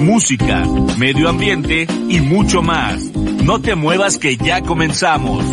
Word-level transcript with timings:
música, 0.00 0.64
medio 0.98 1.28
ambiente 1.28 1.86
y 2.08 2.20
mucho 2.20 2.62
más. 2.62 3.12
No 3.44 3.60
te 3.60 3.74
muevas 3.74 4.18
que 4.18 4.36
ya 4.36 4.62
comenzamos. 4.62 5.44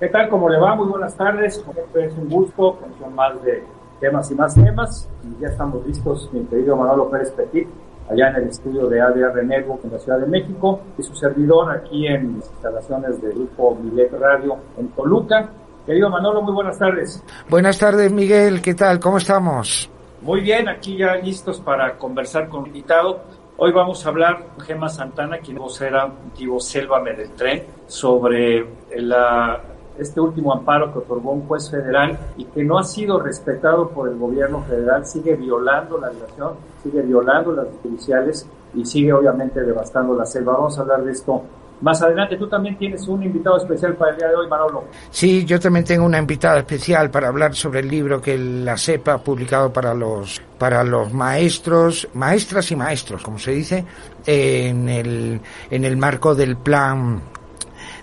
¿Qué 0.00 0.08
tal? 0.08 0.28
¿Cómo 0.28 0.48
le 0.48 0.58
va? 0.58 0.74
Muy 0.74 0.88
buenas 0.88 1.16
tardes. 1.16 1.62
Siempre 1.72 2.06
es 2.06 2.12
un 2.18 2.28
gusto 2.28 2.78
con 3.00 3.14
más 3.14 3.42
de 3.44 3.62
temas 4.00 4.30
y 4.30 4.34
más 4.34 4.54
temas. 4.54 5.08
Y 5.22 5.40
ya 5.40 5.48
estamos 5.48 5.86
listos, 5.86 6.28
mi 6.32 6.44
querido 6.44 6.76
Manolo 6.76 7.08
Pérez 7.08 7.30
Petit, 7.30 7.68
allá 8.10 8.30
en 8.30 8.36
el 8.36 8.48
estudio 8.48 8.88
de 8.88 9.00
ADR 9.00 9.44
Network 9.44 9.84
en 9.84 9.92
la 9.92 9.98
Ciudad 9.98 10.18
de 10.18 10.26
México, 10.26 10.80
y 10.98 11.02
su 11.02 11.14
servidor 11.14 11.70
aquí 11.70 12.06
en 12.06 12.38
las 12.38 12.50
instalaciones 12.50 13.22
del 13.22 13.32
grupo 13.32 13.78
Milet 13.80 14.12
Radio 14.12 14.56
en 14.76 14.88
Toluca. 14.88 15.48
Querido 15.86 16.10
Manolo, 16.10 16.42
muy 16.42 16.54
buenas 16.54 16.78
tardes. 16.78 17.22
Buenas 17.48 17.78
tardes, 17.78 18.10
Miguel. 18.12 18.60
¿Qué 18.62 18.74
tal? 18.74 18.98
¿Cómo 18.98 19.18
estamos? 19.18 19.90
Muy 20.24 20.40
bien, 20.40 20.70
aquí 20.70 20.96
ya 20.96 21.16
listos 21.16 21.60
para 21.60 21.98
conversar 21.98 22.48
con 22.48 22.62
el 22.62 22.68
invitado. 22.68 23.20
Hoy 23.58 23.72
vamos 23.72 24.06
a 24.06 24.08
hablar 24.08 24.46
con 24.56 24.64
Gema 24.64 24.88
Santana, 24.88 25.36
quien 25.36 25.58
vocera 25.58 26.10
Divo 26.34 26.60
Sélvame 26.60 27.12
del 27.12 27.28
Tren, 27.32 27.62
sobre 27.86 28.66
la, 28.96 29.60
este 29.98 30.20
último 30.22 30.54
amparo 30.54 30.90
que 30.90 31.00
otorgó 31.00 31.32
un 31.32 31.46
juez 31.46 31.70
federal 31.70 32.18
y 32.38 32.46
que 32.46 32.64
no 32.64 32.78
ha 32.78 32.84
sido 32.84 33.20
respetado 33.20 33.90
por 33.90 34.08
el 34.08 34.16
gobierno 34.16 34.62
federal, 34.62 35.04
sigue 35.04 35.36
violando 35.36 35.98
la 35.98 36.08
relación, 36.08 36.54
sigue 36.82 37.02
violando 37.02 37.52
las 37.52 37.66
judiciales 37.82 38.48
y 38.72 38.86
sigue 38.86 39.12
obviamente 39.12 39.60
devastando 39.60 40.14
la 40.14 40.24
selva. 40.24 40.54
Vamos 40.54 40.78
a 40.78 40.80
hablar 40.80 41.04
de 41.04 41.12
esto 41.12 41.42
más 41.80 42.02
adelante. 42.02 42.36
Tú 42.36 42.48
también 42.48 42.76
tienes 42.76 43.06
un 43.08 43.22
invitado 43.22 43.56
especial 43.56 43.94
para 43.94 44.12
el 44.12 44.18
día 44.18 44.28
de 44.28 44.36
hoy, 44.36 44.48
Manolo. 44.48 44.84
Sí, 45.10 45.44
yo 45.44 45.58
también 45.60 45.84
tengo 45.84 46.04
una 46.04 46.18
invitada 46.18 46.58
especial 46.58 47.10
para 47.10 47.28
hablar 47.28 47.54
sobre 47.54 47.80
el 47.80 47.88
libro 47.88 48.20
que 48.20 48.36
la 48.38 48.76
CEPA 48.76 49.14
ha 49.14 49.18
publicado 49.18 49.72
para 49.72 49.94
los 49.94 50.40
para 50.58 50.84
los 50.84 51.12
maestros, 51.12 52.08
maestras 52.14 52.70
y 52.70 52.76
maestros, 52.76 53.22
como 53.22 53.38
se 53.38 53.50
dice, 53.52 53.84
en 54.24 54.88
el 54.88 55.40
en 55.70 55.84
el 55.84 55.96
marco 55.96 56.34
del 56.34 56.56
plan 56.56 57.20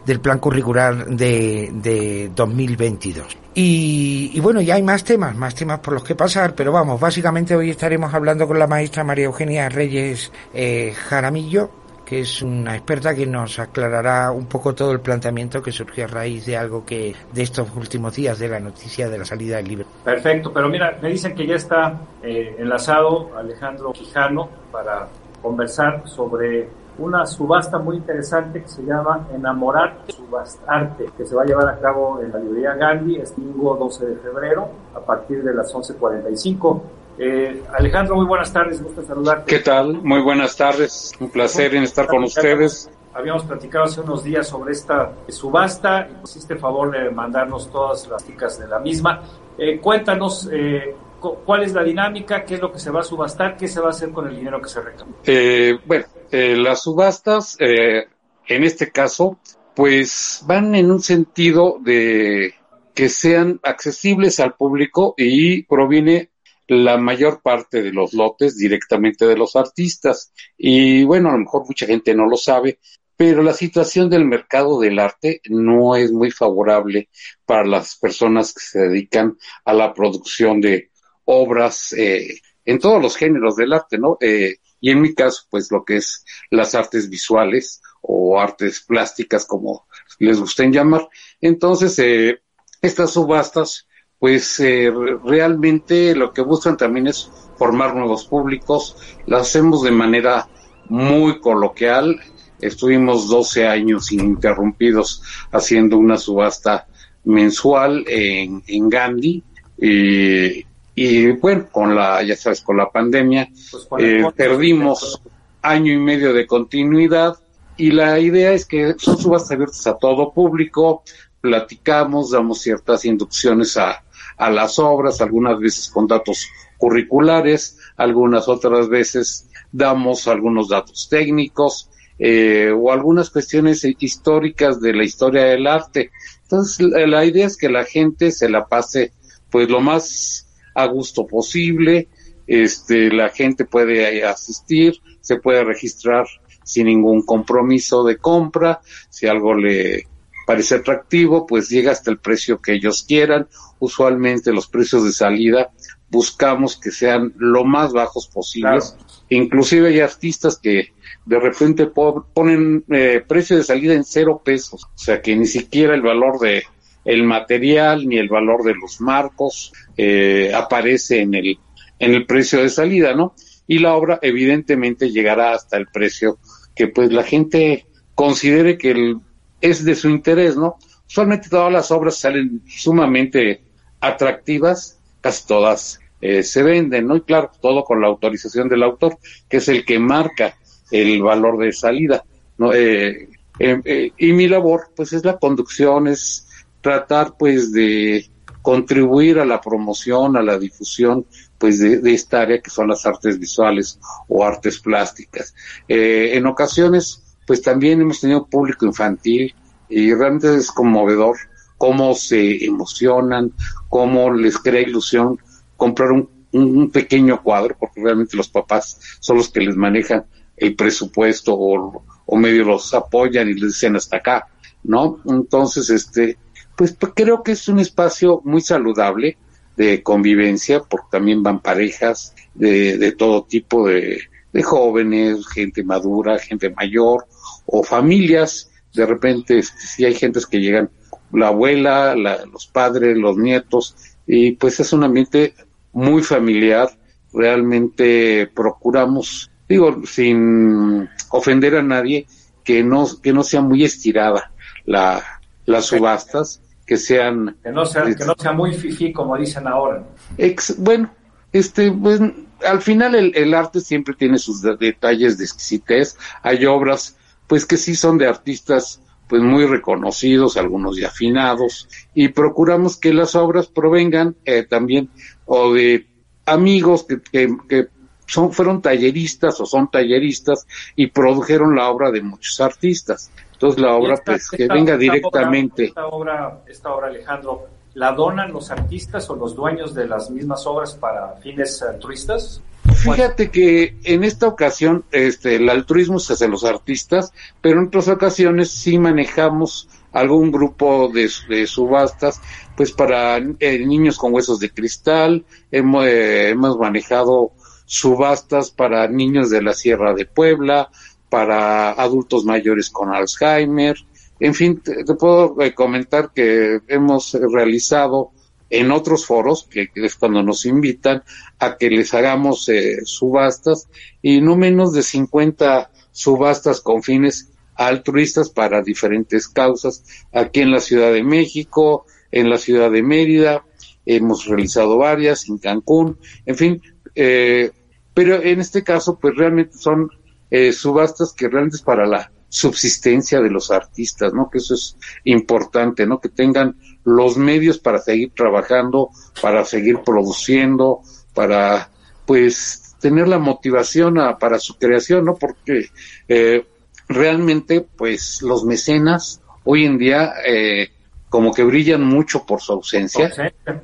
del 0.05 0.19
plan 0.19 0.39
curricular 0.39 1.05
de, 1.05 1.69
de 1.73 2.31
2022. 2.36 3.38
Y, 3.53 4.31
y, 4.33 4.39
bueno, 4.39 4.61
ya 4.61 4.75
hay 4.75 4.83
más 4.83 5.03
temas, 5.03 5.36
más 5.36 5.53
temas 5.55 5.80
por 5.80 5.94
los 5.94 6.03
que 6.03 6.16
pasar, 6.16 6.55
pero 6.55 6.72
vamos, 6.72 6.99
básicamente 6.99 7.55
hoy 7.55 7.69
estaremos 7.69 8.14
hablando 8.14 8.47
con 8.47 8.58
la 8.58 8.67
maestra 8.67 9.03
María 9.03 9.25
Eugenia 9.25 9.67
Reyes 9.69 10.31
eh, 10.53 10.94
Jaramillo, 10.95 11.69
que 12.12 12.20
es 12.20 12.42
una 12.42 12.76
experta 12.76 13.16
que 13.16 13.26
nos 13.26 13.58
aclarará 13.58 14.31
un 14.31 14.45
poco 14.45 14.76
todo 14.76 14.92
el 14.92 15.00
planteamiento 15.00 15.62
que 15.62 15.72
surgió 15.72 16.04
a 16.04 16.08
raíz 16.08 16.45
de 16.45 16.58
algo 16.58 16.86
que 16.86 17.16
de 17.31 17.42
estos 17.42 17.73
últimos 17.73 18.14
días 18.14 18.38
de 18.38 18.50
la 18.50 18.59
noticia 18.59 19.09
de 19.09 19.17
la 19.17 19.23
salida 19.23 19.56
del 19.56 19.70
libro. 19.70 19.86
Perfecto, 20.04 20.52
pero 20.52 20.67
mira, 20.67 21.00
me 21.02 21.08
dicen 21.08 21.34
que 21.34 21.48
ya 21.48 21.56
está 21.56 22.02
eh, 22.22 22.58
enlazado 22.59 23.32
Alejandro 23.38 23.94
Quijano 23.94 24.50
para 24.73 25.08
conversar 25.42 26.06
sobre 26.06 26.67
una 26.98 27.26
subasta 27.26 27.80
muy 27.80 27.95
interesante 27.95 28.62
que 28.64 28.67
se 28.67 28.84
llama 28.84 29.30
Enamorarte, 29.34 30.12
Subastarte, 30.12 31.12
que 31.16 31.26
se 31.26 31.34
va 31.34 31.44
a 31.44 31.45
llevar 31.45 31.70
a 31.70 31.80
cabo 31.80 32.20
en 32.21 32.33
la 32.33 32.39
librería 32.39 32.73
Gandhi 32.73 33.21
este 33.21 33.39
domingo 33.39 33.77
12 33.77 34.05
de 34.05 34.16
febrero 34.17 34.67
a 34.94 35.00
partir 35.00 35.42
de 35.45 35.54
las 35.54 35.73
11.45. 35.73 36.82
Eh, 37.17 37.64
Alejandro, 37.77 38.16
muy 38.16 38.26
buenas 38.26 38.52
tardes, 38.52 38.82
gusto 38.82 39.02
saludarte. 39.04 39.45
¿Qué 39.45 39.60
tal? 39.60 40.02
Muy 40.02 40.22
buenas 40.22 40.55
tardes, 40.55 41.11
un 41.20 41.30
placer 41.30 41.76
en 41.76 41.83
estar 41.83 42.08
con 42.08 42.23
ustedes. 42.23 42.89
Habíamos 43.14 43.44
platicado 43.44 43.86
hace 43.86 43.99
unos 43.99 44.23
días 44.23 44.48
sobre 44.48 44.72
esta 44.72 45.11
subasta 45.27 46.08
y 46.10 46.23
hiciste 46.23 46.55
favor 46.55 46.92
de 46.92 47.11
mandarnos 47.11 47.70
todas 47.70 48.08
las 48.08 48.26
chicas 48.26 48.58
de 48.58 48.67
la 48.67 48.80
misma. 48.80 49.21
Eh, 49.58 49.80
cuéntanos 49.80 50.50
eh, 50.52 50.95
cuál 51.20 51.64
es 51.64 51.73
la 51.73 51.83
dinámica, 51.83 52.45
qué 52.45 52.55
es 52.55 52.61
lo 52.61 52.71
que 52.71 52.80
se 52.80 52.89
va 52.89 53.02
a 53.02 53.04
subastar, 53.04 53.58
qué 53.58 53.67
se 53.67 53.82
va 53.82 53.88
a 53.88 53.89
hacer 53.89 54.11
con 54.11 54.27
el 54.30 54.36
dinero 54.38 54.61
que 54.61 54.70
se 54.70 54.82
recauda. 54.82 55.14
Eh, 55.26 55.77
bueno, 55.86 56.05
las 56.32 56.82
subastas, 56.82 57.58
en 57.60 58.64
este 58.64 58.92
caso, 58.92 59.38
pues 59.76 60.44
van 60.48 60.73
en 60.76 60.89
un 60.89 61.02
sentido 61.02 61.77
de 61.82 62.55
que 62.94 63.10
sean 63.10 63.60
accesibles 63.64 64.39
al 64.39 64.54
público 64.54 65.14
y 65.17 65.64
proviene 65.64 66.30
la 66.71 66.98
mayor 66.98 67.42
parte 67.42 67.83
de 67.83 67.92
los 67.92 68.14
lotes 68.14 68.58
directamente 68.58 69.26
de 69.26 69.36
los 69.36 69.58
artistas. 69.58 70.32
Y 70.58 71.04
bueno, 71.04 71.27
a 71.27 71.33
lo 71.33 71.39
mejor 71.39 71.65
mucha 71.67 71.86
gente 71.86 72.15
no 72.15 72.26
lo 72.27 72.37
sabe, 72.37 72.80
pero 73.17 73.43
la 73.43 73.54
situación 73.54 74.09
del 74.09 74.23
mercado 74.23 74.80
del 74.80 74.98
arte 74.98 75.42
no 75.49 75.98
es 75.98 76.14
muy 76.14 76.32
favorable 76.32 77.09
para 77.45 77.65
las 77.65 77.98
personas 77.98 78.54
que 78.54 78.61
se 78.61 78.80
dedican 78.80 79.37
a 79.65 79.73
la 79.73 79.93
producción 79.93 80.61
de 80.61 80.92
obras 81.26 81.92
eh, 81.92 82.39
en 82.64 82.80
todos 82.80 83.02
los 83.02 83.17
géneros 83.17 83.58
del 83.58 83.73
arte, 83.73 83.98
¿no? 83.98 84.17
Eh, 84.21 84.55
y 84.80 84.92
en 84.92 85.02
mi 85.02 85.14
caso, 85.14 85.43
pues 85.49 85.70
lo 85.71 85.83
que 85.83 85.98
es 85.98 86.23
las 86.52 86.73
artes 86.73 87.09
visuales 87.09 87.82
o 88.02 88.39
artes 88.39 88.80
plásticas, 88.80 89.45
como 89.45 89.88
les 90.20 90.39
gusten 90.39 90.71
llamar. 90.71 91.09
Entonces, 91.42 91.99
eh, 91.99 92.42
estas 92.82 93.11
subastas 93.11 93.88
pues 94.21 94.59
eh, 94.59 94.93
realmente 95.26 96.15
lo 96.15 96.32
que 96.32 96.43
buscan 96.43 96.77
también 96.77 97.08
es 97.08 97.27
formar 97.58 97.95
nuevos 97.95 98.26
públicos. 98.26 98.95
Lo 99.26 99.37
hacemos 99.37 99.82
de 99.82 99.89
manera 99.89 100.48
muy 100.89 101.39
coloquial. 101.39 102.21
Estuvimos 102.59 103.27
12 103.27 103.67
años 103.67 104.11
ininterrumpidos 104.11 105.23
haciendo 105.52 105.98
una 105.98 106.20
subasta 106.20 106.86
mensual 107.23 108.05
en, 108.08 108.61
en 108.67 108.89
Gandhi. 108.89 109.43
Y, 109.80 110.67
y, 110.93 111.32
bueno, 111.32 111.67
con 111.71 111.95
la, 111.95 112.21
ya 112.21 112.36
sabes, 112.36 112.61
con 112.61 112.77
la 112.77 112.92
pandemia, 112.92 113.49
pues 113.89 114.03
eh, 114.03 114.23
perdimos 114.36 115.20
año 115.64 115.93
y 115.93 115.98
medio 115.98 116.32
de 116.32 116.45
continuidad. 116.45 117.38
Y 117.76 117.89
la 117.89 118.20
idea 118.20 118.53
es 118.53 118.67
que 118.67 118.93
son 118.99 119.17
subastas 119.17 119.53
abiertas 119.53 119.88
a 119.88 119.98
todo 119.98 120.32
público, 120.32 121.02
platicamos, 121.42 122.30
damos 122.30 122.61
ciertas 122.61 123.03
inducciones 123.03 123.77
a, 123.77 124.03
a 124.41 124.49
las 124.49 124.79
obras, 124.79 125.21
algunas 125.21 125.59
veces 125.59 125.87
con 125.87 126.07
datos 126.07 126.49
curriculares, 126.79 127.77
algunas 127.95 128.47
otras 128.47 128.89
veces 128.89 129.47
damos 129.71 130.27
algunos 130.27 130.68
datos 130.68 131.07
técnicos 131.07 131.91
eh, 132.18 132.74
o 132.75 132.91
algunas 132.91 133.29
cuestiones 133.29 133.85
históricas 134.00 134.81
de 134.81 134.94
la 134.94 135.03
historia 135.03 135.44
del 135.44 135.68
arte. 135.68 136.09
Entonces, 136.41 136.79
la, 136.79 137.24
idea 137.24 137.45
es 137.45 137.56
que 137.56 137.69
la 137.69 137.85
gente 137.85 138.31
se 138.31 138.50
la 138.50 138.65
pase 138.65 139.12
pues 139.51 139.69
lo 139.69 139.79
más 139.79 140.47
a 140.73 140.88
gusto 140.88 141.27
posible, 141.27 142.07
este, 142.47 143.12
la 143.12 143.29
gente 143.29 143.65
puede 143.65 144.25
asistir, 144.25 144.95
se 145.19 145.35
puede 145.35 145.63
registrar 145.63 146.25
sin 146.63 146.88
ningún 146.88 147.21
compromiso 147.21 148.03
de 148.03 148.18
compra, 148.18 148.81
si 149.12 149.27
algo 149.27 149.53
le 149.53 150.07
parece 150.51 150.75
atractivo, 150.75 151.48
pues 151.48 151.69
llega 151.69 151.94
hasta 151.94 152.12
el 152.12 152.18
precio 152.18 152.62
que 152.62 152.74
ellos 152.74 153.06
quieran 153.07 153.48
usualmente 153.80 154.51
los 154.51 154.68
precios 154.68 155.06
de 155.06 155.13
salida 155.13 155.72
buscamos 156.10 156.78
que 156.78 156.92
sean 156.92 157.34
lo 157.38 157.63
más 157.63 157.94
bajos 157.94 158.28
posibles. 158.28 158.98
Inclusive 159.30 159.88
hay 159.88 160.01
artistas 160.01 160.59
que 160.62 160.89
de 161.25 161.39
repente 161.39 161.88
ponen 161.88 162.83
eh, 162.89 163.24
precio 163.25 163.56
de 163.56 163.63
salida 163.63 163.94
en 163.94 164.03
cero 164.03 164.42
pesos, 164.44 164.83
o 164.83 164.98
sea 164.98 165.21
que 165.21 165.38
ni 165.38 165.45
siquiera 165.45 165.95
el 165.95 166.01
valor 166.01 166.38
de 166.39 166.63
el 167.06 167.24
material 167.24 168.09
ni 168.09 168.18
el 168.18 168.27
valor 168.27 168.63
de 168.63 168.75
los 168.75 169.00
marcos 169.00 169.71
eh, 169.95 170.51
aparece 170.54 171.21
en 171.21 171.33
el 171.33 171.59
en 171.97 172.13
el 172.13 172.25
precio 172.25 172.62
de 172.62 172.68
salida, 172.68 173.15
¿no? 173.15 173.36
Y 173.68 173.80
la 173.80 173.95
obra 173.95 174.19
evidentemente 174.21 175.12
llegará 175.12 175.54
hasta 175.54 175.77
el 175.77 175.88
precio 175.88 176.39
que 176.75 176.88
pues 176.88 177.13
la 177.13 177.24
gente 177.24 177.86
considere 178.15 178.77
que 178.77 179.15
es 179.61 179.85
de 179.85 179.95
su 179.95 180.09
interés, 180.09 180.57
¿no? 180.57 180.77
Usualmente 181.07 181.49
todas 181.49 181.71
las 181.71 181.91
obras 181.91 182.17
salen 182.17 182.61
sumamente 182.67 183.63
atractivas, 183.99 184.99
casi 185.21 185.45
todas 185.45 185.99
eh, 186.21 186.43
se 186.43 186.63
venden, 186.63 187.07
¿no? 187.07 187.15
Y 187.15 187.21
claro, 187.21 187.51
todo 187.61 187.83
con 187.83 188.01
la 188.01 188.07
autorización 188.07 188.69
del 188.69 188.83
autor, 188.83 189.17
que 189.47 189.57
es 189.57 189.67
el 189.67 189.85
que 189.85 189.99
marca 189.99 190.57
el 190.89 191.21
valor 191.21 191.57
de 191.57 191.71
salida, 191.71 192.23
¿no? 192.57 192.73
Eh, 192.73 193.29
eh, 193.59 194.11
y 194.17 194.33
mi 194.33 194.47
labor, 194.47 194.89
pues, 194.95 195.13
es 195.13 195.23
la 195.23 195.37
conducción, 195.37 196.07
es 196.07 196.47
tratar, 196.81 197.35
pues, 197.37 197.71
de 197.71 198.25
contribuir 198.61 199.39
a 199.39 199.45
la 199.45 199.59
promoción, 199.59 200.37
a 200.37 200.41
la 200.41 200.57
difusión, 200.57 201.25
pues 201.57 201.79
de, 201.79 201.99
esta 202.11 202.41
área 202.41 202.61
que 202.61 202.69
son 202.69 202.87
las 202.87 203.05
artes 203.05 203.39
visuales 203.39 203.99
o 204.27 204.43
artes 204.43 204.79
plásticas. 204.79 205.53
Eh, 205.87 206.31
en 206.33 206.45
ocasiones, 206.45 207.31
pues 207.45 207.61
también 207.61 208.01
hemos 208.01 208.21
tenido 208.21 208.45
público 208.45 208.85
infantil 208.85 209.53
y 209.89 210.13
realmente 210.13 210.55
es 210.55 210.71
conmovedor 210.71 211.38
cómo 211.77 212.13
se 212.13 212.63
emocionan, 212.63 213.51
cómo 213.89 214.31
les 214.31 214.57
crea 214.57 214.81
ilusión 214.81 215.39
comprar 215.75 216.11
un, 216.11 216.29
un 216.51 216.91
pequeño 216.91 217.41
cuadro, 217.41 217.75
porque 217.79 218.01
realmente 218.01 218.38
los 218.38 218.49
papás 218.49 218.99
son 219.19 219.38
los 219.38 219.49
que 219.49 219.61
les 219.61 219.75
manejan 219.75 220.25
el 220.57 220.75
presupuesto 220.75 221.55
o, 221.55 222.03
o 222.25 222.38
medio 222.38 222.65
los 222.65 222.93
apoyan 222.93 223.49
y 223.49 223.53
les 223.53 223.73
dicen 223.73 223.95
hasta 223.95 224.17
acá, 224.17 224.47
¿no? 224.83 225.19
Entonces, 225.25 225.89
este, 225.89 226.37
pues, 226.75 226.94
pues 226.94 227.13
creo 227.15 227.41
que 227.41 227.53
es 227.53 227.67
un 227.67 227.79
espacio 227.79 228.41
muy 228.44 228.61
saludable 228.61 229.37
de 229.75 230.03
convivencia, 230.03 230.81
porque 230.81 231.07
también 231.11 231.41
van 231.41 231.61
parejas 231.61 232.35
de, 232.53 232.97
de 232.97 233.11
todo 233.13 233.44
tipo 233.44 233.87
de, 233.87 234.19
de 234.53 234.63
jóvenes, 234.63 235.48
gente 235.48 235.83
madura, 235.83 236.39
gente 236.39 236.69
mayor 236.69 237.25
o 237.65 237.83
familias. 237.83 238.69
De 238.94 239.06
repente, 239.06 239.59
este, 239.59 239.81
si 239.81 240.06
hay 240.06 240.13
gentes 240.13 240.45
que 240.45 240.59
llegan, 240.59 240.89
la 241.31 241.48
abuela, 241.48 242.15
la, 242.15 242.45
los 242.45 242.68
padres, 242.68 243.18
los 243.18 243.38
nietos, 243.38 243.95
y 244.27 244.51
pues 244.53 244.80
es 244.80 244.92
un 244.94 245.03
ambiente 245.03 245.53
muy 245.94 246.24
familiar. 246.24 246.89
Realmente 247.33 248.51
procuramos 248.53 249.51
digo, 249.71 250.01
sin 250.06 251.09
ofender 251.30 251.75
a 251.77 251.81
nadie, 251.81 252.27
que 252.63 252.83
no, 252.83 253.07
que 253.21 253.33
no 253.33 253.44
sea 253.44 253.62
muy 253.62 253.83
estirada 253.83 254.51
la, 254.86 255.24
las 255.65 255.86
subastas, 255.86 256.62
que 256.86 256.97
sean... 256.97 257.57
Que 257.63 257.71
no 257.71 257.86
sea, 257.86 258.04
que 258.04 258.25
no 258.25 258.36
sea 258.38 258.51
muy 258.51 258.74
fifí, 258.74 259.13
como 259.13 259.38
dicen 259.38 259.68
ahora. 259.68 260.04
Ex, 260.38 260.75
bueno, 260.77 261.09
este, 261.54 261.92
pues, 261.92 262.19
al 262.65 262.81
final 262.81 263.15
el, 263.15 263.31
el, 263.35 263.53
arte 263.53 263.79
siempre 263.79 264.15
tiene 264.15 264.37
sus 264.37 264.61
detalles 264.61 265.37
de 265.37 265.45
exquisitez. 265.45 266.17
Hay 266.41 266.65
obras, 266.65 267.17
pues, 267.47 267.65
que 267.65 267.77
sí 267.77 267.95
son 267.95 268.17
de 268.17 268.27
artistas, 268.27 269.01
pues, 269.27 269.41
muy 269.41 269.65
reconocidos, 269.65 270.57
algunos 270.57 270.97
ya 270.97 271.07
afinados, 271.07 271.87
y 272.13 272.29
procuramos 272.29 272.97
que 272.97 273.13
las 273.13 273.35
obras 273.35 273.67
provengan 273.67 274.35
eh, 274.45 274.63
también 274.63 275.09
o 275.45 275.73
de 275.73 276.07
amigos 276.45 277.05
que, 277.05 277.21
que, 277.21 277.55
que 277.67 277.87
son, 278.27 278.51
fueron 278.51 278.81
talleristas 278.81 279.59
o 279.59 279.65
son 279.65 279.91
talleristas 279.91 280.65
y 280.95 281.07
produjeron 281.07 281.75
la 281.75 281.89
obra 281.89 282.11
de 282.11 282.21
muchos 282.21 282.61
artistas. 282.61 283.31
Entonces 283.53 283.81
la 283.81 283.93
obra, 283.93 284.21
pues, 284.25 284.49
que 284.49 284.67
venga 284.67 284.97
directamente. 284.97 285.85
esta, 285.85 286.07
obra, 286.07 286.63
esta 286.67 286.93
obra, 286.93 287.07
Alejandro, 287.07 287.67
¿la 287.93 288.13
donan 288.13 288.51
los 288.51 288.71
artistas 288.71 289.29
o 289.29 289.35
los 289.35 289.55
dueños 289.55 289.93
de 289.93 290.07
las 290.07 290.29
mismas 290.29 290.65
obras 290.65 290.93
para 290.95 291.35
fines 291.38 291.81
altruistas? 291.81 292.61
Fíjate 292.95 293.51
que 293.51 293.95
en 294.03 294.23
esta 294.23 294.47
ocasión 294.47 295.05
este, 295.11 295.55
el 295.55 295.69
altruismo 295.69 296.19
se 296.19 296.33
hace 296.33 296.47
los 296.47 296.63
artistas, 296.63 297.31
pero 297.61 297.79
en 297.79 297.88
otras 297.88 298.07
ocasiones 298.07 298.71
sí 298.71 298.97
manejamos 298.97 299.88
algún 300.11 300.51
grupo 300.51 301.09
de, 301.09 301.29
de 301.47 301.67
subastas, 301.67 302.41
pues 302.75 302.91
para 302.91 303.38
eh, 303.38 303.85
niños 303.85 304.17
con 304.17 304.33
huesos 304.33 304.59
de 304.59 304.71
cristal, 304.71 305.45
eh, 305.71 306.49
hemos 306.49 306.77
manejado 306.77 307.51
subastas 307.85 308.71
para 308.71 309.07
niños 309.07 309.49
de 309.49 309.61
la 309.61 309.73
Sierra 309.73 310.13
de 310.13 310.25
Puebla, 310.25 310.89
para 311.29 311.91
adultos 311.91 312.44
mayores 312.44 312.89
con 312.89 313.13
Alzheimer. 313.13 313.95
En 314.41 314.55
fin, 314.55 314.81
te, 314.81 315.05
puedo 315.15 315.61
eh, 315.61 315.73
comentar 315.75 316.31
que 316.33 316.79
hemos 316.88 317.33
realizado 317.33 318.31
en 318.71 318.89
otros 318.91 319.27
foros, 319.27 319.67
que, 319.69 319.89
es 319.93 320.15
cuando 320.15 320.41
nos 320.41 320.65
invitan 320.65 321.23
a 321.59 321.77
que 321.77 321.91
les 321.91 322.13
hagamos 322.15 322.67
eh, 322.69 323.01
subastas, 323.05 323.88
y 324.21 324.41
no 324.41 324.57
menos 324.57 324.93
de 324.93 325.03
50 325.03 325.91
subastas 326.11 326.81
con 326.81 327.03
fines 327.03 327.51
altruistas 327.75 328.49
para 328.49 328.81
diferentes 328.81 329.47
causas, 329.47 330.03
aquí 330.33 330.61
en 330.61 330.71
la 330.71 330.79
Ciudad 330.79 331.13
de 331.13 331.23
México, 331.23 332.07
en 332.31 332.49
la 332.49 332.57
Ciudad 332.57 332.89
de 332.89 333.03
Mérida, 333.03 333.63
hemos 334.07 334.47
realizado 334.47 334.97
varias, 334.97 335.47
en 335.49 335.59
Cancún, 335.59 336.17
en 336.47 336.55
fin, 336.55 336.81
eh, 337.13 337.69
pero 338.15 338.41
en 338.41 338.59
este 338.59 338.83
caso, 338.83 339.19
pues 339.19 339.35
realmente 339.35 339.77
son 339.77 340.09
eh, 340.49 340.73
subastas 340.73 341.33
que 341.33 341.47
realmente 341.47 341.77
es 341.77 341.83
para 341.83 342.07
la 342.07 342.31
subsistencia 342.51 343.39
de 343.39 343.50
los 343.50 343.71
artistas, 343.71 344.33
¿no? 344.33 344.50
Que 344.50 344.57
eso 344.57 344.74
es 344.74 344.98
importante, 345.24 346.06
¿no? 346.06 346.19
Que 346.19 346.27
tengan 346.27 346.75
los 347.06 347.38
medios 347.38 347.80
para 347.80 348.00
seguir 348.00 348.33
trabajando, 348.36 349.09
para 349.42 349.63
seguir 349.63 350.01
produciendo, 350.01 351.00
para, 351.33 351.89
pues, 352.25 352.98
tener 353.00 353.30
la 353.30 353.39
motivación 353.39 354.18
para 354.38 354.59
su 354.59 354.77
creación, 354.77 355.24
¿no? 355.24 355.36
Porque 355.36 355.86
eh, 356.27 356.65
realmente, 357.07 357.88
pues, 357.95 358.42
los 358.42 358.65
mecenas 358.65 359.42
hoy 359.63 359.86
en 359.86 359.97
día 359.97 360.33
eh, 360.45 360.89
como 361.30 361.54
que 361.54 361.63
brillan 361.63 362.04
mucho 362.04 362.45
por 362.45 362.59
su 362.59 362.74
ausencia. 362.74 363.31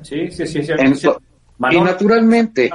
Sí, 0.02 0.30
sí, 0.30 0.46
sí. 0.46 0.62
sí, 0.62 1.08
y 1.70 1.80
naturalmente, 1.80 2.70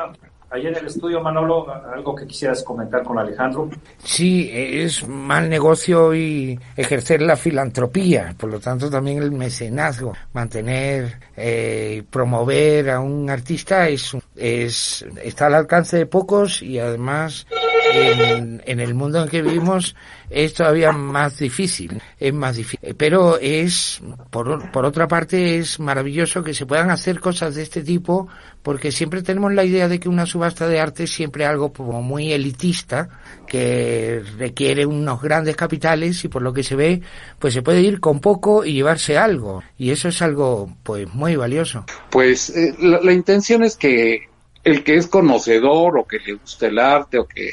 Ahí 0.54 0.68
en 0.68 0.76
el 0.76 0.86
estudio, 0.86 1.20
Manolo, 1.20 1.66
algo 1.92 2.14
que 2.14 2.28
quisieras 2.28 2.62
comentar 2.62 3.02
con 3.02 3.18
Alejandro. 3.18 3.72
Sí, 4.04 4.52
es 4.54 5.08
mal 5.08 5.50
negocio 5.50 6.14
y 6.14 6.60
ejercer 6.78 7.24
la 7.24 7.36
filantropía, 7.36 8.36
por 8.38 8.52
lo 8.52 8.60
tanto 8.60 8.88
también 8.88 9.18
el 9.18 9.32
mecenazgo, 9.32 10.14
mantener, 10.32 11.18
eh, 11.36 12.04
promover 12.08 12.92
a 12.92 13.00
un 13.00 13.32
artista 13.32 13.90
es, 13.90 14.16
es 14.36 15.04
está 15.24 15.48
al 15.48 15.56
alcance 15.56 15.98
de 15.98 16.06
pocos 16.06 16.62
y 16.62 16.78
además 16.78 17.48
en, 17.94 18.80
el 18.80 18.94
mundo 18.94 19.22
en 19.22 19.30
que 19.30 19.42
vivimos 19.42 19.96
es 20.30 20.54
todavía 20.54 20.92
más 20.92 21.38
difícil, 21.38 22.02
es 22.20 22.34
más 22.34 22.56
difícil. 22.56 22.96
Pero 22.96 23.38
es, 23.40 24.02
por, 24.30 24.72
por 24.72 24.86
otra 24.86 25.08
parte, 25.08 25.58
es 25.58 25.80
maravilloso 25.80 26.44
que 26.44 26.54
se 26.54 26.66
puedan 26.66 26.90
hacer 26.90 27.20
cosas 27.20 27.56
de 27.56 27.64
este 27.64 27.84
tipo, 27.84 28.28
porque 28.62 28.92
siempre 28.92 29.22
tenemos 29.22 29.54
la 29.54 29.64
idea 29.64 29.88
de 29.88 30.00
que 30.00 30.10
una 30.10 30.26
subasta 30.26 30.68
de 30.68 30.80
arte 30.80 31.04
es 31.04 31.12
siempre 31.12 31.46
algo 31.46 31.72
como 31.72 32.02
muy 32.02 32.34
elitista, 32.34 33.10
que 33.48 34.24
requiere 34.38 34.86
unos 34.86 35.22
grandes 35.22 35.56
capitales 35.56 36.24
y 36.24 36.28
por 36.28 36.42
lo 36.42 36.54
que 36.54 36.64
se 36.64 36.76
ve, 36.76 37.02
pues 37.40 37.54
se 37.54 37.62
puede 37.62 37.82
ir 37.82 38.00
con 38.00 38.20
poco 38.20 38.66
y 38.66 38.74
llevarse 38.74 39.18
algo. 39.18 39.64
Y 39.78 39.92
eso 39.92 40.08
es 40.08 40.22
algo, 40.22 40.76
pues, 40.84 41.14
muy 41.14 41.36
valioso. 41.36 41.86
Pues 42.10 42.50
eh, 42.50 42.74
la, 42.80 43.00
la 43.02 43.14
intención 43.14 43.64
es 43.64 43.76
que 43.76 44.34
el 44.64 44.84
que 44.84 44.96
es 44.96 45.08
conocedor 45.08 45.98
o 45.98 46.08
que 46.08 46.20
le 46.20 46.34
gusta 46.34 46.68
el 46.68 46.80
arte 46.80 47.20
o 47.20 47.28
que 47.28 47.52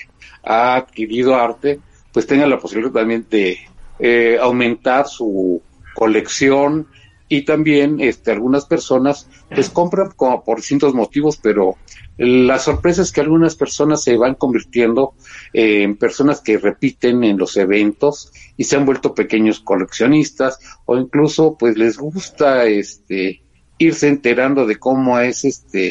ha 0.50 0.76
adquirido 0.76 1.36
arte, 1.36 1.80
pues 2.12 2.26
tenga 2.26 2.46
la 2.46 2.58
posibilidad 2.58 2.92
también 2.92 3.24
de 3.30 3.58
eh, 4.00 4.36
aumentar 4.40 5.06
su 5.06 5.62
colección 5.94 6.88
y 7.28 7.42
también 7.42 8.00
este, 8.00 8.32
algunas 8.32 8.66
personas 8.66 9.28
pues 9.48 9.70
compran 9.70 10.10
como 10.16 10.42
por 10.42 10.56
distintos 10.56 10.92
motivos, 10.92 11.38
pero 11.40 11.76
la 12.18 12.58
sorpresa 12.58 13.02
es 13.02 13.12
que 13.12 13.20
algunas 13.20 13.54
personas 13.54 14.02
se 14.02 14.16
van 14.16 14.34
convirtiendo 14.34 15.14
en 15.52 15.96
personas 15.96 16.40
que 16.40 16.58
repiten 16.58 17.22
en 17.22 17.38
los 17.38 17.56
eventos 17.56 18.32
y 18.56 18.64
se 18.64 18.76
han 18.76 18.84
vuelto 18.84 19.14
pequeños 19.14 19.60
coleccionistas 19.60 20.58
o 20.86 20.96
incluso 20.96 21.56
pues 21.56 21.78
les 21.78 21.96
gusta 21.96 22.66
este 22.66 23.42
irse 23.78 24.08
enterando 24.08 24.66
de 24.66 24.76
cómo 24.76 25.18
es 25.20 25.44
este 25.44 25.90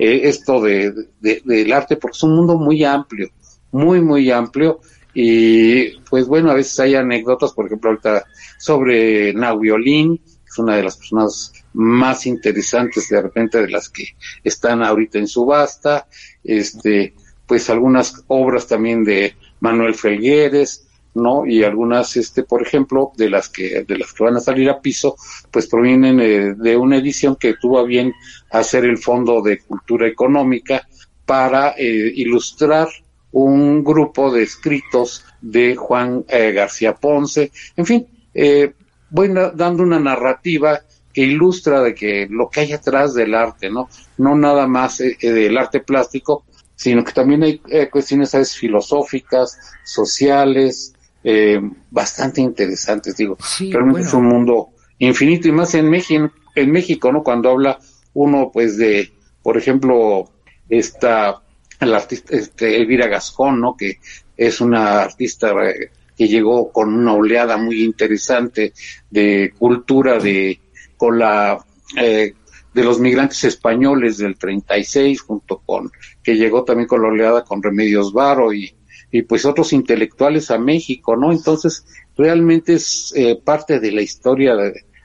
eh, 0.00 0.22
esto 0.24 0.60
de, 0.60 0.92
del 1.20 1.72
arte 1.72 1.96
porque 1.96 2.16
es 2.16 2.22
un 2.24 2.34
mundo 2.34 2.58
muy 2.58 2.82
amplio 2.82 3.30
muy 3.72 4.00
muy 4.00 4.30
amplio 4.30 4.80
y 5.14 5.98
pues 6.08 6.26
bueno, 6.26 6.50
a 6.50 6.54
veces 6.54 6.78
hay 6.80 6.94
anécdotas, 6.94 7.52
por 7.52 7.66
ejemplo, 7.66 7.90
ahorita 7.90 8.24
sobre 8.58 9.32
Nahuiolín, 9.34 10.18
que 10.18 10.48
es 10.48 10.58
una 10.58 10.76
de 10.76 10.84
las 10.84 10.96
personas 10.96 11.52
más 11.72 12.26
interesantes 12.26 13.08
de 13.08 13.22
repente 13.22 13.60
de 13.60 13.70
las 13.70 13.88
que 13.88 14.04
están 14.44 14.82
ahorita 14.82 15.18
en 15.18 15.26
subasta, 15.26 16.06
este, 16.44 17.14
pues 17.46 17.68
algunas 17.70 18.24
obras 18.28 18.66
también 18.66 19.04
de 19.04 19.34
Manuel 19.60 19.94
Felgueres, 19.94 20.86
¿no? 21.14 21.44
Y 21.44 21.64
algunas, 21.64 22.16
este, 22.16 22.44
por 22.44 22.62
ejemplo, 22.62 23.12
de 23.16 23.30
las 23.30 23.48
que, 23.48 23.82
de 23.82 23.98
las 23.98 24.12
que 24.12 24.24
van 24.24 24.36
a 24.36 24.40
salir 24.40 24.70
a 24.70 24.80
piso, 24.80 25.16
pues 25.50 25.66
provienen 25.66 26.20
eh, 26.20 26.54
de 26.56 26.76
una 26.76 26.98
edición 26.98 27.34
que 27.34 27.54
tuvo 27.54 27.84
bien 27.84 28.12
hacer 28.50 28.84
el 28.84 28.98
Fondo 28.98 29.42
de 29.42 29.58
Cultura 29.58 30.06
Económica 30.06 30.86
para 31.26 31.74
eh, 31.76 32.12
ilustrar 32.14 32.88
un 33.32 33.84
grupo 33.84 34.32
de 34.32 34.42
escritos 34.42 35.24
de 35.40 35.76
Juan 35.76 36.24
eh, 36.28 36.52
García 36.52 36.94
Ponce, 36.94 37.50
en 37.76 37.86
fin, 37.86 38.06
eh, 38.34 38.72
voy 39.10 39.32
dando 39.54 39.82
una 39.82 39.98
narrativa 39.98 40.80
que 41.12 41.22
ilustra 41.22 41.82
de 41.82 41.94
que 41.94 42.28
lo 42.30 42.48
que 42.48 42.60
hay 42.60 42.72
atrás 42.72 43.14
del 43.14 43.34
arte, 43.34 43.70
¿no? 43.70 43.88
No 44.18 44.36
nada 44.36 44.66
más 44.66 45.00
eh, 45.00 45.16
eh 45.20 45.32
del 45.32 45.58
arte 45.58 45.80
plástico, 45.80 46.44
sino 46.76 47.04
que 47.04 47.12
también 47.12 47.42
hay 47.42 47.60
eh, 47.68 47.88
cuestiones 47.90 48.30
¿sabes? 48.30 48.56
filosóficas, 48.56 49.58
sociales, 49.84 50.94
eh, 51.22 51.60
bastante 51.90 52.40
interesantes, 52.40 53.16
digo. 53.16 53.36
Sí, 53.44 53.70
Realmente 53.72 54.00
bueno. 54.00 54.08
es 54.08 54.14
un 54.14 54.26
mundo 54.26 54.68
infinito 54.98 55.48
y 55.48 55.52
más 55.52 55.74
en 55.74 55.90
México, 55.90 56.30
en 56.54 56.70
México, 56.70 57.12
¿no? 57.12 57.22
Cuando 57.22 57.50
habla 57.50 57.78
uno, 58.14 58.50
pues, 58.52 58.78
de, 58.78 59.12
por 59.42 59.56
ejemplo, 59.56 60.30
está 60.68 61.42
el 61.80 61.94
artista 61.94 62.36
este, 62.36 62.76
Elvira 62.76 63.08
Gascón, 63.08 63.60
¿no? 63.60 63.76
Que 63.76 63.98
es 64.36 64.60
una 64.60 65.02
artista 65.02 65.52
eh, 65.66 65.90
que 66.16 66.28
llegó 66.28 66.70
con 66.70 66.92
una 66.92 67.14
oleada 67.14 67.56
muy 67.56 67.82
interesante 67.82 68.72
de 69.10 69.52
cultura 69.58 70.18
de 70.18 70.60
con 70.96 71.18
la 71.18 71.58
eh, 71.96 72.34
de 72.72 72.84
los 72.84 73.00
migrantes 73.00 73.42
españoles 73.44 74.18
del 74.18 74.36
36 74.36 75.22
junto 75.22 75.58
con 75.58 75.90
que 76.22 76.36
llegó 76.36 76.64
también 76.64 76.86
con 76.86 77.02
la 77.02 77.08
oleada 77.08 77.42
con 77.42 77.62
Remedios 77.62 78.12
Varo 78.12 78.52
y, 78.52 78.72
y 79.10 79.22
pues 79.22 79.44
otros 79.44 79.72
intelectuales 79.72 80.50
a 80.50 80.58
México, 80.58 81.16
¿no? 81.16 81.32
Entonces 81.32 81.84
realmente 82.16 82.74
es 82.74 83.12
eh, 83.16 83.40
parte 83.42 83.80
de 83.80 83.92
la 83.92 84.02
historia 84.02 84.54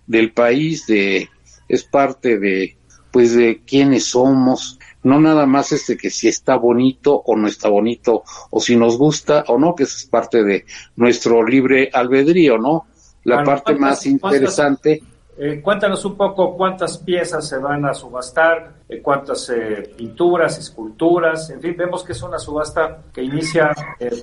del 0.05 0.31
país, 0.33 0.85
de 0.85 1.29
es 1.67 1.83
parte 1.83 2.37
de 2.37 2.77
pues 3.11 3.33
de 3.33 3.61
quiénes 3.65 4.03
somos, 4.07 4.77
no 5.05 5.19
nada 5.19 5.45
más 5.45 5.71
este 5.71 5.95
que 5.95 6.09
si 6.09 6.27
está 6.27 6.55
bonito 6.55 7.15
o 7.15 7.35
no 7.35 7.47
está 7.47 7.69
bonito, 7.69 8.23
o 8.49 8.59
si 8.59 8.75
nos 8.75 8.97
gusta 8.97 9.45
o 9.47 9.57
no, 9.57 9.75
que 9.75 9.83
es 9.83 10.07
parte 10.09 10.43
de 10.43 10.65
nuestro 10.95 11.45
libre 11.45 11.89
albedrío, 11.93 12.57
¿no? 12.57 12.87
La 13.23 13.43
parte 13.43 13.75
más 13.75 14.05
interesante. 14.05 15.01
Eh, 15.37 15.61
cuéntanos 15.61 16.03
un 16.05 16.15
poco 16.15 16.55
cuántas 16.55 16.97
piezas 16.97 17.47
se 17.47 17.57
van 17.57 17.85
a 17.85 17.93
subastar, 17.93 18.71
eh, 18.87 19.01
cuántas 19.01 19.49
eh, 19.49 19.93
pinturas, 19.95 20.57
esculturas, 20.57 21.49
en 21.49 21.61
fin, 21.61 21.75
vemos 21.77 22.03
que 22.03 22.13
es 22.13 22.21
una 22.23 22.39
subasta 22.39 23.01
que 23.13 23.21
inicia 23.21 23.73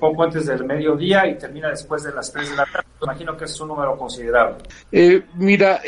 poco 0.01 0.25
antes 0.25 0.47
del 0.47 0.65
mediodía 0.65 1.29
y 1.29 1.37
termina 1.37 1.69
después 1.69 2.03
de 2.03 2.13
las 2.13 2.33
3 2.33 2.51
de 2.51 2.57
la 2.57 2.65
tarde. 2.65 2.89
Imagino 3.03 3.37
que 3.37 3.45
es 3.45 3.61
un 3.61 3.69
número 3.69 3.97
considerable. 3.97 4.59
mira, 5.35 5.81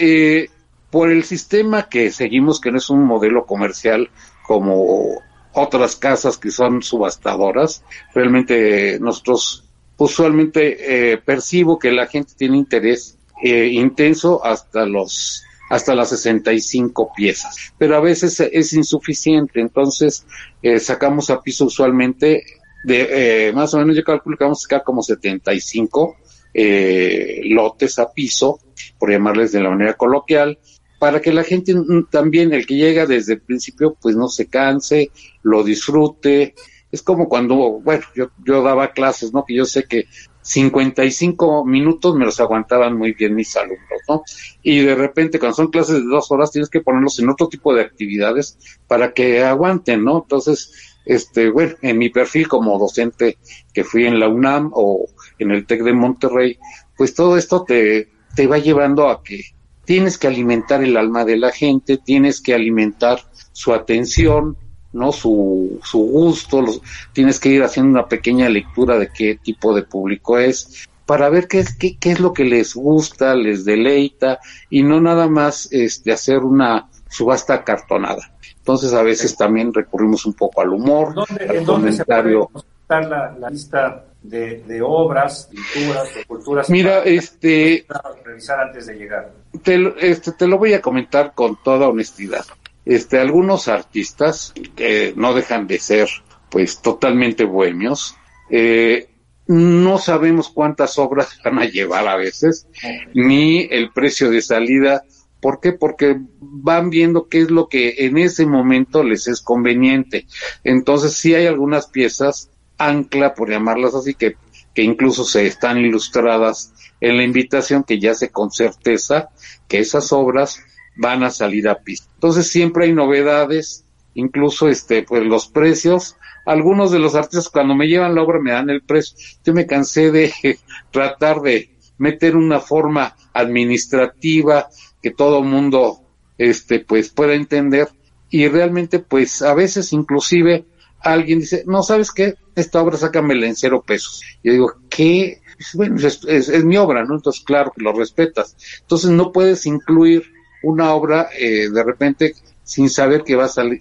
por 0.94 1.10
el 1.10 1.24
sistema 1.24 1.88
que 1.88 2.12
seguimos, 2.12 2.60
que 2.60 2.70
no 2.70 2.78
es 2.78 2.88
un 2.88 3.02
modelo 3.02 3.46
comercial, 3.46 4.10
como 4.46 5.20
otras 5.52 5.96
casas 5.96 6.38
que 6.38 6.52
son 6.52 6.84
subastadoras. 6.84 7.82
Realmente 8.14 9.00
nosotros 9.00 9.64
usualmente 9.96 11.12
eh, 11.12 11.18
percibo 11.18 11.80
que 11.80 11.90
la 11.90 12.06
gente 12.06 12.34
tiene 12.36 12.58
interés 12.58 13.18
eh, 13.42 13.66
intenso 13.72 14.44
hasta 14.46 14.86
los 14.86 15.42
hasta 15.68 15.96
las 15.96 16.10
65 16.10 17.10
piezas, 17.16 17.72
pero 17.76 17.96
a 17.96 18.00
veces 18.00 18.38
es 18.38 18.72
insuficiente, 18.74 19.60
entonces 19.60 20.24
eh, 20.62 20.78
sacamos 20.78 21.28
a 21.30 21.40
piso 21.40 21.64
usualmente 21.64 22.44
de 22.84 23.50
más 23.52 23.74
o 23.74 23.78
menos 23.78 23.96
yo 23.96 24.04
calculo 24.04 24.36
que 24.36 24.44
vamos 24.44 24.60
a 24.60 24.62
sacar 24.62 24.84
como 24.84 25.02
75 25.02 26.18
lotes 26.54 27.98
a 27.98 28.12
piso, 28.12 28.60
por 28.96 29.10
llamarles 29.10 29.50
de 29.50 29.60
la 29.60 29.70
manera 29.70 29.94
coloquial, 29.94 30.56
para 30.98 31.20
que 31.20 31.32
la 31.32 31.44
gente 31.44 31.74
también, 32.10 32.52
el 32.52 32.66
que 32.66 32.76
llega 32.76 33.06
desde 33.06 33.34
el 33.34 33.40
principio, 33.40 33.96
pues 34.00 34.16
no 34.16 34.28
se 34.28 34.46
canse, 34.46 35.10
lo 35.42 35.62
disfrute. 35.62 36.54
Es 36.90 37.02
como 37.02 37.28
cuando, 37.28 37.80
bueno, 37.80 38.04
yo, 38.14 38.30
yo 38.44 38.62
daba 38.62 38.92
clases, 38.92 39.32
¿no? 39.32 39.44
Que 39.44 39.54
yo 39.54 39.64
sé 39.64 39.84
que 39.84 40.06
55 40.44 41.64
minutos 41.64 42.14
me 42.14 42.26
los 42.26 42.38
aguantaban 42.38 42.96
muy 42.96 43.12
bien 43.12 43.34
mis 43.34 43.56
alumnos, 43.56 44.00
¿no? 44.08 44.22
Y 44.62 44.80
de 44.80 44.94
repente, 44.94 45.38
cuando 45.38 45.56
son 45.56 45.68
clases 45.68 45.96
de 45.96 46.04
dos 46.04 46.30
horas, 46.30 46.50
tienes 46.50 46.68
que 46.68 46.82
ponerlos 46.82 47.18
en 47.18 47.30
otro 47.30 47.48
tipo 47.48 47.74
de 47.74 47.80
actividades 47.80 48.58
para 48.86 49.14
que 49.14 49.42
aguanten, 49.42 50.04
¿no? 50.04 50.18
Entonces, 50.22 50.98
este, 51.06 51.50
bueno, 51.50 51.74
en 51.80 51.96
mi 51.96 52.10
perfil 52.10 52.46
como 52.46 52.78
docente 52.78 53.38
que 53.72 53.84
fui 53.84 54.06
en 54.06 54.20
la 54.20 54.28
UNAM 54.28 54.70
o 54.74 55.06
en 55.38 55.50
el 55.50 55.66
TEC 55.66 55.82
de 55.82 55.92
Monterrey, 55.94 56.58
pues 56.96 57.14
todo 57.14 57.38
esto 57.38 57.64
te, 57.64 58.10
te 58.36 58.46
va 58.46 58.58
llevando 58.58 59.08
a 59.08 59.22
que 59.22 59.53
tienes 59.84 60.18
que 60.18 60.26
alimentar 60.26 60.82
el 60.82 60.96
alma 60.96 61.24
de 61.24 61.36
la 61.36 61.50
gente, 61.50 61.98
tienes 61.98 62.40
que 62.40 62.54
alimentar 62.54 63.20
su 63.52 63.72
atención, 63.72 64.56
¿no? 64.92 65.12
Su, 65.12 65.80
su 65.82 65.98
gusto, 65.98 66.62
los, 66.62 66.80
tienes 67.12 67.38
que 67.40 67.50
ir 67.50 67.62
haciendo 67.62 67.90
una 67.98 68.08
pequeña 68.08 68.48
lectura 68.48 68.98
de 68.98 69.08
qué 69.08 69.38
tipo 69.42 69.74
de 69.74 69.82
público 69.82 70.38
es, 70.38 70.86
para 71.06 71.28
ver 71.28 71.48
qué 71.48 71.60
es, 71.60 71.76
qué, 71.76 71.98
qué 71.98 72.12
es 72.12 72.20
lo 72.20 72.32
que 72.32 72.44
les 72.44 72.74
gusta, 72.74 73.34
les 73.34 73.64
deleita, 73.64 74.38
y 74.70 74.82
no 74.82 75.00
nada 75.00 75.28
más 75.28 75.68
este, 75.70 76.12
hacer 76.12 76.38
una 76.38 76.88
subasta 77.08 77.62
cartonada. 77.62 78.30
Entonces 78.56 78.94
a 78.94 79.02
veces 79.02 79.36
también 79.36 79.74
recurrimos 79.74 80.24
un 80.24 80.32
poco 80.32 80.62
al 80.62 80.70
humor, 80.70 81.14
al 81.28 81.64
comentario. 81.64 82.50
la, 82.88 83.36
la 83.38 83.50
lista 83.50 84.04
de, 84.24 84.82
obras, 84.82 85.50
pinturas, 85.50 86.14
de 86.14 86.24
culturas. 86.24 86.70
Mira, 86.70 87.04
este. 87.04 87.86
Revisar 88.24 88.60
antes 88.60 88.86
de 88.86 88.94
llegar. 88.94 89.32
Te, 89.62 89.94
este, 90.00 90.32
te 90.32 90.46
lo 90.46 90.58
voy 90.58 90.72
a 90.72 90.80
comentar 90.80 91.34
con 91.34 91.58
toda 91.62 91.88
honestidad. 91.88 92.44
Este, 92.84 93.18
algunos 93.18 93.68
artistas 93.68 94.52
que 94.74 95.12
no 95.16 95.34
dejan 95.34 95.66
de 95.66 95.78
ser, 95.78 96.08
pues, 96.50 96.80
totalmente 96.80 97.44
bohemios, 97.44 98.16
eh, 98.50 99.08
no 99.46 99.98
sabemos 99.98 100.48
cuántas 100.48 100.98
obras 100.98 101.38
van 101.44 101.58
a 101.58 101.66
llevar 101.66 102.08
a 102.08 102.16
veces, 102.16 102.66
ni 103.14 103.68
el 103.70 103.90
precio 103.90 104.30
de 104.30 104.40
salida. 104.40 105.04
¿Por 105.40 105.60
qué? 105.60 105.72
Porque 105.72 106.18
van 106.40 106.88
viendo 106.88 107.28
qué 107.28 107.42
es 107.42 107.50
lo 107.50 107.68
que 107.68 108.06
en 108.06 108.16
ese 108.16 108.46
momento 108.46 109.04
les 109.04 109.28
es 109.28 109.42
conveniente. 109.42 110.26
Entonces, 110.62 111.12
si 111.12 111.34
hay 111.34 111.46
algunas 111.46 111.88
piezas 111.88 112.50
ancla, 112.78 113.34
por 113.34 113.50
llamarlas 113.50 113.94
así, 113.94 114.14
que, 114.14 114.36
que 114.74 114.82
incluso 114.82 115.24
se 115.24 115.46
están 115.46 115.78
ilustradas 115.78 116.72
en 117.00 117.16
la 117.16 117.22
invitación, 117.22 117.84
que 117.84 117.98
ya 117.98 118.14
sé 118.14 118.30
con 118.30 118.50
certeza 118.50 119.28
que 119.68 119.78
esas 119.78 120.12
obras 120.12 120.60
van 120.96 121.22
a 121.22 121.30
salir 121.30 121.68
a 121.68 121.80
pista. 121.80 122.08
Entonces 122.14 122.48
siempre 122.48 122.86
hay 122.86 122.92
novedades, 122.92 123.84
incluso 124.14 124.68
este, 124.68 125.02
pues 125.02 125.24
los 125.24 125.48
precios. 125.48 126.16
Algunos 126.46 126.90
de 126.90 126.98
los 126.98 127.14
artistas 127.14 127.48
cuando 127.48 127.74
me 127.74 127.86
llevan 127.86 128.14
la 128.14 128.22
obra 128.22 128.38
me 128.40 128.52
dan 128.52 128.70
el 128.70 128.82
precio. 128.82 129.16
Yo 129.44 129.52
me 129.54 129.66
cansé 129.66 130.10
de 130.10 130.32
tratar 130.90 131.40
de 131.40 131.70
meter 131.98 132.36
una 132.36 132.60
forma 132.60 133.16
administrativa 133.32 134.68
que 135.02 135.10
todo 135.10 135.42
mundo 135.42 136.00
este 136.38 136.80
pues 136.80 137.10
pueda 137.10 137.34
entender 137.34 137.88
y 138.30 138.48
realmente 138.48 138.98
pues 138.98 139.42
a 139.42 139.54
veces 139.54 139.92
inclusive 139.92 140.64
alguien 141.04 141.40
dice, 141.40 141.64
no, 141.66 141.82
¿sabes 141.82 142.10
qué? 142.10 142.34
Esta 142.54 142.82
obra 142.82 142.96
sácamela 142.96 143.46
en 143.46 143.56
cero 143.56 143.84
pesos. 143.86 144.22
Yo 144.42 144.52
digo, 144.52 144.74
¿qué? 144.88 145.40
Bueno, 145.74 145.96
es, 145.98 146.64
mi 146.64 146.76
obra, 146.76 147.04
¿no? 147.04 147.14
Entonces, 147.14 147.44
claro 147.44 147.72
que 147.76 147.82
lo 147.82 147.92
respetas. 147.92 148.56
Entonces, 148.80 149.10
no 149.10 149.30
puedes 149.30 149.66
incluir 149.66 150.24
una 150.62 150.92
obra 150.94 151.28
eh, 151.38 151.68
de 151.70 151.84
repente 151.84 152.34
sin 152.62 152.88
saber 152.88 153.22
que 153.22 153.36
va 153.36 153.44
a 153.44 153.48
salir, 153.48 153.80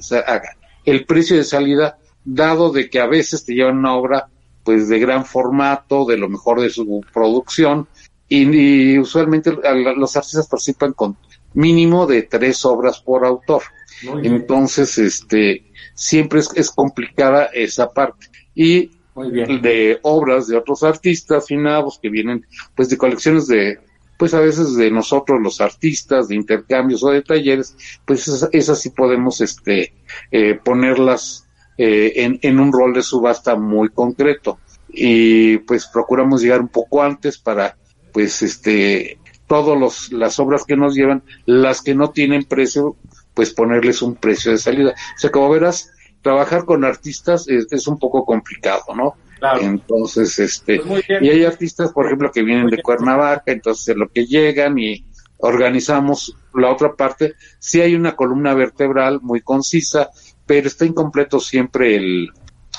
el 0.86 1.06
precio 1.06 1.38
de 1.38 1.46
salida, 1.46 1.98
dado 2.26 2.72
de 2.72 2.90
que 2.90 3.00
a 3.00 3.08
veces 3.08 3.46
te 3.46 3.54
llevan 3.54 3.78
una 3.78 3.96
obra 3.96 4.28
pues 4.64 4.88
de 4.90 5.00
gran 5.00 5.26
formato, 5.26 6.06
de 6.06 6.18
lo 6.18 6.30
mejor 6.30 6.62
de 6.62 6.70
su 6.70 7.04
producción, 7.14 7.88
y, 8.28 8.98
usualmente 8.98 9.52
los 9.52 10.16
artistas 10.16 10.48
participan 10.48 10.94
con 10.94 11.18
mínimo 11.54 12.08
de 12.08 12.24
tres 12.24 12.66
obras 12.66 13.00
por 13.00 13.26
autor. 13.26 13.62
Entonces, 14.24 14.98
este, 14.98 15.66
siempre 15.94 16.42
es, 16.56 16.72
complicada 16.72 17.46
esa 17.54 17.90
parte. 17.90 18.28
Y 18.56 18.92
de 19.16 20.00
obras 20.02 20.48
de 20.48 20.58
otros 20.58 20.82
artistas 20.84 21.46
finados 21.46 22.00
que 22.02 22.10
vienen 22.10 22.46
pues 22.76 22.90
de 22.90 22.98
colecciones 22.98 23.46
de 23.46 23.80
pues 24.18 24.34
a 24.34 24.40
veces 24.40 24.76
de 24.76 24.90
nosotros 24.90 25.40
los 25.40 25.62
artistas 25.62 26.30
de 26.30 26.36
intercambios 26.36 27.04
o 27.04 27.12
de 27.12 27.22
talleres 27.22 27.76
pues 28.06 28.28
esas, 28.28 28.82
sí 28.82 28.90
podemos 28.90 29.40
este 29.40 29.94
eh, 30.32 30.56
ponerlas 30.56 31.48
eh, 31.78 32.14
en, 32.16 32.40
en 32.42 32.60
un 32.60 32.74
rol 32.74 32.96
de 32.96 33.04
subasta 33.04 33.56
muy 33.56 33.90
concreto 33.90 34.58
y 34.90 35.58
pues 35.60 35.86
procuramos 35.88 36.42
llegar 36.42 36.62
un 36.62 36.70
poco 36.70 37.04
antes 37.04 37.38
para 37.38 37.78
pues 38.14 38.42
este 38.42 39.18
todas 39.48 40.12
las 40.12 40.40
obras 40.40 40.64
que 40.66 40.78
nos 40.78 40.96
llevan 40.96 41.24
las 41.46 41.82
que 41.82 41.96
no 41.96 42.12
tienen 42.12 42.44
precio 42.44 42.96
pues 43.34 43.54
ponerles 43.54 44.02
un 44.02 44.16
precio 44.16 44.52
de 44.52 44.58
salida. 44.58 44.92
O 44.92 45.20
sea, 45.20 45.32
como 45.32 45.50
verás, 45.50 45.92
trabajar 46.22 46.66
con 46.66 46.86
artistas 46.86 47.48
es, 47.48 47.88
un 47.88 48.00
poco 48.00 48.26
complicado, 48.26 48.84
¿no? 48.96 49.16
Entonces, 49.60 50.40
este, 50.40 50.80
pues 50.80 51.04
y 51.10 51.30
hay 51.30 51.44
artistas, 51.44 51.92
por 51.92 52.06
ejemplo, 52.06 52.32
que 52.32 52.44
vienen 52.44 52.68
de 52.68 52.82
Cuernavaca, 52.82 53.52
entonces 53.52 53.96
lo 53.96 54.08
que 54.08 54.26
llegan 54.26 54.80
y 54.80 55.04
organizamos 55.40 56.38
la 56.54 56.72
otra 56.72 56.94
parte, 56.94 57.34
sí 57.60 57.82
hay 57.82 57.94
una 57.96 58.16
columna 58.16 58.54
vertebral 58.54 59.20
muy 59.22 59.42
concisa, 59.42 60.10
pero 60.46 60.68
está 60.68 60.86
incompleto 60.86 61.42
siempre 61.42 61.98
el, 61.98 62.30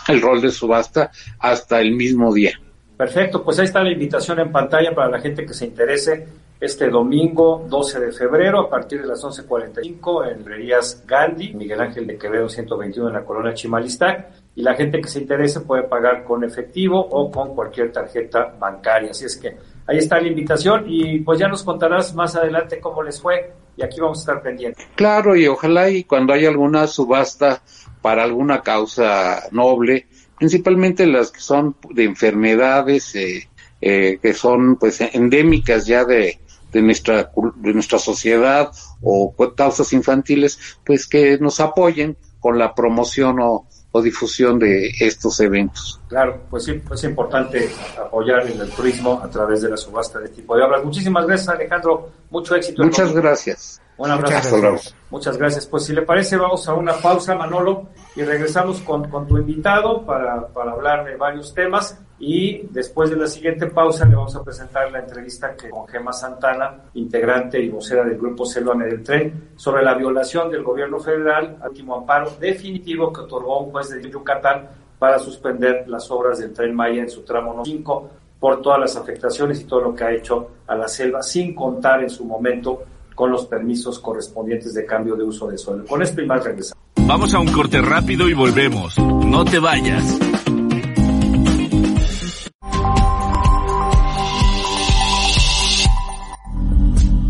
el 0.08 0.22
rol 0.22 0.40
de 0.40 0.50
subasta 0.50 1.10
hasta 1.38 1.80
el 1.80 1.92
mismo 1.92 2.32
día. 2.32 2.58
Perfecto, 2.96 3.44
pues 3.44 3.58
ahí 3.58 3.66
está 3.66 3.82
la 3.82 3.90
invitación 3.90 4.38
en 4.40 4.50
pantalla 4.50 4.94
para 4.94 5.10
la 5.10 5.20
gente 5.20 5.44
que 5.44 5.52
se 5.52 5.66
interese 5.66 6.26
este 6.60 6.88
domingo 6.88 7.66
12 7.68 8.00
de 8.00 8.12
febrero 8.12 8.60
a 8.60 8.70
partir 8.70 9.02
de 9.02 9.08
las 9.08 9.22
11.45 9.22 10.30
en 10.30 10.38
Librerías 10.38 11.04
Gandhi, 11.06 11.52
Miguel 11.52 11.80
Ángel 11.80 12.06
de 12.06 12.16
Quevedo 12.16 12.48
121 12.48 13.08
en 13.08 13.14
la 13.14 13.24
colonia 13.24 13.54
Chimalistac 13.54 14.28
y 14.54 14.62
la 14.62 14.74
gente 14.74 15.00
que 15.00 15.08
se 15.08 15.20
interese 15.20 15.60
puede 15.60 15.82
pagar 15.84 16.24
con 16.24 16.44
efectivo 16.44 16.98
o 16.98 17.30
con 17.30 17.54
cualquier 17.54 17.92
tarjeta 17.92 18.54
bancaria. 18.58 19.10
Así 19.10 19.24
es 19.24 19.36
que 19.36 19.56
ahí 19.86 19.98
está 19.98 20.20
la 20.20 20.28
invitación 20.28 20.84
y 20.86 21.18
pues 21.20 21.38
ya 21.38 21.48
nos 21.48 21.64
contarás 21.64 22.14
más 22.14 22.36
adelante 22.36 22.80
cómo 22.80 23.02
les 23.02 23.20
fue 23.20 23.52
y 23.76 23.82
aquí 23.82 24.00
vamos 24.00 24.18
a 24.18 24.20
estar 24.20 24.42
pendientes. 24.42 24.86
Claro, 24.94 25.34
y 25.34 25.46
ojalá 25.48 25.90
y 25.90 26.04
cuando 26.04 26.32
haya 26.32 26.48
alguna 26.48 26.86
subasta 26.86 27.62
para 28.00 28.22
alguna 28.22 28.62
causa 28.62 29.42
noble, 29.50 30.06
principalmente 30.38 31.06
las 31.06 31.32
que 31.32 31.40
son 31.40 31.76
de 31.90 32.04
enfermedades 32.04 33.14
eh, 33.16 33.48
eh, 33.80 34.18
que 34.22 34.32
son 34.32 34.76
pues 34.76 35.00
endémicas 35.00 35.86
ya 35.86 36.04
de, 36.04 36.38
de 36.74 36.82
nuestra 36.82 37.30
de 37.56 37.72
nuestra 37.72 37.98
sociedad 37.98 38.70
o 39.00 39.34
causas 39.56 39.92
infantiles, 39.92 40.58
pues 40.84 41.06
que 41.06 41.38
nos 41.38 41.60
apoyen 41.60 42.16
con 42.40 42.58
la 42.58 42.74
promoción 42.74 43.38
o, 43.40 43.66
o 43.92 44.02
difusión 44.02 44.58
de 44.58 44.90
estos 44.98 45.38
eventos. 45.38 46.00
Claro, 46.08 46.42
pues 46.50 46.64
sí, 46.64 46.82
es 46.92 47.04
importante 47.04 47.70
apoyar 47.96 48.50
en 48.50 48.60
el 48.60 48.70
turismo 48.70 49.20
a 49.22 49.30
través 49.30 49.62
de 49.62 49.70
la 49.70 49.76
subasta 49.76 50.18
de 50.18 50.26
este 50.26 50.42
tipo 50.42 50.56
de 50.56 50.64
obras. 50.64 50.84
Muchísimas 50.84 51.26
gracias, 51.26 51.48
Alejandro. 51.48 52.10
Mucho 52.30 52.56
éxito. 52.56 52.82
Muchas 52.82 53.12
gracias. 53.14 53.80
Un 53.96 54.10
abrazo. 54.10 54.56
Muchas 54.56 54.94
Muchas 55.10 55.38
gracias. 55.38 55.66
Pues 55.66 55.84
si 55.84 55.92
le 55.92 56.02
parece, 56.02 56.36
vamos 56.36 56.68
a 56.68 56.74
una 56.74 56.94
pausa, 56.94 57.36
Manolo, 57.36 57.88
y 58.16 58.22
regresamos 58.22 58.80
con, 58.80 59.08
con 59.08 59.26
tu 59.26 59.38
invitado 59.38 60.02
para, 60.04 60.48
para 60.48 60.72
hablar 60.72 61.04
de 61.04 61.16
varios 61.16 61.54
temas. 61.54 62.00
Y 62.18 62.66
después 62.70 63.10
de 63.10 63.16
la 63.16 63.26
siguiente 63.26 63.66
pausa 63.66 64.04
le 64.06 64.16
vamos 64.16 64.34
a 64.34 64.42
presentar 64.42 64.90
la 64.90 65.00
entrevista 65.00 65.54
que 65.56 65.68
con 65.68 65.86
Gema 65.86 66.12
Santana, 66.12 66.82
integrante 66.94 67.60
y 67.60 67.68
vocera 67.68 68.04
del 68.04 68.18
Grupo 68.18 68.46
Selva 68.46 68.74
del 68.74 69.02
Tren, 69.02 69.50
sobre 69.56 69.84
la 69.84 69.94
violación 69.94 70.50
del 70.50 70.62
gobierno 70.62 70.98
federal 70.98 71.58
al 71.60 71.70
último 71.70 71.96
amparo 71.96 72.30
definitivo 72.40 73.12
que 73.12 73.22
otorgó 73.22 73.60
un 73.60 73.72
juez 73.72 73.90
de 73.90 74.10
Yucatán 74.10 74.68
para 74.98 75.18
suspender 75.18 75.84
las 75.88 76.10
obras 76.10 76.38
del 76.38 76.52
Tren 76.52 76.74
Maya 76.74 77.02
en 77.02 77.10
su 77.10 77.22
tramo 77.22 77.62
5 77.64 78.10
por 78.38 78.62
todas 78.62 78.78
las 78.78 78.96
afectaciones 78.96 79.60
y 79.60 79.64
todo 79.64 79.80
lo 79.80 79.94
que 79.94 80.04
ha 80.04 80.12
hecho 80.12 80.48
a 80.66 80.76
la 80.76 80.88
selva, 80.88 81.22
sin 81.22 81.54
contar 81.54 82.02
en 82.02 82.10
su 82.10 82.24
momento 82.24 82.82
con 83.14 83.30
los 83.30 83.46
permisos 83.46 83.98
correspondientes 83.98 84.74
de 84.74 84.84
cambio 84.84 85.16
de 85.16 85.24
uso 85.24 85.48
de 85.48 85.58
suelo. 85.58 85.84
Con 85.86 86.02
esto 86.02 86.20
y 86.20 86.26
más 86.26 86.44
regresamos. 86.44 86.82
Vamos 87.06 87.34
a 87.34 87.38
un 87.38 87.52
corte 87.52 87.80
rápido 87.80 88.28
y 88.28 88.34
volvemos. 88.34 88.98
No 88.98 89.44
te 89.44 89.58
vayas. 89.58 90.18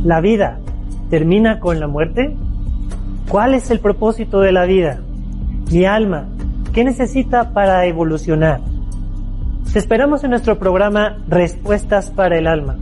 ¿La 0.05 0.21
vida 0.21 0.61
termina 1.11 1.61
con 1.61 1.81
la 1.81 1.89
muerte? 1.89 2.37
¿Cuál 3.29 3.55
es 3.55 3.71
el 3.71 3.81
propósito 3.81 4.41
de 4.41 4.53
la 4.53 4.67
vida? 4.67 5.01
Mi 5.71 5.87
alma, 5.87 6.29
¿qué 6.73 6.85
necesita 6.85 7.53
para 7.53 7.87
evolucionar? 7.87 8.61
Te 9.73 9.79
esperamos 9.79 10.23
en 10.23 10.31
nuestro 10.31 10.59
programa 10.59 11.19
Respuestas 11.27 12.11
para 12.11 12.39
el 12.39 12.47
Alma. 12.47 12.77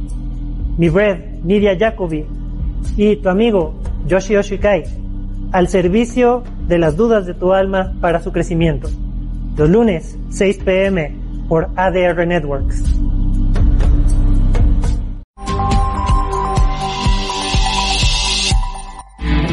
Mi 0.77 0.89
red, 0.89 1.41
Nidia 1.43 1.79
Jacobi, 1.79 2.27
y 2.97 3.17
tu 3.17 3.29
amigo 3.29 3.75
Yoshi 4.07 4.37
Oshikai 4.37 4.85
al 5.53 5.69
servicio 5.69 6.43
de 6.67 6.79
las 6.79 6.97
dudas 6.97 7.27
de 7.27 7.35
tu 7.35 7.53
alma 7.53 7.93
para 8.01 8.21
su 8.21 8.33
crecimiento. 8.33 8.89
Los 9.57 9.69
lunes, 9.69 10.19
6 10.31 10.59
pm 10.65 11.15
por 11.49 11.69
ADR 11.77 12.27
Networks. 12.27 12.83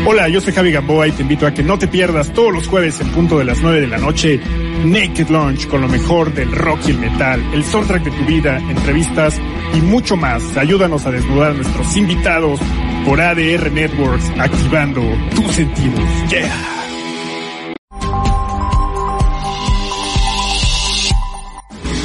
Hola, 0.06 0.28
yo 0.28 0.42
soy 0.42 0.54
Javi 0.54 0.72
Gamboa 0.72 1.08
y 1.08 1.12
te 1.12 1.22
invito 1.22 1.46
a 1.46 1.54
que 1.54 1.62
no 1.62 1.78
te 1.78 1.88
pierdas 1.88 2.34
todos 2.34 2.52
los 2.52 2.68
jueves 2.68 3.00
en 3.02 3.10
punto 3.10 3.38
de 3.38 3.46
las 3.46 3.62
9 3.62 3.82
de 3.82 3.88
la 3.88 3.98
noche 3.98 4.40
Naked 4.84 5.30
Launch 5.30 5.68
con 5.68 5.82
lo 5.82 5.88
mejor 5.88 6.34
del 6.34 6.52
rock 6.52 6.80
y 6.88 6.92
el 6.92 7.00
metal, 7.00 7.44
el 7.54 7.64
soundtrack 7.64 8.06
de 8.06 8.12
tu 8.12 8.26
vida, 8.26 8.58
entrevistas 8.58 9.40
y 9.76 9.82
mucho 9.82 10.16
más. 10.16 10.58
Ayúdanos 10.58 11.06
a 11.06 11.12
desnudar 11.12 11.52
a 11.52 11.54
nuestros 11.54 11.96
invitados 11.98 12.60
por 13.06 13.22
ADR 13.22 13.72
Networks, 13.72 14.30
activando 14.38 15.02
tus 15.36 15.56
sentidos. 15.56 16.04
Yeah. 16.30 16.80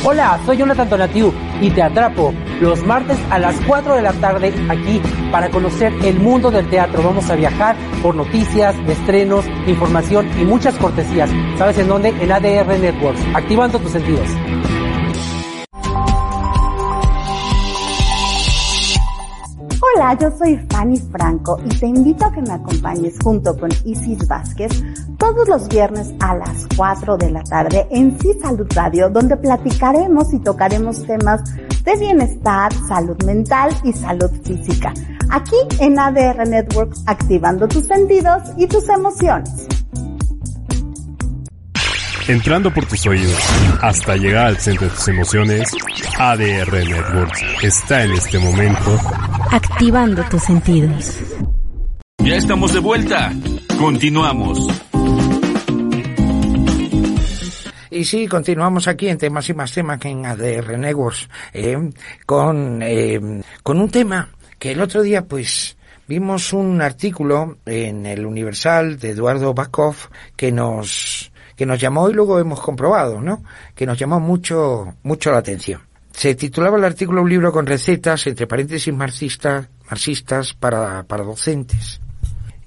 Hola, 0.06 0.38
soy 0.44 0.58
Jonathan 0.58 0.90
Donatiu 0.90 1.32
y 1.62 1.70
te 1.70 1.82
atrapo 1.82 2.34
los 2.60 2.84
martes 2.84 3.18
a 3.30 3.38
las 3.38 3.56
4 3.66 3.96
de 3.96 4.02
la 4.02 4.12
tarde 4.12 4.52
aquí 4.68 5.00
para 5.32 5.48
conocer 5.48 5.94
el 6.04 6.18
mundo 6.20 6.50
del 6.50 6.68
teatro. 6.68 7.02
Vamos 7.02 7.30
a 7.30 7.36
viajar 7.36 7.74
por 8.02 8.14
noticias, 8.14 8.76
estrenos, 8.86 9.46
información 9.66 10.28
y 10.38 10.44
muchas 10.44 10.76
cortesías. 10.76 11.30
¿Sabes 11.56 11.78
en 11.78 11.88
dónde? 11.88 12.10
En 12.20 12.30
ADR 12.30 12.78
Networks, 12.78 13.20
activando 13.34 13.78
tus 13.78 13.92
sentidos. 13.92 14.28
Hola, 20.04 20.18
yo 20.20 20.30
soy 20.36 20.60
Fanny 20.68 20.98
Franco 20.98 21.58
y 21.64 21.68
te 21.78 21.86
invito 21.86 22.26
a 22.26 22.30
que 22.30 22.42
me 22.42 22.52
acompañes 22.52 23.14
junto 23.24 23.56
con 23.56 23.70
Isis 23.86 24.28
Vázquez 24.28 24.70
todos 25.16 25.48
los 25.48 25.66
viernes 25.68 26.12
a 26.20 26.34
las 26.34 26.66
4 26.76 27.16
de 27.16 27.30
la 27.30 27.42
tarde 27.42 27.86
en 27.90 28.20
Sí 28.20 28.34
Salud 28.38 28.66
Radio, 28.74 29.08
donde 29.08 29.34
platicaremos 29.38 30.30
y 30.34 30.40
tocaremos 30.40 31.06
temas 31.06 31.40
de 31.56 31.96
bienestar, 31.96 32.70
salud 32.86 33.16
mental 33.24 33.70
y 33.82 33.94
salud 33.94 34.30
física. 34.44 34.92
Aquí 35.30 35.56
en 35.80 35.98
ADR 35.98 36.46
Networks, 36.46 37.02
activando 37.06 37.66
tus 37.66 37.86
sentidos 37.86 38.42
y 38.58 38.66
tus 38.66 38.86
emociones. 38.90 39.68
Entrando 42.28 42.72
por 42.74 42.84
tus 42.84 43.06
oídos 43.06 43.38
hasta 43.80 44.16
llegar 44.16 44.48
al 44.48 44.58
centro 44.58 44.86
de 44.86 44.94
tus 44.94 45.08
emociones, 45.08 45.72
ADR 46.18 46.72
Networks 46.72 47.42
está 47.62 48.04
en 48.04 48.12
este 48.12 48.38
momento 48.38 49.00
activando 49.54 50.24
tus 50.24 50.42
sentidos. 50.42 51.16
Ya 52.18 52.34
estamos 52.34 52.72
de 52.72 52.80
vuelta. 52.80 53.32
Continuamos. 53.78 54.58
Y 57.88 58.04
sí, 58.04 58.26
continuamos 58.26 58.88
aquí 58.88 59.08
en 59.08 59.16
temas 59.16 59.48
y 59.48 59.54
más 59.54 59.72
temas 59.72 60.00
que 60.00 60.08
en 60.08 60.26
ADR 60.26 60.76
Networks, 60.76 61.28
eh, 61.52 61.78
con, 62.26 62.82
eh, 62.82 63.20
con 63.62 63.80
un 63.80 63.88
tema 63.90 64.30
que 64.58 64.72
el 64.72 64.80
otro 64.80 65.02
día 65.02 65.22
pues 65.22 65.76
vimos 66.08 66.52
un 66.52 66.82
artículo 66.82 67.58
en 67.64 68.06
el 68.06 68.26
Universal 68.26 68.98
de 68.98 69.10
Eduardo 69.10 69.54
Bakov 69.54 69.94
que 70.34 70.50
nos, 70.50 71.30
que 71.54 71.64
nos 71.64 71.78
llamó 71.80 72.10
y 72.10 72.14
luego 72.14 72.40
hemos 72.40 72.60
comprobado, 72.60 73.20
¿no? 73.20 73.44
Que 73.76 73.86
nos 73.86 73.96
llamó 73.96 74.18
mucho, 74.18 74.96
mucho 75.04 75.30
la 75.30 75.38
atención. 75.38 75.93
Se 76.14 76.34
titulaba 76.34 76.78
el 76.78 76.84
artículo 76.84 77.22
un 77.22 77.28
libro 77.28 77.52
con 77.52 77.66
recetas, 77.66 78.26
entre 78.26 78.46
paréntesis 78.46 78.94
marxistas, 78.94 79.68
marxistas 79.90 80.54
para, 80.54 81.02
para 81.02 81.24
docentes. 81.24 82.00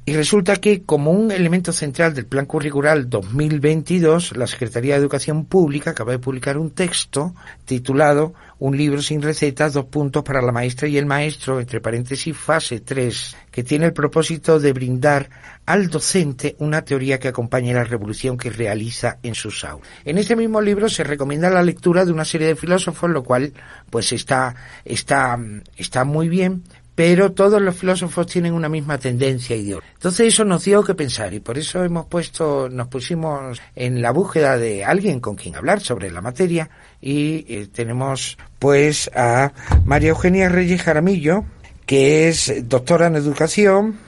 Y 0.06 0.14
resulta 0.14 0.58
que 0.58 0.84
como 0.84 1.12
un 1.12 1.32
elemento 1.32 1.74
central 1.74 2.14
del 2.14 2.26
Plan 2.26 2.46
Curricular 2.46 3.10
2022, 3.10 4.38
la 4.38 4.48
Secretaría 4.48 4.94
de 4.94 5.02
Educación 5.02 5.46
Pública 5.46 5.92
acaba 5.92 6.12
de 6.12 6.20
publicar 6.20 6.58
un 6.58 6.72
texto 6.72 7.36
titulado 7.66 8.34
Un 8.60 8.76
libro 8.76 9.02
sin 9.02 9.22
recetas, 9.22 9.74
dos 9.74 9.86
puntos 9.86 10.24
para 10.24 10.42
la 10.42 10.52
maestra 10.52 10.88
y 10.88 10.98
el 10.98 11.06
maestro, 11.06 11.60
entre 11.60 11.80
paréntesis 11.80 12.36
fase 12.36 12.80
3, 12.80 13.38
que 13.52 13.64
tiene 13.64 13.86
el 13.86 13.94
propósito 13.94 14.60
de 14.60 14.74
brindar 14.74 15.30
al 15.66 15.90
docente 15.90 16.56
una 16.60 16.84
teoría 16.84 17.20
que 17.20 17.28
acompañe 17.28 17.74
la 17.74 17.84
revolución 17.84 18.38
que 18.38 18.50
realiza 18.50 19.20
en 19.22 19.36
sus 19.36 19.64
aulas. 19.64 19.88
En 20.06 20.18
este 20.18 20.36
mismo 20.36 20.62
libro 20.62 20.90
se 20.90 21.04
recomienda 21.04 21.50
la 21.50 21.62
lectura 21.62 22.04
de 22.06 22.12
una 22.12 22.26
serie 22.26 22.48
de 22.48 22.56
filósofos, 22.56 23.10
lo 23.10 23.24
cual 23.24 23.54
pues 23.90 24.12
está, 24.12 24.56
está, 24.86 25.38
está 25.76 26.04
muy 26.04 26.28
bien, 26.30 26.64
pero 26.98 27.32
todos 27.32 27.62
los 27.62 27.76
filósofos 27.76 28.26
tienen 28.26 28.54
una 28.54 28.70
misma 28.70 28.98
tendencia 28.98 29.56
ideológica. 29.56 29.94
Entonces 29.94 30.34
eso 30.34 30.44
nos 30.44 30.64
dio 30.64 30.84
que 30.84 30.96
pensar 30.96 31.32
y 31.32 31.40
por 31.40 31.60
eso 31.60 31.84
hemos 31.84 32.08
puesto, 32.08 32.70
nos 32.70 32.88
pusimos 32.88 33.62
en 33.76 34.02
la 34.02 34.10
búsqueda 34.10 34.58
de 34.58 34.84
alguien 34.84 35.20
con 35.20 35.36
quien 35.36 35.56
hablar 35.56 35.80
sobre 35.80 36.10
la 36.10 36.22
materia 36.22 36.72
y 37.00 37.46
eh, 37.54 37.68
tenemos 37.72 38.40
pues 38.58 39.12
a 39.14 39.54
María 39.86 40.10
Eugenia 40.10 40.50
Reyes 40.50 40.82
Jaramillo, 40.82 41.46
que 41.86 42.30
es 42.30 42.68
doctora 42.68 43.06
en 43.06 43.18
educación, 43.18 44.00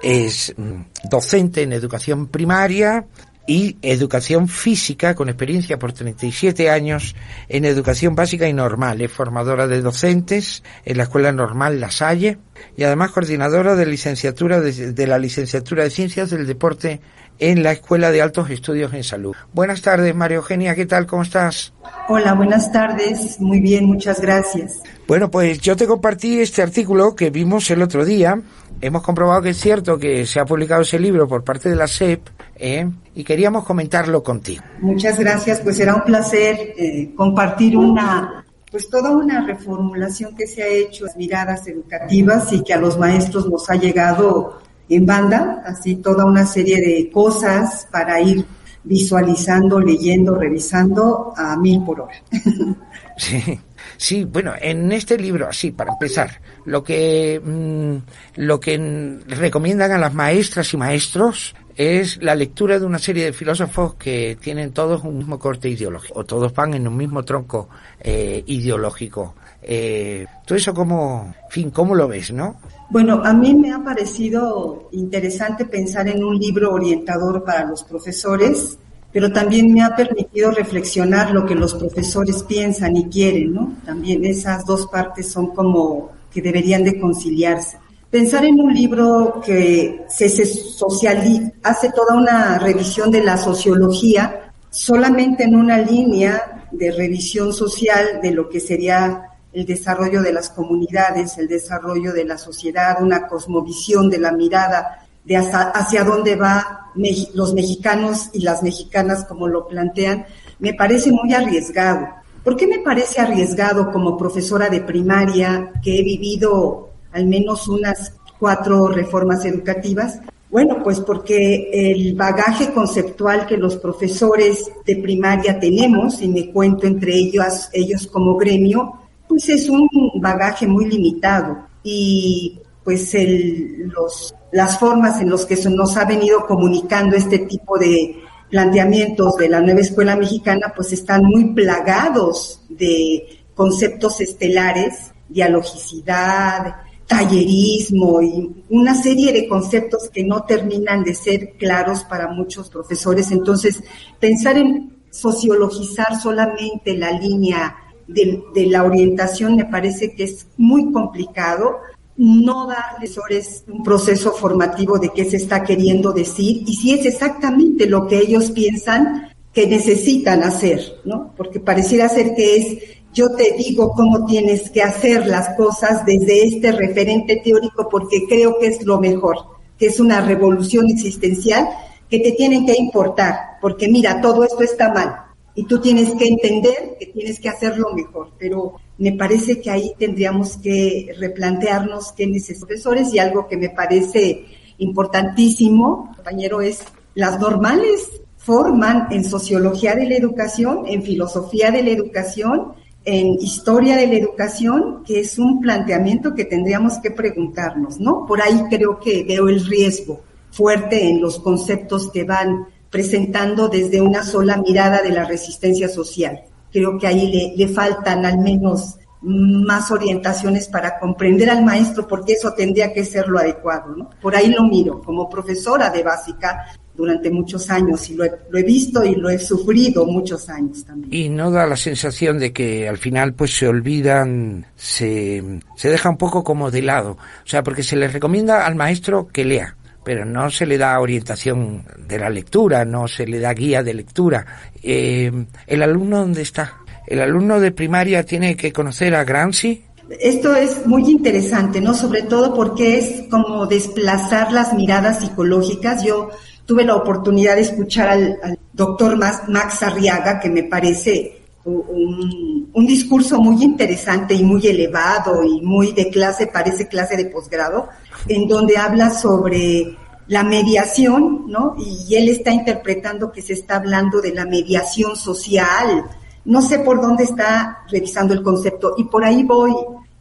es 0.00 0.54
mm, 0.56 1.08
docente 1.10 1.62
en 1.62 1.72
educación 1.72 2.28
primaria, 2.28 3.06
y 3.46 3.76
educación 3.82 4.48
física 4.48 5.14
con 5.14 5.28
experiencia 5.28 5.78
por 5.78 5.92
37 5.92 6.70
años 6.70 7.14
en 7.48 7.64
educación 7.64 8.14
básica 8.14 8.48
y 8.48 8.52
normal. 8.52 9.00
Es 9.00 9.12
formadora 9.12 9.66
de 9.66 9.82
docentes 9.82 10.62
en 10.84 10.96
la 10.96 11.04
Escuela 11.04 11.32
Normal 11.32 11.80
La 11.80 11.90
Salle 11.90 12.38
y 12.76 12.84
además 12.84 13.10
coordinadora 13.10 13.74
de 13.74 13.86
licenciatura 13.86 14.60
de, 14.60 15.06
la 15.06 15.18
licenciatura 15.18 15.84
de 15.84 15.90
Ciencias 15.90 16.30
del 16.30 16.46
Deporte 16.46 17.00
en 17.38 17.62
la 17.62 17.72
Escuela 17.72 18.12
de 18.12 18.22
Altos 18.22 18.48
Estudios 18.50 18.94
en 18.94 19.02
Salud. 19.02 19.34
Buenas 19.52 19.82
tardes, 19.82 20.14
María 20.14 20.36
Eugenia, 20.36 20.74
¿qué 20.74 20.86
tal? 20.86 21.06
¿Cómo 21.06 21.22
estás? 21.22 21.74
Hola, 22.08 22.34
buenas 22.34 22.70
tardes. 22.70 23.40
Muy 23.40 23.60
bien, 23.60 23.86
muchas 23.86 24.20
gracias. 24.20 24.80
Bueno, 25.08 25.30
pues 25.30 25.60
yo 25.60 25.76
te 25.76 25.86
compartí 25.86 26.40
este 26.40 26.62
artículo 26.62 27.14
que 27.14 27.30
vimos 27.30 27.70
el 27.70 27.82
otro 27.82 28.04
día. 28.04 28.40
Hemos 28.80 29.02
comprobado 29.02 29.42
que 29.42 29.50
es 29.50 29.60
cierto 29.60 29.98
que 29.98 30.26
se 30.26 30.40
ha 30.40 30.44
publicado 30.44 30.82
ese 30.82 30.98
libro 30.98 31.26
por 31.26 31.42
parte 31.44 31.68
de 31.68 31.76
la 31.76 31.88
SEP 31.88 32.28
¿eh? 32.64 32.90
y 33.14 33.24
queríamos 33.24 33.64
comentarlo 33.64 34.22
contigo. 34.22 34.64
Muchas 34.80 35.18
gracias, 35.18 35.60
pues 35.60 35.76
será 35.76 35.94
un 35.94 36.04
placer 36.04 36.74
eh, 36.78 37.12
compartir 37.14 37.76
una 37.76 38.40
pues 38.70 38.88
toda 38.90 39.10
una 39.10 39.46
reformulación 39.46 40.34
que 40.34 40.48
se 40.48 40.60
ha 40.60 40.66
hecho, 40.66 41.04
miradas 41.16 41.68
educativas 41.68 42.52
y 42.52 42.64
que 42.64 42.74
a 42.74 42.78
los 42.78 42.98
maestros 42.98 43.48
nos 43.48 43.70
ha 43.70 43.76
llegado 43.76 44.60
en 44.88 45.06
banda, 45.06 45.62
así 45.64 45.96
toda 45.96 46.24
una 46.24 46.44
serie 46.44 46.80
de 46.80 47.08
cosas 47.08 47.86
para 47.92 48.20
ir 48.20 48.44
visualizando, 48.82 49.78
leyendo, 49.78 50.34
revisando 50.34 51.32
a 51.36 51.56
mil 51.56 51.84
por 51.84 52.00
hora. 52.00 52.14
Sí, 53.16 53.60
sí, 53.96 54.24
bueno, 54.24 54.54
en 54.60 54.90
este 54.90 55.16
libro, 55.16 55.46
así, 55.46 55.70
para 55.70 55.92
empezar, 55.92 56.40
lo 56.64 56.82
que, 56.82 57.40
mm, 57.40 58.40
lo 58.42 58.58
que 58.58 59.20
recomiendan 59.28 59.92
a 59.92 59.98
las 59.98 60.12
maestras 60.12 60.74
y 60.74 60.76
maestros 60.76 61.54
es 61.76 62.22
la 62.22 62.34
lectura 62.34 62.78
de 62.78 62.86
una 62.86 62.98
serie 62.98 63.24
de 63.24 63.32
filósofos 63.32 63.94
que 63.94 64.36
tienen 64.40 64.72
todos 64.72 65.02
un 65.02 65.18
mismo 65.18 65.38
corte 65.38 65.68
ideológico, 65.68 66.20
o 66.20 66.24
todos 66.24 66.54
van 66.54 66.74
en 66.74 66.86
un 66.86 66.96
mismo 66.96 67.24
tronco 67.24 67.68
eh, 68.00 68.42
ideológico. 68.46 69.34
Eh, 69.62 70.26
eso 70.48 70.74
como, 70.74 71.34
fin, 71.50 71.70
¿cómo 71.70 71.94
lo 71.94 72.06
ves, 72.06 72.32
no? 72.32 72.56
Bueno, 72.90 73.22
a 73.24 73.32
mí 73.32 73.54
me 73.54 73.72
ha 73.72 73.82
parecido 73.82 74.88
interesante 74.92 75.64
pensar 75.64 76.06
en 76.08 76.22
un 76.22 76.38
libro 76.38 76.72
orientador 76.72 77.42
para 77.42 77.64
los 77.64 77.82
profesores, 77.82 78.78
pero 79.10 79.32
también 79.32 79.72
me 79.72 79.82
ha 79.82 79.96
permitido 79.96 80.50
reflexionar 80.50 81.30
lo 81.30 81.46
que 81.46 81.54
los 81.54 81.74
profesores 81.74 82.42
piensan 82.42 82.96
y 82.96 83.08
quieren, 83.08 83.54
¿no? 83.54 83.72
También 83.84 84.24
esas 84.24 84.66
dos 84.66 84.86
partes 84.86 85.32
son 85.32 85.54
como 85.54 86.10
que 86.32 86.42
deberían 86.42 86.84
de 86.84 87.00
conciliarse. 87.00 87.78
Pensar 88.14 88.44
en 88.44 88.60
un 88.60 88.72
libro 88.72 89.42
que 89.44 90.04
se, 90.08 90.28
socializa, 90.28 91.50
hace 91.64 91.90
toda 91.90 92.14
una 92.14 92.60
revisión 92.60 93.10
de 93.10 93.24
la 93.24 93.36
sociología 93.36 94.52
solamente 94.70 95.42
en 95.42 95.56
una 95.56 95.78
línea 95.78 96.68
de 96.70 96.92
revisión 96.92 97.52
social 97.52 98.20
de 98.22 98.30
lo 98.30 98.48
que 98.48 98.60
sería 98.60 99.30
el 99.52 99.66
desarrollo 99.66 100.22
de 100.22 100.32
las 100.32 100.50
comunidades, 100.50 101.38
el 101.38 101.48
desarrollo 101.48 102.12
de 102.12 102.24
la 102.24 102.38
sociedad, 102.38 103.02
una 103.02 103.26
cosmovisión 103.26 104.08
de 104.08 104.18
la 104.18 104.30
mirada 104.30 105.04
de 105.24 105.36
hacia, 105.36 106.04
dónde 106.04 106.36
va 106.36 106.92
los 107.34 107.52
mexicanos 107.52 108.30
y 108.32 108.42
las 108.42 108.62
mexicanas 108.62 109.24
como 109.24 109.48
lo 109.48 109.66
plantean, 109.66 110.24
me 110.60 110.72
parece 110.72 111.10
muy 111.10 111.34
arriesgado. 111.34 112.06
¿Por 112.44 112.56
qué 112.56 112.68
me 112.68 112.78
parece 112.78 113.20
arriesgado 113.20 113.90
como 113.90 114.16
profesora 114.16 114.68
de 114.68 114.82
primaria 114.82 115.72
que 115.82 115.98
he 115.98 116.04
vivido 116.04 116.93
al 117.14 117.26
menos 117.26 117.68
unas 117.68 118.12
cuatro 118.38 118.88
reformas 118.88 119.44
educativas? 119.44 120.20
Bueno, 120.50 120.82
pues 120.84 121.00
porque 121.00 121.70
el 121.72 122.14
bagaje 122.14 122.72
conceptual 122.72 123.46
que 123.46 123.56
los 123.56 123.76
profesores 123.76 124.70
de 124.84 124.96
primaria 124.96 125.58
tenemos, 125.58 126.20
y 126.22 126.28
me 126.28 126.50
cuento 126.52 126.86
entre 126.86 127.14
ellos, 127.14 127.68
ellos 127.72 128.06
como 128.06 128.36
gremio, 128.36 129.00
pues 129.26 129.48
es 129.48 129.68
un 129.68 129.88
bagaje 130.20 130.66
muy 130.66 130.86
limitado 130.86 131.66
y 131.82 132.60
pues 132.84 133.14
el, 133.14 133.88
los, 133.88 134.34
las 134.52 134.78
formas 134.78 135.20
en 135.20 135.30
las 135.30 135.46
que 135.46 135.56
se 135.56 135.70
nos 135.70 135.96
ha 135.96 136.04
venido 136.04 136.46
comunicando 136.46 137.16
este 137.16 137.38
tipo 137.38 137.78
de 137.78 138.16
planteamientos 138.50 139.36
de 139.36 139.48
la 139.48 139.60
nueva 139.60 139.80
escuela 139.80 140.14
mexicana 140.14 140.72
pues 140.76 140.92
están 140.92 141.24
muy 141.24 141.52
plagados 141.54 142.62
de 142.68 143.40
conceptos 143.54 144.20
estelares, 144.20 145.12
dialogicidad, 145.28 146.76
tallerismo 147.06 148.22
y 148.22 148.64
una 148.70 148.94
serie 148.94 149.32
de 149.32 149.48
conceptos 149.48 150.10
que 150.10 150.24
no 150.24 150.44
terminan 150.44 151.04
de 151.04 151.14
ser 151.14 151.52
claros 151.58 152.04
para 152.04 152.28
muchos 152.28 152.70
profesores. 152.70 153.30
Entonces, 153.30 153.82
pensar 154.18 154.56
en 154.56 154.94
sociologizar 155.10 156.20
solamente 156.20 156.96
la 156.96 157.12
línea 157.12 157.76
de, 158.06 158.42
la 158.66 158.84
orientación 158.84 159.56
me 159.56 159.64
parece 159.64 160.14
que 160.14 160.24
es 160.24 160.46
muy 160.56 160.92
complicado 160.92 161.78
no 162.16 162.68
darles 162.68 163.64
un 163.66 163.82
proceso 163.82 164.32
formativo 164.32 164.98
de 164.98 165.10
qué 165.10 165.24
se 165.24 165.36
está 165.36 165.64
queriendo 165.64 166.12
decir 166.12 166.62
y 166.66 166.74
si 166.74 166.92
es 166.92 167.06
exactamente 167.06 167.86
lo 167.86 168.06
que 168.06 168.18
ellos 168.18 168.52
piensan 168.52 169.30
que 169.52 169.66
necesitan 169.66 170.42
hacer, 170.42 170.80
¿no? 171.04 171.32
Porque 171.36 171.60
pareciera 171.60 172.08
ser 172.08 172.34
que 172.34 172.56
es 172.56 172.78
yo 173.14 173.30
te 173.30 173.54
digo 173.56 173.92
cómo 173.92 174.26
tienes 174.26 174.70
que 174.70 174.82
hacer 174.82 175.26
las 175.26 175.56
cosas 175.56 176.04
desde 176.04 176.44
este 176.44 176.72
referente 176.72 177.36
teórico 177.36 177.88
porque 177.88 178.26
creo 178.28 178.58
que 178.58 178.66
es 178.66 178.84
lo 178.84 179.00
mejor, 179.00 179.36
que 179.78 179.86
es 179.86 180.00
una 180.00 180.20
revolución 180.20 180.88
existencial 180.90 181.68
que 182.10 182.18
te 182.18 182.32
tienen 182.32 182.66
que 182.66 182.76
importar, 182.76 183.58
porque 183.60 183.88
mira, 183.88 184.20
todo 184.20 184.44
esto 184.44 184.62
está 184.62 184.92
mal, 184.92 185.24
y 185.54 185.64
tú 185.64 185.80
tienes 185.80 186.10
que 186.14 186.26
entender 186.26 186.96
que 186.98 187.06
tienes 187.06 187.38
que 187.38 187.48
hacerlo 187.48 187.94
mejor, 187.94 188.32
pero 188.38 188.74
me 188.98 189.12
parece 189.12 189.60
que 189.60 189.70
ahí 189.70 189.92
tendríamos 189.98 190.56
que 190.56 191.14
replantearnos 191.18 192.12
qué 192.12 192.26
necesitamos 192.26 192.68
profesores 192.68 193.14
y 193.14 193.18
algo 193.20 193.46
que 193.46 193.56
me 193.56 193.70
parece 193.70 194.44
importantísimo, 194.78 196.12
compañero, 196.16 196.60
es 196.60 196.84
las 197.14 197.38
normales 197.38 198.08
forman 198.36 199.08
en 199.10 199.24
sociología 199.24 199.94
de 199.94 200.06
la 200.06 200.16
educación, 200.16 200.84
en 200.86 201.02
filosofía 201.02 201.70
de 201.70 201.82
la 201.82 201.90
educación, 201.90 202.74
en 203.04 203.34
historia 203.34 203.96
de 203.96 204.06
la 204.06 204.14
educación, 204.14 205.02
que 205.04 205.20
es 205.20 205.38
un 205.38 205.60
planteamiento 205.60 206.34
que 206.34 206.44
tendríamos 206.44 206.98
que 206.98 207.10
preguntarnos, 207.10 208.00
¿no? 208.00 208.24
Por 208.26 208.40
ahí 208.40 208.64
creo 208.70 208.98
que 208.98 209.24
veo 209.24 209.48
el 209.48 209.64
riesgo 209.66 210.22
fuerte 210.50 211.08
en 211.08 211.20
los 211.20 211.38
conceptos 211.40 212.10
que 212.10 212.24
van 212.24 212.66
presentando 212.88 213.68
desde 213.68 214.00
una 214.00 214.22
sola 214.22 214.56
mirada 214.56 215.02
de 215.02 215.10
la 215.10 215.24
resistencia 215.24 215.88
social. 215.88 216.42
Creo 216.72 216.98
que 216.98 217.06
ahí 217.06 217.54
le, 217.56 217.68
faltan 217.68 218.24
al 218.24 218.38
menos 218.38 218.96
más 219.20 219.90
orientaciones 219.90 220.68
para 220.68 220.98
comprender 220.98 221.50
al 221.50 221.64
maestro, 221.64 222.06
porque 222.06 222.34
eso 222.34 222.52
tendría 222.52 222.92
que 222.92 223.04
ser 223.04 223.28
lo 223.28 223.38
adecuado. 223.38 223.96
¿no? 223.96 224.10
Por 224.22 224.36
ahí 224.36 224.48
lo 224.48 224.62
miro, 224.62 225.02
como 225.02 225.28
profesora 225.28 225.90
de 225.90 226.02
básica 226.02 226.66
durante 226.96 227.30
muchos 227.30 227.70
años, 227.70 228.08
y 228.08 228.14
lo 228.14 228.24
he, 228.24 228.62
visto 228.62 229.04
y 229.04 229.16
lo 229.16 229.28
he 229.28 229.38
sufrido 229.38 230.06
muchos 230.06 230.48
años 230.48 230.84
también. 230.84 231.12
Y 231.12 231.28
no 231.28 231.50
da 231.50 231.66
la 231.66 231.76
sensación 231.76 232.38
de 232.38 232.52
que 232.52 232.88
al 232.88 232.98
final 232.98 233.34
pues 233.34 233.56
se 233.56 233.66
olvidan, 233.66 234.66
se, 234.76 235.60
se 235.76 235.90
deja 235.90 236.08
un 236.08 236.16
poco 236.16 236.44
como 236.44 236.70
de 236.70 236.82
lado. 236.82 237.12
O 237.12 237.46
sea, 237.46 237.62
porque 237.62 237.82
se 237.82 237.96
les 237.96 238.12
recomienda 238.12 238.64
al 238.66 238.76
maestro 238.76 239.28
que 239.28 239.44
lea 239.44 239.76
pero 240.04 240.26
no 240.26 240.50
se 240.50 240.66
le 240.66 240.76
da 240.76 241.00
orientación 241.00 241.82
de 242.06 242.18
la 242.18 242.28
lectura, 242.28 242.84
no 242.84 243.08
se 243.08 243.26
le 243.26 243.40
da 243.40 243.54
guía 243.54 243.82
de 243.82 243.94
lectura. 243.94 244.44
Eh, 244.82 245.32
¿El 245.66 245.82
alumno 245.82 246.18
dónde 246.18 246.42
está? 246.42 246.74
¿El 247.06 247.20
alumno 247.20 247.58
de 247.58 247.72
primaria 247.72 248.24
tiene 248.24 248.54
que 248.54 248.70
conocer 248.70 249.14
a 249.14 249.24
Gramsci? 249.24 249.82
Esto 250.20 250.54
es 250.54 250.86
muy 250.86 251.10
interesante, 251.10 251.80
¿no? 251.80 251.94
Sobre 251.94 252.22
todo 252.22 252.52
porque 252.54 252.98
es 252.98 253.28
como 253.30 253.66
desplazar 253.66 254.52
las 254.52 254.74
miradas 254.74 255.20
psicológicas. 255.20 256.04
Yo 256.04 256.28
tuve 256.66 256.84
la 256.84 256.96
oportunidad 256.96 257.56
de 257.56 257.62
escuchar 257.62 258.08
al, 258.08 258.58
doctor 258.72 259.16
Max 259.16 259.82
Arriaga, 259.82 260.40
que 260.40 260.50
me 260.50 260.64
parece 260.64 261.44
un, 261.64 262.86
discurso 262.86 263.40
muy 263.40 263.62
interesante 263.62 264.34
y 264.34 264.42
muy 264.42 264.66
elevado 264.66 265.42
y 265.42 265.60
muy 265.62 265.92
de 265.92 266.10
clase, 266.10 266.48
parece 266.48 266.88
clase 266.88 267.16
de 267.16 267.26
posgrado, 267.26 267.88
en 268.28 268.46
donde 268.46 268.76
habla 268.76 269.10
sobre 269.10 269.96
la 270.26 270.42
mediación, 270.42 271.44
¿no? 271.48 271.74
Y 271.78 272.14
él 272.14 272.28
está 272.28 272.50
interpretando 272.50 273.32
que 273.32 273.42
se 273.42 273.54
está 273.54 273.76
hablando 273.76 274.20
de 274.20 274.34
la 274.34 274.44
mediación 274.44 275.16
social. 275.16 276.04
No 276.44 276.60
sé 276.60 276.80
por 276.80 277.00
dónde 277.00 277.24
está 277.24 277.84
revisando 277.88 278.34
el 278.34 278.42
concepto 278.42 278.94
y 278.98 279.04
por 279.04 279.24
ahí 279.24 279.44
voy, 279.44 279.72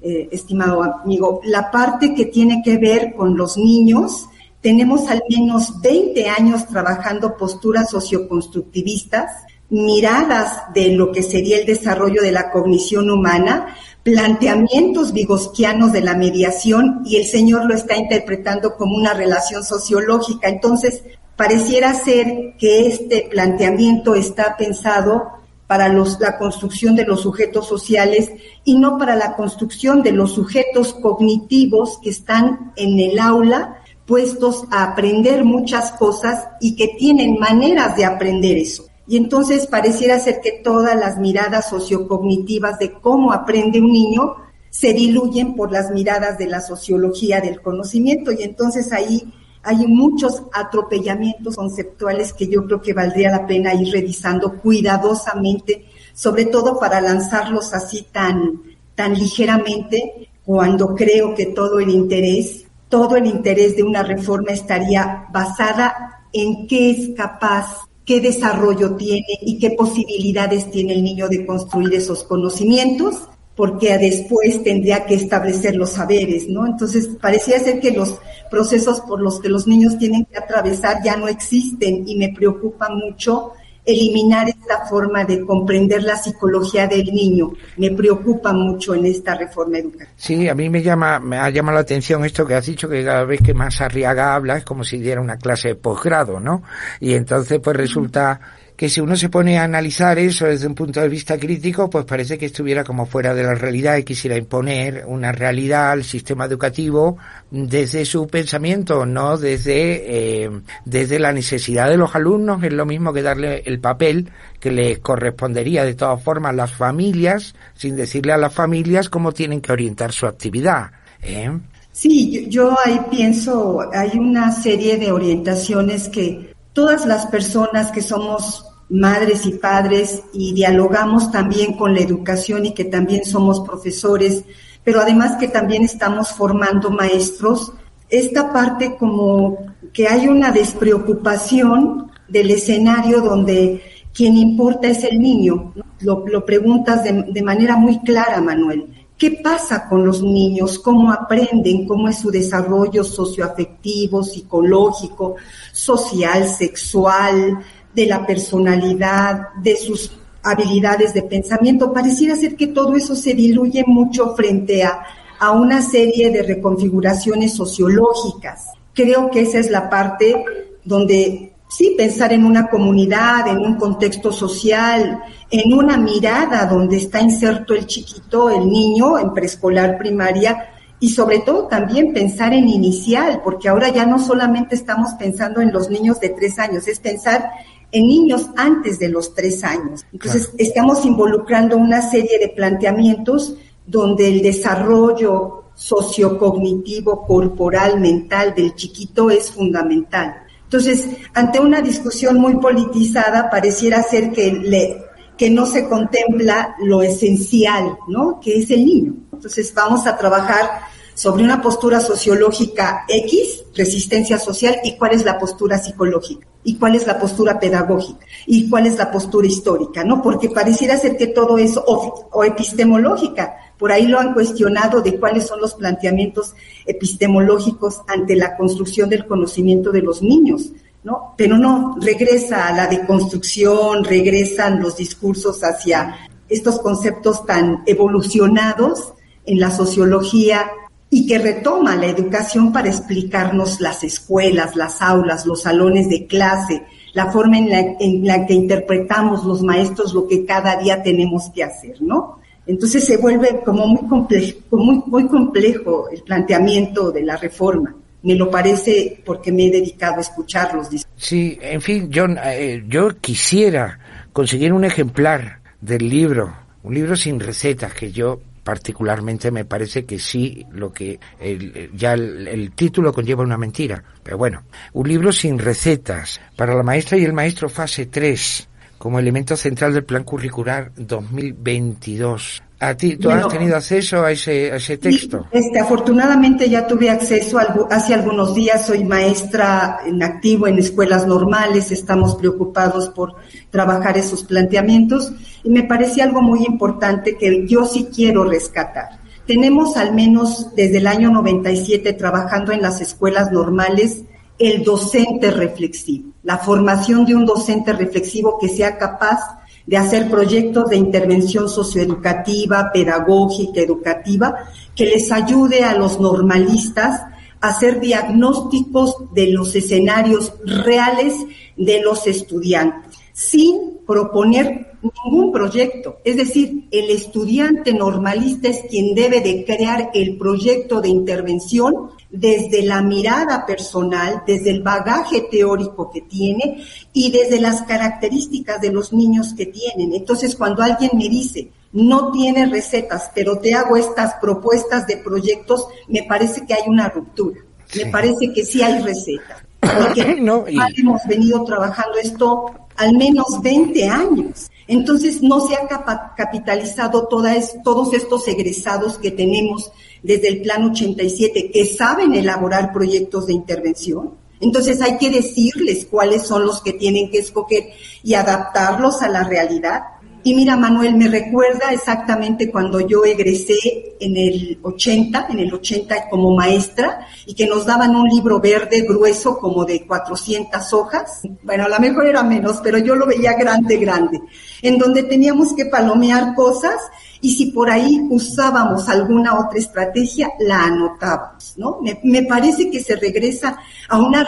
eh, 0.02 0.30
estimado 0.32 0.84
amigo. 0.84 1.42
La 1.46 1.72
parte 1.72 2.14
que 2.14 2.26
tiene 2.26 2.62
que 2.64 2.78
ver 2.78 3.14
con 3.16 3.36
los 3.36 3.58
niños, 3.58 4.28
tenemos 4.64 5.10
al 5.10 5.22
menos 5.30 5.82
20 5.82 6.30
años 6.30 6.66
trabajando 6.68 7.36
posturas 7.36 7.90
socioconstructivistas, 7.90 9.44
miradas 9.70 10.74
de 10.74 10.94
lo 10.94 11.12
que 11.12 11.22
sería 11.22 11.60
el 11.60 11.66
desarrollo 11.66 12.22
de 12.22 12.32
la 12.32 12.50
cognición 12.50 13.12
humana, 13.12 13.76
planteamientos 14.04 15.12
vigosquianos 15.12 15.92
de 15.92 16.02
la 16.02 16.16
mediación 16.16 17.02
y 17.06 17.18
el 17.18 17.26
Señor 17.26 17.66
lo 17.66 17.76
está 17.76 17.98
interpretando 17.98 18.76
como 18.78 18.96
una 18.96 19.14
relación 19.14 19.66
sociológica. 19.66 20.48
Entonces, 20.48 21.04
pareciera 21.36 21.94
ser 21.94 22.54
que 22.58 22.88
este 22.88 23.28
planteamiento 23.30 24.16
está 24.16 24.56
pensado 24.56 25.28
para 25.68 25.90
la 25.90 26.38
construcción 26.38 26.96
de 26.96 27.06
los 27.06 27.22
sujetos 27.22 27.68
sociales 27.68 28.32
y 28.64 28.78
no 28.78 28.98
para 28.98 29.16
la 29.16 29.36
construcción 29.36 30.04
de 30.04 30.12
los 30.14 30.34
sujetos 30.34 30.94
cognitivos 30.94 32.00
que 32.02 32.12
están 32.12 32.72
en 32.78 33.00
el 33.00 33.20
aula 33.20 33.83
puestos 34.06 34.66
a 34.72 34.84
aprender 34.84 35.44
muchas 35.44 35.92
cosas 35.94 36.48
y 36.60 36.76
que 36.76 36.90
tienen 36.98 37.40
maneras 37.40 37.96
de 37.96 38.06
aprender 38.06 38.58
eso. 38.58 38.86
Y 39.08 39.18
entonces 39.18 39.68
pareciera 39.68 40.20
ser 40.20 40.40
que 40.42 40.62
todas 40.64 40.96
las 40.98 41.18
miradas 41.18 41.70
sociocognitivas 41.70 42.80
de 42.80 42.94
cómo 42.94 43.34
aprende 43.34 43.82
un 43.82 43.92
niño 43.92 44.36
se 44.70 44.94
diluyen 44.94 45.56
por 45.56 45.72
las 45.72 45.92
miradas 45.92 46.38
de 46.38 46.48
la 46.48 46.62
sociología 46.62 47.42
del 47.42 47.62
conocimiento 47.62 48.32
y 48.32 48.44
entonces 48.44 48.92
ahí 48.92 49.32
hay 49.62 49.88
muchos 49.88 50.44
atropellamientos 50.54 51.56
conceptuales 51.56 52.34
que 52.34 52.48
yo 52.48 52.66
creo 52.66 52.82
que 52.82 52.94
valdría 52.94 53.32
la 53.32 53.48
pena 53.48 53.74
ir 53.74 53.94
revisando 53.94 54.60
cuidadosamente, 54.60 55.86
sobre 56.14 56.46
todo 56.46 56.80
para 56.80 57.00
lanzarlos 57.00 57.74
así 57.74 58.06
tan, 58.12 58.62
tan 58.94 59.14
ligeramente, 59.14 60.30
cuando 60.44 60.94
creo 60.94 61.34
que 61.34 61.46
todo 61.48 61.80
el 61.80 61.90
interés, 61.90 62.63
todo 62.90 63.16
el 63.16 63.26
interés 63.26 63.76
de 63.76 63.84
una 63.84 64.04
reforma 64.04 64.52
estaría 64.52 65.26
basada 65.32 66.28
en 66.32 66.68
qué 66.68 66.92
es 66.92 67.16
capaz, 67.16 67.82
qué 68.06 68.20
desarrollo 68.20 68.96
tiene 68.96 69.40
y 69.42 69.58
qué 69.58 69.72
posibilidades 69.72 70.70
tiene 70.72 70.94
el 70.94 71.04
niño 71.04 71.28
de 71.30 71.46
construir 71.46 71.94
esos 71.96 72.24
conocimientos 72.24 73.28
porque 73.56 73.98
después 73.98 74.64
tendría 74.64 75.06
que 75.06 75.14
establecer 75.14 75.76
los 75.76 75.92
saberes, 75.92 76.50
¿no? 76.50 76.66
Entonces, 76.66 77.10
parecía 77.22 77.60
ser 77.60 77.80
que 77.80 77.92
los 77.92 78.18
procesos 78.50 79.02
por 79.02 79.22
los 79.22 79.40
que 79.40 79.50
los 79.50 79.68
niños 79.68 79.98
tienen 80.00 80.26
que 80.26 80.38
atravesar 80.38 81.04
ya 81.04 81.16
no 81.18 81.28
existen 81.28 82.08
y 82.08 82.16
me 82.16 82.30
preocupa 82.30 82.90
mucho 82.90 83.52
eliminar 83.86 84.48
esta 84.50 84.86
forma 84.86 85.26
de 85.26 85.46
comprender 85.46 86.04
la 86.04 86.16
psicología 86.16 86.88
del 86.88 87.06
niño. 87.06 87.52
Me 87.78 87.92
preocupa 87.92 88.54
mucho 88.54 88.94
en 88.96 89.06
esta 89.06 89.36
reforma 89.36 89.80
educativa. 89.80 90.12
Sí, 90.16 90.48
a 90.48 90.56
mí 90.56 90.70
me 90.70 90.82
llama, 90.82 91.20
me 91.20 91.38
ha 91.38 91.50
llamado 91.50 91.76
la 91.76 91.82
atención 91.82 92.24
esto 92.24 92.46
que 92.46 92.56
has 92.56 92.66
dicho, 92.66 92.88
que 92.88 93.04
cada 93.04 93.26
vez 93.26 93.42
que 93.42 93.54
más 93.54 93.82
Arriaga 93.82 94.36
habla 94.36 94.58
es 94.58 94.66
como 94.66 94.84
si 94.84 95.00
diera 95.00 95.22
una 95.22 95.38
clase 95.38 95.70
de 95.70 95.76
posgrado, 95.76 96.40
¿no? 96.40 96.64
Y 97.00 97.14
entonces 97.14 97.60
pues 97.60 97.76
resulta 97.76 98.40
que 98.84 98.90
si 98.90 99.00
uno 99.00 99.16
se 99.16 99.30
pone 99.30 99.58
a 99.58 99.64
analizar 99.64 100.20
eso 100.20 100.46
desde 100.46 100.68
un 100.68 100.76
punto 100.76 101.00
de 101.00 101.08
vista 101.08 101.38
crítico, 101.38 101.90
pues 101.90 102.04
parece 102.04 102.38
que 102.38 102.48
estuviera 102.48 102.84
como 102.84 103.06
fuera 103.06 103.34
de 103.34 103.42
la 103.42 103.56
realidad 103.56 103.96
y 103.96 104.04
quisiera 104.04 104.36
imponer 104.36 105.06
una 105.08 105.32
realidad 105.32 105.92
al 105.92 106.04
sistema 106.04 106.44
educativo 106.44 107.18
desde 107.50 108.04
su 108.04 108.28
pensamiento, 108.28 109.06
no 109.06 109.38
desde, 109.38 110.44
eh, 110.44 110.52
desde 110.84 111.18
la 111.18 111.32
necesidad 111.32 111.88
de 111.88 111.96
los 111.96 112.14
alumnos, 112.14 112.62
es 112.62 112.74
lo 112.74 112.86
mismo 112.86 113.14
que 113.14 113.22
darle 113.22 113.64
el 113.66 113.80
papel 113.80 114.30
que 114.60 114.70
le 114.70 115.00
correspondería 115.00 115.86
de 115.86 115.94
todas 115.94 116.22
formas 116.22 116.50
a 116.50 116.56
las 116.58 116.74
familias, 116.74 117.56
sin 117.76 117.96
decirle 117.96 118.34
a 118.34 118.38
las 118.38 118.54
familias 118.54 119.08
cómo 119.08 119.32
tienen 119.32 119.62
que 119.62 119.72
orientar 119.72 120.12
su 120.12 120.28
actividad. 120.28 120.92
¿eh? 121.22 121.58
Sí, 121.94 122.48
yo 122.50 122.76
ahí 122.84 123.00
pienso, 123.10 123.80
hay 123.94 124.20
una 124.20 124.52
serie 124.52 124.98
de 124.98 125.14
orientaciones 125.14 126.10
que 126.10 126.54
todas 126.74 127.06
las 127.06 127.28
personas 127.28 127.90
que 127.90 128.02
somos 128.02 128.72
madres 128.90 129.46
y 129.46 129.54
padres 129.54 130.24
y 130.34 130.54
dialogamos 130.54 131.32
también 131.32 131.74
con 131.78 131.94
la 131.94 132.02
educación 132.02 132.66
y 132.66 132.74
que 132.74 132.86
también 132.86 133.26
somos 133.26 133.62
profesores, 133.62 134.44
pero 134.84 135.02
además 135.02 135.38
que 135.38 135.48
también 135.48 135.84
estamos 135.84 136.30
formando 136.32 136.90
maestros, 136.90 137.74
esta 138.10 138.52
parte 138.52 138.96
como 138.98 139.58
que 139.92 140.08
hay 140.08 140.28
una 140.28 140.52
despreocupación 140.52 142.12
del 142.28 142.52
escenario 142.52 143.22
donde 143.22 143.82
quien 144.14 144.38
importa 144.38 144.88
es 144.88 145.04
el 145.04 145.20
niño. 145.20 145.74
Lo, 146.02 146.26
lo 146.28 146.46
preguntas 146.46 147.04
de, 147.04 147.26
de 147.30 147.42
manera 147.42 147.78
muy 147.78 148.00
clara, 148.00 148.42
Manuel. 148.42 148.88
¿Qué 149.18 149.40
pasa 149.44 149.88
con 149.88 150.06
los 150.06 150.22
niños? 150.22 150.80
¿Cómo 150.80 151.12
aprenden? 151.12 151.88
¿Cómo 151.88 152.10
es 152.10 152.18
su 152.18 152.30
desarrollo 152.30 153.04
socioafectivo, 153.04 154.24
psicológico, 154.24 155.36
social, 155.72 156.48
sexual, 156.48 157.60
de 157.94 158.06
la 158.06 158.26
personalidad, 158.26 159.54
de 159.62 159.76
sus 159.76 160.12
habilidades 160.44 161.14
de 161.14 161.24
pensamiento? 161.24 161.94
Pareciera 161.94 162.36
ser 162.36 162.56
que 162.56 162.68
todo 162.68 162.96
eso 162.96 163.16
se 163.16 163.34
diluye 163.34 163.84
mucho 163.88 164.36
frente 164.36 164.84
a, 164.84 165.04
a 165.40 165.52
una 165.52 165.82
serie 165.82 166.32
de 166.32 166.44
reconfiguraciones 166.44 167.54
sociológicas. 167.54 168.68
Creo 168.94 169.30
que 169.30 169.42
esa 169.42 169.60
es 169.60 169.70
la 169.70 169.90
parte 169.90 170.44
donde 170.84 171.54
sí, 171.70 171.96
pensar 171.98 172.32
en 172.34 172.46
una 172.46 172.68
comunidad, 172.68 173.48
en 173.48 173.60
un 173.60 173.76
contexto 173.76 174.32
social, 174.32 175.24
en 175.50 175.74
una 175.74 175.98
mirada 175.98 176.66
donde 176.66 176.98
está 176.98 177.20
inserto 177.20 177.74
el 177.74 177.88
chiquito, 177.88 178.50
el 178.50 178.70
niño 178.70 179.18
en 179.18 179.34
preescolar, 179.34 179.98
primaria, 179.98 180.70
y 181.00 181.10
sobre 181.10 181.40
todo 181.40 181.68
también 181.68 182.14
pensar 182.14 182.54
en 182.54 182.70
inicial, 182.70 183.42
porque 183.44 183.68
ahora 183.68 183.90
ya 183.90 184.06
no 184.06 184.20
solamente 184.20 184.76
estamos 184.76 185.14
pensando 185.16 185.60
en 185.60 185.74
los 185.74 185.90
niños 185.90 186.20
de 186.20 186.30
tres 186.30 186.60
años, 186.60 186.88
es 186.88 187.00
pensar 187.00 187.50
en 187.94 188.08
niños 188.08 188.50
antes 188.58 189.00
de 189.00 189.08
los 189.08 189.34
tres 189.34 189.64
años. 189.64 190.04
Entonces, 190.12 190.50
estamos 190.58 191.06
involucrando 191.06 191.78
una 191.78 192.02
serie 192.02 192.40
de 192.40 192.50
planteamientos 192.50 193.56
donde 193.86 194.28
el 194.28 194.42
desarrollo 194.42 195.66
sociocognitivo, 195.76 197.26
corporal, 197.26 198.00
mental 198.00 198.54
del 198.56 198.74
chiquito 198.74 199.30
es 199.30 199.52
fundamental. 199.52 200.44
Entonces, 200.64 201.08
ante 201.36 201.60
una 201.60 201.82
discusión 201.82 202.40
muy 202.40 202.56
politizada, 202.56 203.48
pareciera 203.50 204.02
ser 204.02 204.32
que, 204.32 204.52
le, 204.52 204.98
que 205.38 205.52
no 205.52 205.68
se 205.68 205.88
contempla 205.88 206.76
lo 206.80 207.04
esencial, 207.04 207.96
¿no? 208.08 208.40
Que 208.40 208.58
es 208.58 208.72
el 208.72 208.86
niño. 208.86 209.14
Entonces, 209.32 209.72
vamos 209.76 210.08
a 210.08 210.18
trabajar 210.18 210.68
sobre 211.14 211.44
una 211.44 211.62
postura 211.62 212.00
sociológica 212.00 213.06
X, 213.08 213.66
resistencia 213.76 214.38
social, 214.38 214.78
y 214.84 214.98
cuál 214.98 215.14
es 215.14 215.24
la 215.24 215.38
postura 215.38 215.78
psicológica, 215.78 216.48
y 216.64 216.78
cuál 216.78 216.96
es 216.96 217.06
la 217.06 217.20
postura 217.20 217.60
pedagógica, 217.60 218.26
y 218.46 218.70
cuál 218.70 218.88
es 218.88 218.98
la 218.98 219.12
postura 219.12 219.48
histórica, 219.48 220.04
¿no? 220.04 220.22
Porque 220.22 220.50
pareciera 220.50 220.98
ser 220.98 221.18
que 221.18 221.28
todo 221.28 221.58
eso, 221.58 221.84
o, 221.86 222.30
o 222.32 222.44
epistemológica, 222.44 223.56
por 223.78 223.92
ahí 223.92 224.08
lo 224.08 224.20
han 224.20 224.34
cuestionado 224.34 225.02
de 225.02 225.20
cuáles 225.20 225.48
son 225.48 225.60
los 225.60 225.74
planteamientos 225.74 226.56
epistemológicos 226.86 228.02
ante 228.08 228.36
la 228.36 228.56
construcción 228.56 229.10
del 229.10 229.26
conocimiento 229.26 229.92
de 229.92 230.02
los 230.02 230.22
niños, 230.22 230.72
¿no? 231.04 231.34
Pero 231.38 231.58
no, 231.58 231.98
regresa 232.00 232.68
a 232.68 232.76
la 232.76 232.88
deconstrucción, 232.88 234.04
regresan 234.04 234.82
los 234.82 234.96
discursos 234.96 235.64
hacia 235.64 236.30
estos 236.48 236.80
conceptos 236.80 237.46
tan 237.46 237.84
evolucionados 237.86 239.14
en 239.46 239.60
la 239.60 239.72
sociología 239.72 240.72
y 241.14 241.28
que 241.28 241.38
retoma 241.38 241.96
la 241.96 242.08
educación 242.08 242.74
para 242.74 242.90
explicarnos 242.90 243.80
las 243.80 244.04
escuelas, 244.04 244.76
las 244.76 245.00
aulas, 245.00 245.46
los 245.46 245.62
salones 245.62 246.10
de 246.10 246.26
clase, 246.26 246.82
la 247.14 247.32
forma 247.32 247.60
en 247.60 248.26
la, 248.26 248.48
que 248.48 248.54
interpretamos 248.56 249.46
los 249.46 249.62
maestros 249.62 250.16
lo 250.16 250.28
que 250.28 250.44
cada 250.44 250.76
día 250.78 251.04
tenemos 251.04 251.52
que 251.54 251.64
hacer, 251.64 252.02
¿no? 252.02 252.40
Entonces 252.66 253.06
se 253.06 253.18
vuelve 253.18 253.62
como 253.64 253.86
muy 253.86 254.08
complejo, 254.08 254.58
muy, 254.72 255.04
muy 255.06 255.28
complejo 255.28 256.10
el 256.10 256.24
planteamiento 256.24 257.12
de 257.12 257.22
la 257.22 257.38
reforma. 257.38 257.96
Me 258.24 258.34
lo 258.34 258.50
parece 258.50 259.22
porque 259.24 259.52
me 259.52 259.68
he 259.68 259.72
dedicado 259.72 260.16
a 260.16 260.22
escucharlos. 260.22 260.88
Sí, 261.16 261.60
en 261.62 261.82
fin, 261.82 262.10
eh, 262.44 262.84
yo 262.88 263.10
quisiera 263.22 264.00
conseguir 264.32 264.74
un 264.74 264.84
ejemplar 264.84 265.60
del 265.80 266.10
libro, 266.10 266.56
un 266.82 266.96
libro 266.96 267.16
sin 267.16 267.40
recetas 267.40 267.94
que 267.94 268.12
yo 268.12 268.40
particularmente 268.64 269.52
me 269.52 269.66
parece 269.66 270.06
que 270.06 270.20
sí 270.20 270.66
lo 270.72 270.92
que 270.92 271.20
el, 271.40 271.92
ya 271.94 272.14
el, 272.14 272.48
el, 272.48 272.72
título 272.72 273.12
conlleva 273.12 273.44
una 273.44 273.58
mentira 273.58 274.04
pero 274.24 274.38
bueno 274.38 274.64
un 274.94 275.08
libro 275.08 275.32
sin 275.32 275.60
recetas 275.60 276.40
para 276.56 276.74
la 276.76 276.84
maestra 276.84 277.18
y 277.18 277.26
el 277.26 277.34
maestro 277.34 277.70
fase 277.70 278.06
3 278.06 278.70
como 279.04 279.20
elemento 279.20 279.58
central 279.58 279.94
del 279.94 280.06
plan 280.06 280.24
curricular 280.24 280.94
2022. 280.96 282.64
¿A 282.86 282.98
ti, 282.98 283.16
tú 283.16 283.30
bueno, 283.30 283.48
has 283.48 283.54
tenido 283.54 283.78
acceso 283.78 284.24
a 284.24 284.32
ese, 284.32 284.72
a 284.72 284.76
ese 284.76 284.98
texto? 284.98 285.48
Este, 285.52 285.80
afortunadamente 285.80 286.70
ya 286.70 286.86
tuve 286.86 287.10
acceso 287.10 287.58
algo, 287.58 287.88
hace 287.90 288.14
algunos 288.14 288.54
días. 288.54 288.86
Soy 288.86 289.06
maestra 289.06 290.00
en 290.06 290.22
activo 290.22 290.68
en 290.68 290.78
escuelas 290.78 291.26
normales. 291.26 291.94
Estamos 291.94 292.36
preocupados 292.36 293.08
por 293.10 293.36
trabajar 293.70 294.18
esos 294.18 294.44
planteamientos 294.44 295.32
y 295.64 295.70
me 295.70 295.84
parecía 295.84 296.26
algo 296.26 296.42
muy 296.42 296.66
importante 296.66 297.38
que 297.38 297.66
yo 297.66 297.86
sí 297.86 298.10
quiero 298.14 298.44
rescatar. 298.44 299.22
Tenemos 299.48 299.96
al 299.96 300.14
menos 300.14 300.76
desde 300.76 300.98
el 300.98 301.08
año 301.08 301.32
97 301.32 302.12
trabajando 302.14 302.74
en 302.74 302.82
las 302.82 303.00
escuelas 303.00 303.50
normales 303.52 304.24
el 304.60 304.84
docente 304.84 305.52
reflexivo, 305.52 306.34
la 306.44 306.58
formación 306.58 307.26
de 307.26 307.36
un 307.36 307.46
docente 307.46 307.94
reflexivo 307.94 308.58
que 308.60 308.68
sea 308.68 308.98
capaz 308.98 309.40
de 309.86 309.98
hacer 309.98 310.30
proyectos 310.30 310.90
de 310.90 310.98
intervención 310.98 311.68
socioeducativa, 311.68 312.92
pedagógica, 312.94 313.82
educativa, 313.82 314.56
que 314.96 315.06
les 315.06 315.32
ayude 315.32 315.84
a 315.84 315.98
los 315.98 316.20
normalistas 316.20 317.22
a 317.60 317.70
hacer 317.70 318.00
diagnósticos 318.00 319.34
de 319.34 319.48
los 319.48 319.76
escenarios 319.76 320.54
reales 320.66 321.34
de 321.78 322.02
los 322.02 322.28
estudiantes, 322.28 323.18
sin 323.34 324.00
proponer 324.06 324.94
ningún 325.26 325.52
proyecto. 325.52 326.18
Es 326.24 326.38
decir, 326.38 326.88
el 326.92 327.10
estudiante 327.10 327.94
normalista 327.94 328.70
es 328.70 328.84
quien 328.90 329.16
debe 329.16 329.42
de 329.42 329.66
crear 329.66 330.12
el 330.14 330.38
proyecto 330.38 331.02
de 331.02 331.10
intervención 331.10 332.12
desde 332.36 332.82
la 332.82 333.02
mirada 333.04 333.64
personal, 333.64 334.42
desde 334.48 334.72
el 334.72 334.82
bagaje 334.82 335.42
teórico 335.52 336.10
que 336.12 336.22
tiene 336.22 336.84
y 337.14 337.32
desde 337.32 337.62
las 337.62 337.84
características 337.84 338.82
de 338.82 338.92
los 338.92 339.14
niños 339.14 339.54
que 339.54 339.68
tienen. 339.68 340.14
Entonces, 340.16 340.56
cuando 340.56 340.82
alguien 340.82 341.12
me 341.14 341.30
dice, 341.30 341.70
no 341.92 342.32
tiene 342.32 342.66
recetas, 342.66 343.30
pero 343.36 343.60
te 343.60 343.76
hago 343.76 343.98
estas 343.98 344.34
propuestas 344.42 345.06
de 345.06 345.18
proyectos, 345.18 345.86
me 346.08 346.24
parece 346.24 346.66
que 346.66 346.74
hay 346.74 346.82
una 346.88 347.08
ruptura. 347.08 347.62
Me 347.96 348.08
parece 348.08 348.52
que 348.52 348.66
sí 348.66 348.82
hay 348.82 349.00
receta. 349.04 349.64
Porque 349.80 350.36
No, 350.42 350.66
y- 350.68 350.76
hemos 350.98 351.22
venido 351.28 351.64
trabajando 351.64 352.18
esto 352.18 352.66
al 352.96 353.16
menos 353.16 353.46
20 353.62 354.10
años. 354.10 354.72
Entonces 354.88 355.44
no 355.44 355.60
se 355.62 355.76
ha 355.76 355.88
capitalizado 356.36 357.28
toda 357.28 357.56
es- 357.56 357.76
todos 357.84 358.14
estos 358.14 358.48
egresados 358.48 359.18
que 359.20 359.30
tenemos 359.32 359.92
desde 360.24 360.48
el 360.48 360.62
Plan 360.62 360.86
87 360.86 361.70
que 361.72 361.86
saben 361.86 362.34
elaborar 362.34 362.92
proyectos 362.92 363.48
de 363.48 363.54
intervención. 363.54 364.32
Entonces 364.62 365.02
hay 365.02 365.18
que 365.18 365.30
decirles 365.30 366.08
cuáles 366.10 366.44
son 366.44 366.66
los 366.66 366.82
que 366.82 366.94
tienen 366.94 367.30
que 367.30 367.40
escoger 367.40 367.90
y 368.24 368.34
adaptarlos 368.34 369.22
a 369.22 369.28
la 369.28 369.44
realidad. 369.44 370.04
Y 370.46 370.54
mira, 370.56 370.76
Manuel, 370.76 371.16
me 371.16 371.30
recuerda 371.30 371.92
exactamente 371.92 372.70
cuando 372.70 373.00
yo 373.00 373.24
egresé 373.24 374.16
en 374.20 374.36
el 374.36 374.78
80, 374.82 375.48
en 375.50 375.60
el 375.60 375.74
80 375.74 376.28
como 376.30 376.54
maestra, 376.54 377.28
y 377.46 377.54
que 377.54 377.66
nos 377.66 377.86
daban 377.86 378.14
un 378.14 378.28
libro 378.28 378.60
verde 378.60 379.02
grueso 379.08 379.58
como 379.58 379.86
de 379.86 380.06
400 380.06 380.94
hojas. 380.94 381.42
Bueno, 381.64 381.86
a 381.86 381.90
lo 381.90 382.00
mejor 382.00 382.28
era 382.28 382.44
menos, 382.44 382.82
pero 382.84 382.98
yo 382.98 383.16
lo 383.16 383.26
veía 383.26 383.54
grande, 383.54 383.96
grande, 383.98 384.42
en 384.82 384.98
donde 384.98 385.24
teníamos 385.24 385.74
que 385.74 385.86
palomear 385.86 386.54
cosas 386.56 386.96
y 387.40 387.54
si 387.54 387.68
por 387.68 387.90
ahí 387.90 388.26
usábamos 388.30 389.08
alguna 389.08 389.60
otra 389.60 389.80
estrategia, 389.80 390.50
la 390.60 390.86
anotábamos, 390.86 391.74
¿no? 391.78 392.00
Me, 392.02 392.20
me 392.24 392.44
parece 392.44 392.90
que 392.90 393.02
se 393.02 393.16
regresa 393.16 393.78
a 394.10 394.18
una 394.18 394.48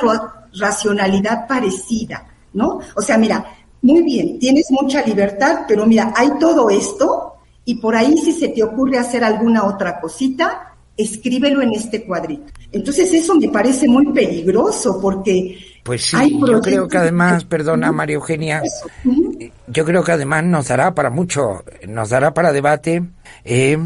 racionalidad 0.59 1.47
parecida, 1.47 2.25
¿no? 2.53 2.79
O 2.95 3.01
sea, 3.01 3.17
mira, 3.17 3.45
muy 3.85 4.01
bien, 4.01 4.39
tienes 4.39 4.65
mucha 4.71 5.03
libertad, 5.03 5.59
pero 5.67 5.85
mira, 5.85 6.11
hay 6.15 6.29
todo 6.39 6.71
esto 6.71 7.35
y 7.65 7.75
por 7.75 7.95
ahí 7.95 8.17
si 8.17 8.31
se 8.31 8.47
te 8.47 8.63
ocurre 8.63 8.97
hacer 8.97 9.23
alguna 9.23 9.63
otra 9.65 9.99
cosita, 9.99 10.73
escríbelo 10.97 11.61
en 11.61 11.73
este 11.73 12.03
cuadrito. 12.03 12.51
Entonces 12.71 13.13
eso 13.13 13.35
me 13.35 13.47
parece 13.49 13.87
muy 13.87 14.07
peligroso 14.11 14.99
porque 14.99 15.57
Pues 15.83 16.03
sí, 16.03 16.15
hay 16.17 16.31
yo 16.39 16.59
creo 16.61 16.87
que 16.87 16.97
además, 16.97 17.43
perdona 17.45 17.91
María 17.91 18.15
Eugenia, 18.15 18.63
yo 19.67 19.85
creo 19.85 20.03
que 20.03 20.11
además 20.13 20.43
nos 20.45 20.67
dará 20.67 20.95
para 20.95 21.11
mucho, 21.11 21.63
nos 21.87 22.09
dará 22.09 22.33
para 22.33 22.51
debate. 22.51 23.03
eh, 23.43 23.77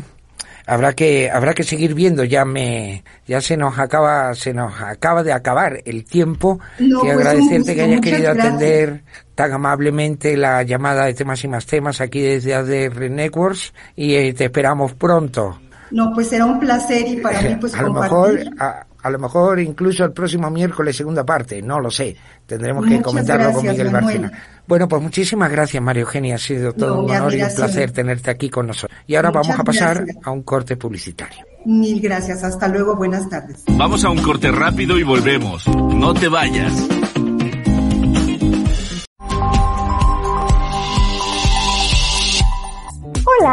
habrá 0.65 0.93
que 0.93 1.29
habrá 1.31 1.53
que 1.53 1.63
seguir 1.63 1.93
viendo. 1.93 2.23
Ya 2.23 2.45
me 2.45 3.03
ya 3.27 3.41
se 3.41 3.57
nos 3.57 3.77
acaba 3.79 4.33
se 4.35 4.53
nos 4.53 4.79
acaba 4.79 5.23
de 5.23 5.33
acabar 5.33 5.81
el 5.85 6.05
tiempo 6.05 6.59
No, 6.77 6.99
y 6.99 7.01
pues, 7.01 7.12
agradecerte 7.17 7.75
que 7.75 7.81
hayas 7.81 8.01
querido 8.01 8.33
gracias. 8.33 8.45
atender 8.45 9.03
tan 9.39 9.54
amablemente 9.54 10.36
la 10.36 10.63
llamada 10.63 11.06
de 11.06 11.13
temas 11.13 11.41
y 11.45 11.47
más 11.47 11.65
temas 11.65 12.02
aquí 12.02 12.19
desde 12.19 12.56
ADR 12.56 13.10
Networks 13.10 13.73
y 13.95 14.15
eh, 14.15 14.34
te 14.34 14.43
esperamos 14.45 14.95
pronto. 14.95 15.62
no, 15.91 16.12
pues 16.13 16.28
será 16.28 16.43
un 16.45 16.60
placer 16.60 17.08
y 17.08 17.15
para 17.21 17.41
mí 17.41 17.56
pues 17.56 17.73
a 17.78 17.82
lo 17.84 17.88
compartir. 17.93 18.12
mejor 18.12 18.39
a, 18.60 18.86
a 19.02 19.10
lo 19.10 19.17
mejor 19.17 19.62
incluso 19.62 20.04
el 20.04 20.12
próximo 20.12 20.49
miércoles 20.52 20.93
segunda 20.97 21.23
parte 21.25 21.62
no 21.62 21.80
lo 21.80 21.89
sé 21.89 22.17
tendremos 22.45 22.84
que 22.86 22.95
Muchas 22.95 23.04
comentarlo 23.06 23.54
con 23.54 23.63
gracias, 23.63 23.71
Miguel 23.78 23.91
Manuel. 23.93 24.19
Bárcena 24.23 24.43
bueno 24.67 24.88
pues 24.89 25.02
muchísimas 25.02 25.49
gracias 25.49 25.82
María 25.82 26.02
Eugenia 26.02 26.36
ha 26.36 26.38
sido 26.38 26.73
todo 26.73 26.95
No, 26.95 27.04
un 27.04 27.12
honor 27.12 27.34
y 27.34 27.41
un 27.41 27.56
placer 27.56 27.91
tenerte 27.91 28.30
aquí 28.30 28.49
con 28.49 28.67
nosotros 28.67 28.99
y 29.08 29.15
ahora 29.15 29.30
Muchas 29.30 29.47
vamos 29.47 29.60
a 29.62 29.63
pasar 29.63 29.95
gracias. 30.04 30.28
a 30.28 30.32
un 30.32 30.43
corte 30.43 30.75
publicitario 30.75 31.45
Mil 31.65 31.99
gracias, 32.02 32.41
hasta 32.43 32.67
luego, 32.69 32.95
buenas 32.95 33.28
tardes. 33.30 33.63
Vamos 33.67 34.06
a 34.06 34.10
un 34.10 34.21
corte 34.21 34.49
rápido 34.49 34.97
y 34.97 35.04
volvemos. 35.04 35.67
No 35.67 36.13
te 36.13 36.30
vayas. 36.30 36.71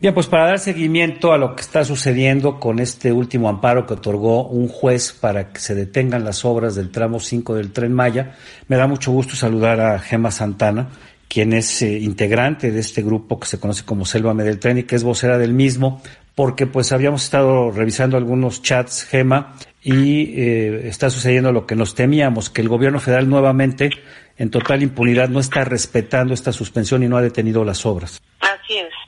Bien, 0.00 0.14
pues 0.14 0.28
para 0.28 0.46
dar 0.46 0.60
seguimiento 0.60 1.32
a 1.32 1.38
lo 1.38 1.56
que 1.56 1.60
está 1.62 1.84
sucediendo 1.84 2.60
con 2.60 2.78
este 2.78 3.10
último 3.10 3.48
amparo 3.48 3.84
que 3.84 3.94
otorgó 3.94 4.46
un 4.46 4.68
juez 4.68 5.12
para 5.12 5.52
que 5.52 5.58
se 5.58 5.74
detengan 5.74 6.22
las 6.22 6.44
obras 6.44 6.76
del 6.76 6.92
tramo 6.92 7.18
5 7.18 7.56
del 7.56 7.72
tren 7.72 7.92
Maya, 7.92 8.36
me 8.68 8.76
da 8.76 8.86
mucho 8.86 9.10
gusto 9.10 9.34
saludar 9.34 9.80
a 9.80 9.98
Gema 9.98 10.30
Santana, 10.30 10.90
quien 11.26 11.52
es 11.52 11.82
eh, 11.82 11.98
integrante 11.98 12.70
de 12.70 12.78
este 12.78 13.02
grupo 13.02 13.40
que 13.40 13.48
se 13.48 13.58
conoce 13.58 13.84
como 13.84 14.04
Sélvame 14.04 14.44
del 14.44 14.60
Tren 14.60 14.78
y 14.78 14.84
que 14.84 14.94
es 14.94 15.02
vocera 15.02 15.36
del 15.36 15.52
mismo, 15.52 16.00
porque 16.36 16.68
pues 16.68 16.92
habíamos 16.92 17.24
estado 17.24 17.72
revisando 17.72 18.16
algunos 18.16 18.62
chats, 18.62 19.02
Gema, 19.02 19.56
y 19.82 20.40
eh, 20.40 20.86
está 20.86 21.10
sucediendo 21.10 21.50
lo 21.50 21.66
que 21.66 21.74
nos 21.74 21.96
temíamos, 21.96 22.50
que 22.50 22.60
el 22.60 22.68
gobierno 22.68 23.00
federal 23.00 23.28
nuevamente, 23.28 23.90
en 24.36 24.50
total 24.50 24.80
impunidad, 24.84 25.28
no 25.28 25.40
está 25.40 25.64
respetando 25.64 26.34
esta 26.34 26.52
suspensión 26.52 27.02
y 27.02 27.08
no 27.08 27.16
ha 27.16 27.22
detenido 27.22 27.64
las 27.64 27.84
obras. 27.84 28.22
Así 28.38 28.78
es. 28.78 29.07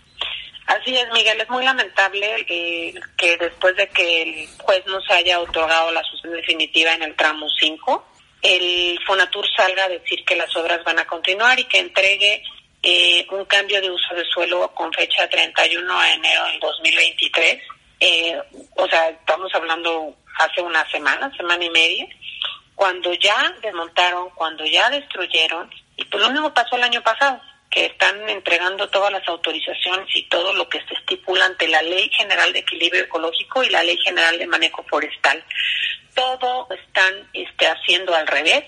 Así 0.70 0.96
es, 0.96 1.11
Miguel. 1.12 1.40
Es 1.40 1.50
muy 1.50 1.64
lamentable 1.64 2.46
eh, 2.48 2.94
que 3.16 3.37
después 3.38 3.74
de 3.74 3.88
que 3.88 4.22
el 4.22 4.48
juez 4.59 4.87
no 4.87 5.00
se 5.00 5.14
haya 5.14 5.40
otorgado 5.40 5.90
la 5.90 6.00
suspensión 6.04 6.40
definitiva 6.40 6.92
en 6.92 7.02
el 7.02 7.16
tramo 7.16 7.48
5, 7.59 8.06
el 8.42 8.96
Fonatur 9.04 9.44
salga 9.56 9.87
a 9.87 9.88
decir 9.88 10.24
que 10.24 10.37
las 10.37 10.54
obras 10.54 10.85
van 10.85 11.00
a 11.00 11.06
continuar 11.09 11.59
y 11.59 11.64
que 11.64 11.80
entregue 11.80 12.44
eh, 12.85 13.26
un 13.33 13.46
cambio 13.46 13.80
de 13.80 13.90
uso 13.90 14.14
de 14.14 14.24
suelo 14.26 14.72
con 14.72 14.92
fecha 14.92 15.28
31 15.28 16.00
de 16.02 16.12
enero 16.12 16.44
del 16.44 16.61
2023. 16.61 17.62
Eh, 17.98 18.40
o 18.76 18.87
sea, 18.87 19.09
estamos 19.09 19.52
hablando 19.52 20.14
hace 20.38 20.62
una 20.62 20.88
semana, 20.88 21.37
semana 21.37 21.64
y 21.64 21.70
media, 21.70 22.06
cuando 22.76 23.12
ya 23.14 23.52
desmontaron, 23.61 24.30
cuando 24.37 24.64
ya 24.64 24.88
destruyeron, 24.88 25.68
y 25.96 26.04
pues 26.04 26.22
lo 26.22 26.30
mismo 26.30 26.54
pasó 26.54 26.76
el 26.76 26.85
año 26.85 27.02
pasado 27.02 27.40
que 27.70 27.87
están 27.87 28.28
entregando 28.28 28.88
todas 28.90 29.12
las 29.12 29.26
autorizaciones 29.28 30.09
y 30.14 30.24
todo 30.24 30.52
lo 30.54 30.68
que 30.68 30.80
se 30.87 30.94
estipula 30.94 31.46
ante 31.46 31.68
la 31.68 31.80
Ley 31.83 32.11
General 32.12 32.52
de 32.52 32.59
Equilibrio 32.59 33.04
Ecológico 33.04 33.62
y 33.62 33.70
la 33.70 33.85
Ley 33.85 33.96
General 33.98 34.37
de 34.37 34.46
Manejo 34.46 34.85
Forestal. 34.88 35.42
Todo 36.14 36.66
están 36.70 37.28
este, 37.33 37.68
haciendo 37.68 38.14
al 38.14 38.26
revés, 38.26 38.64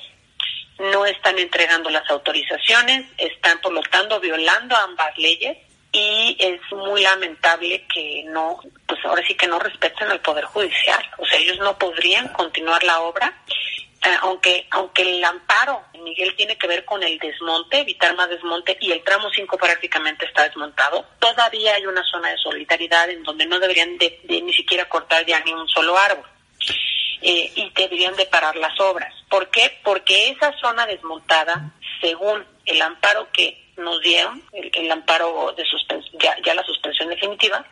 no 0.78 1.04
están 1.04 1.38
entregando 1.38 1.90
las 1.90 2.08
autorizaciones, 2.10 3.06
están 3.18 3.60
por 3.60 3.72
lo 3.72 3.82
tanto 3.82 4.20
violando 4.20 4.76
ambas 4.76 5.18
leyes 5.18 5.58
y 5.90 6.36
es 6.38 6.60
muy 6.70 7.02
lamentable 7.02 7.84
que 7.92 8.24
no, 8.28 8.60
pues 8.86 9.04
ahora 9.04 9.22
sí 9.26 9.34
que 9.34 9.48
no 9.48 9.58
respeten 9.58 10.10
al 10.10 10.20
Poder 10.20 10.44
Judicial. 10.44 11.04
O 11.18 11.26
sea, 11.26 11.38
ellos 11.38 11.58
no 11.58 11.76
podrían 11.76 12.28
continuar 12.28 12.82
la 12.84 13.00
obra 13.00 13.34
aunque 14.22 14.66
aunque 14.70 15.02
el 15.02 15.24
amparo, 15.24 15.82
Miguel, 16.02 16.34
tiene 16.36 16.56
que 16.56 16.66
ver 16.66 16.84
con 16.84 17.02
el 17.02 17.18
desmonte, 17.18 17.80
evitar 17.80 18.14
más 18.16 18.28
desmonte, 18.28 18.76
y 18.80 18.92
el 18.92 19.02
tramo 19.02 19.28
5 19.30 19.56
prácticamente 19.56 20.26
está 20.26 20.44
desmontado, 20.44 21.06
todavía 21.18 21.74
hay 21.74 21.86
una 21.86 22.02
zona 22.04 22.30
de 22.30 22.38
solidaridad 22.38 23.10
en 23.10 23.22
donde 23.22 23.46
no 23.46 23.58
deberían 23.58 23.96
de, 23.98 24.20
de 24.24 24.42
ni 24.42 24.52
siquiera 24.52 24.88
cortar 24.88 25.24
ya 25.24 25.40
ni 25.40 25.52
un 25.52 25.68
solo 25.68 25.96
árbol. 25.96 26.26
Eh, 27.24 27.52
y 27.54 27.70
deberían 27.70 28.16
de 28.16 28.26
parar 28.26 28.56
las 28.56 28.78
obras. 28.80 29.14
¿Por 29.28 29.48
qué? 29.48 29.78
Porque 29.84 30.30
esa 30.30 30.52
zona 30.58 30.86
desmontada, 30.86 31.72
según 32.00 32.44
el 32.66 32.82
amparo 32.82 33.28
que 33.32 33.62
nos 33.76 34.00
dieron, 34.00 34.42
el, 34.52 34.72
el 34.74 34.90
amparo 34.90 35.54
de 35.56 35.64
suspensión, 35.64 36.18
ya, 36.20 36.36
ya 36.44 36.54
la 36.54 36.64
suspensión 36.64 37.08
definitiva, 37.08 37.64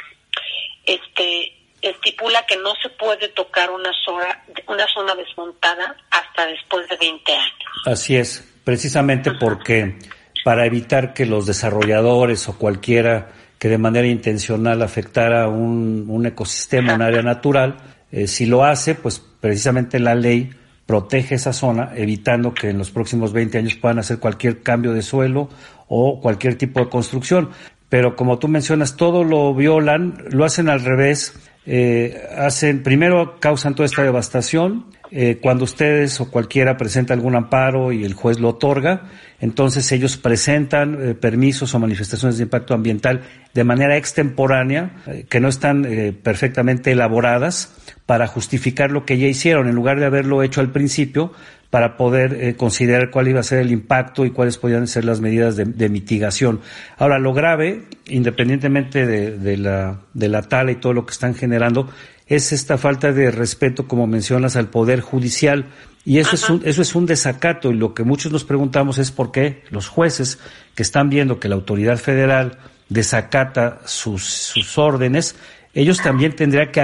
este 0.87 1.60
estipula 1.83 2.45
que 2.47 2.57
no 2.57 2.73
se 2.83 2.89
puede 2.91 3.29
tocar 3.29 3.71
una 3.71 3.91
zona, 4.05 4.43
una 4.69 4.87
zona 4.93 5.15
desmontada 5.15 5.97
hasta 6.11 6.47
después 6.47 6.89
de 6.89 6.97
20 6.97 7.33
años. 7.33 7.55
Así 7.87 8.17
es, 8.17 8.47
precisamente 8.65 9.33
porque 9.33 9.99
para 10.45 10.67
evitar 10.67 11.15
que 11.15 11.27
los 11.27 11.47
desarrolladores 11.47 12.49
o 12.49 12.59
cualquiera 12.59 13.29
que 13.59 13.69
de 13.69 13.79
manera 13.79 14.07
intencional 14.07 14.81
afectara 14.83 15.49
un, 15.49 16.07
un 16.09 16.27
ecosistema, 16.27 16.95
un 16.95 17.03
área 17.03 17.23
natural, 17.23 17.77
eh, 18.11 18.27
si 18.27 18.47
lo 18.47 18.65
hace, 18.65 18.95
pues 18.95 19.23
precisamente 19.41 19.99
la 19.99 20.15
ley 20.15 20.51
protege 20.87 21.37
esa 21.37 21.53
zona, 21.53 21.93
evitando 21.95 22.53
que 22.53 22.71
en 22.71 22.79
los 22.79 22.91
próximos 22.91 23.33
20 23.33 23.59
años 23.59 23.75
puedan 23.75 23.99
hacer 23.99 24.19
cualquier 24.19 24.63
cambio 24.63 24.93
de 24.93 25.03
suelo 25.03 25.49
o 25.89 26.21
cualquier 26.21 26.57
tipo 26.57 26.81
de 26.81 26.89
construcción. 26.89 27.51
Pero 27.89 28.17
como 28.17 28.39
tú 28.39 28.49
mencionas, 28.49 28.97
todo 28.97 29.25
lo 29.25 29.55
violan, 29.55 30.25
lo 30.31 30.45
hacen 30.45 30.69
al 30.69 30.81
revés, 30.81 31.35
eh, 31.67 32.27
hacen, 32.37 32.83
primero 32.83 33.39
causan 33.39 33.75
toda 33.75 33.87
esta 33.87 34.03
devastación, 34.03 34.87
eh, 35.13 35.39
cuando 35.43 35.65
ustedes 35.65 36.21
o 36.21 36.31
cualquiera 36.31 36.77
presenta 36.77 37.15
algún 37.15 37.35
amparo 37.35 37.91
y 37.91 38.05
el 38.05 38.15
juez 38.15 38.39
lo 38.39 38.51
otorga, 38.51 39.09
entonces 39.41 39.91
ellos 39.91 40.17
presentan 40.17 40.97
eh, 41.01 41.15
permisos 41.15 41.75
o 41.75 41.81
manifestaciones 41.81 42.39
de 42.39 42.45
impacto 42.45 42.75
ambiental 42.75 43.23
de 43.53 43.65
manera 43.65 43.97
extemporánea, 43.97 45.03
eh, 45.09 45.27
que 45.29 45.41
no 45.41 45.49
están 45.49 45.85
perfectamente 46.23 46.93
elaboradas 46.93 47.75
para 48.07 48.29
justificar 48.29 48.93
lo 48.93 49.05
que 49.05 49.19
ya 49.19 49.27
hicieron, 49.27 49.69
en 49.69 49.75
lugar 49.75 49.99
de 49.99 50.07
haberlo 50.07 50.45
hecho 50.45 50.61
al 50.61 50.71
principio, 50.71 51.33
para 51.71 51.97
poder 51.97 52.35
eh, 52.35 52.57
considerar 52.57 53.11
cuál 53.11 53.29
iba 53.29 53.41
a 53.41 53.45
ser 53.45 53.61
el 53.61 53.71
impacto 53.71 54.25
y 54.25 54.31
cuáles 54.31 54.59
podían 54.59 54.87
ser 54.89 55.05
las 55.05 55.21
medidas 55.21 55.57
de, 55.57 55.89
mitigación. 55.89 56.61
Ahora, 56.99 57.19
lo 57.19 57.33
grave, 57.33 57.85
independientemente 58.07 59.07
de, 59.07 59.57
la, 59.57 60.01
de 60.13 60.29
la 60.29 60.43
tala 60.43 60.73
y 60.73 60.77
todo 60.77 60.93
lo 60.93 61.07
que 61.07 61.13
están 61.13 61.35
generando, 61.35 61.89
es 62.27 62.53
esta 62.53 62.77
falta 62.77 63.13
de 63.13 63.31
respeto, 63.31 63.87
como 63.87 64.07
mencionas, 64.07 64.57
al 64.57 64.69
Poder 64.69 65.01
Judicial. 65.01 65.67
Y 66.05 66.19
eso 66.19 66.35
es, 66.35 66.51
un, 66.51 66.63
eso 66.65 66.83
es 66.83 66.95
un 66.95 67.07
desacato 67.07 67.71
y 67.71 67.77
lo 67.77 67.95
que 67.95 68.05
muchos 68.05 68.33
nos 68.33 68.45
preguntamos 68.45 68.99
es 68.99 69.11
por 69.11 69.33
qué 69.33 69.63
los 69.71 69.89
jueces 69.89 70.39
que 70.75 70.83
están 70.83 71.11
viendo 71.11 71.39
que 71.39 71.49
la 71.49 71.57
autoridad 71.57 71.99
federal 71.99 72.59
desacata 72.89 73.81
sus, 73.85 74.25
sus 74.25 74.79
órdenes, 74.79 75.37
ellos 75.73 75.99
también 76.03 76.35
tendrían 76.35 76.73
que, 76.73 76.81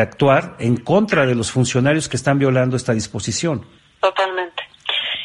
actuar 0.00 0.56
en 0.60 0.76
contra 0.76 1.26
de 1.26 1.34
los 1.34 1.50
funcionarios 1.50 2.08
que 2.08 2.16
están 2.16 2.38
violando 2.38 2.76
esta 2.76 2.92
disposición. 2.92 3.62
Totalmente. 4.00 4.70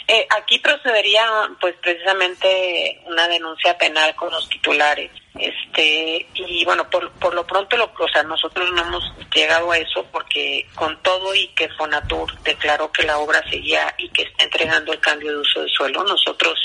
Eh, 0.08 0.28
aquí 0.30 0.60
procedería, 0.60 1.26
pues, 1.60 1.76
precisamente 1.82 3.02
una 3.06 3.28
denuncia 3.28 3.78
penal 3.78 4.14
con 4.16 4.32
los 4.32 4.48
titulares. 4.50 5.12
Este 5.38 6.26
y 6.34 6.64
bueno, 6.64 6.90
por, 6.90 7.12
por 7.14 7.34
lo 7.34 7.46
pronto, 7.46 7.76
lo, 7.76 7.92
o 7.98 8.08
sea, 8.08 8.24
nosotros 8.24 8.72
no 8.72 8.84
hemos 8.84 9.04
llegado 9.34 9.70
a 9.72 9.78
eso 9.78 10.06
porque 10.10 10.66
con 10.76 11.02
todo 11.02 11.36
y 11.36 11.48
que 11.50 11.68
Fonatur 11.70 12.40
declaró 12.44 12.90
que 12.90 13.04
la 13.04 13.18
obra 13.18 13.44
seguía 13.50 13.94
y 13.98 14.08
que 14.10 14.24
está 14.24 14.46
entregando 14.46 14.94
el 14.94 15.00
cambio 15.02 15.32
de 15.32 15.40
uso 15.40 15.62
de 15.62 15.70
suelo, 15.70 16.06
nosotros 16.06 16.58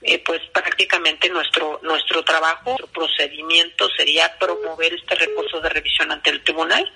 eh, 0.00 0.18
pues 0.24 0.40
prácticamente 0.50 1.28
nuestro 1.28 1.78
nuestro 1.82 2.24
trabajo, 2.24 2.70
nuestro 2.70 2.86
procedimiento 2.86 3.86
sería 3.94 4.34
promover 4.38 4.94
este 4.94 5.16
recurso 5.16 5.60
de 5.60 5.68
revisión 5.68 6.10
ante 6.10 6.30
el 6.30 6.42
tribunal 6.42 6.90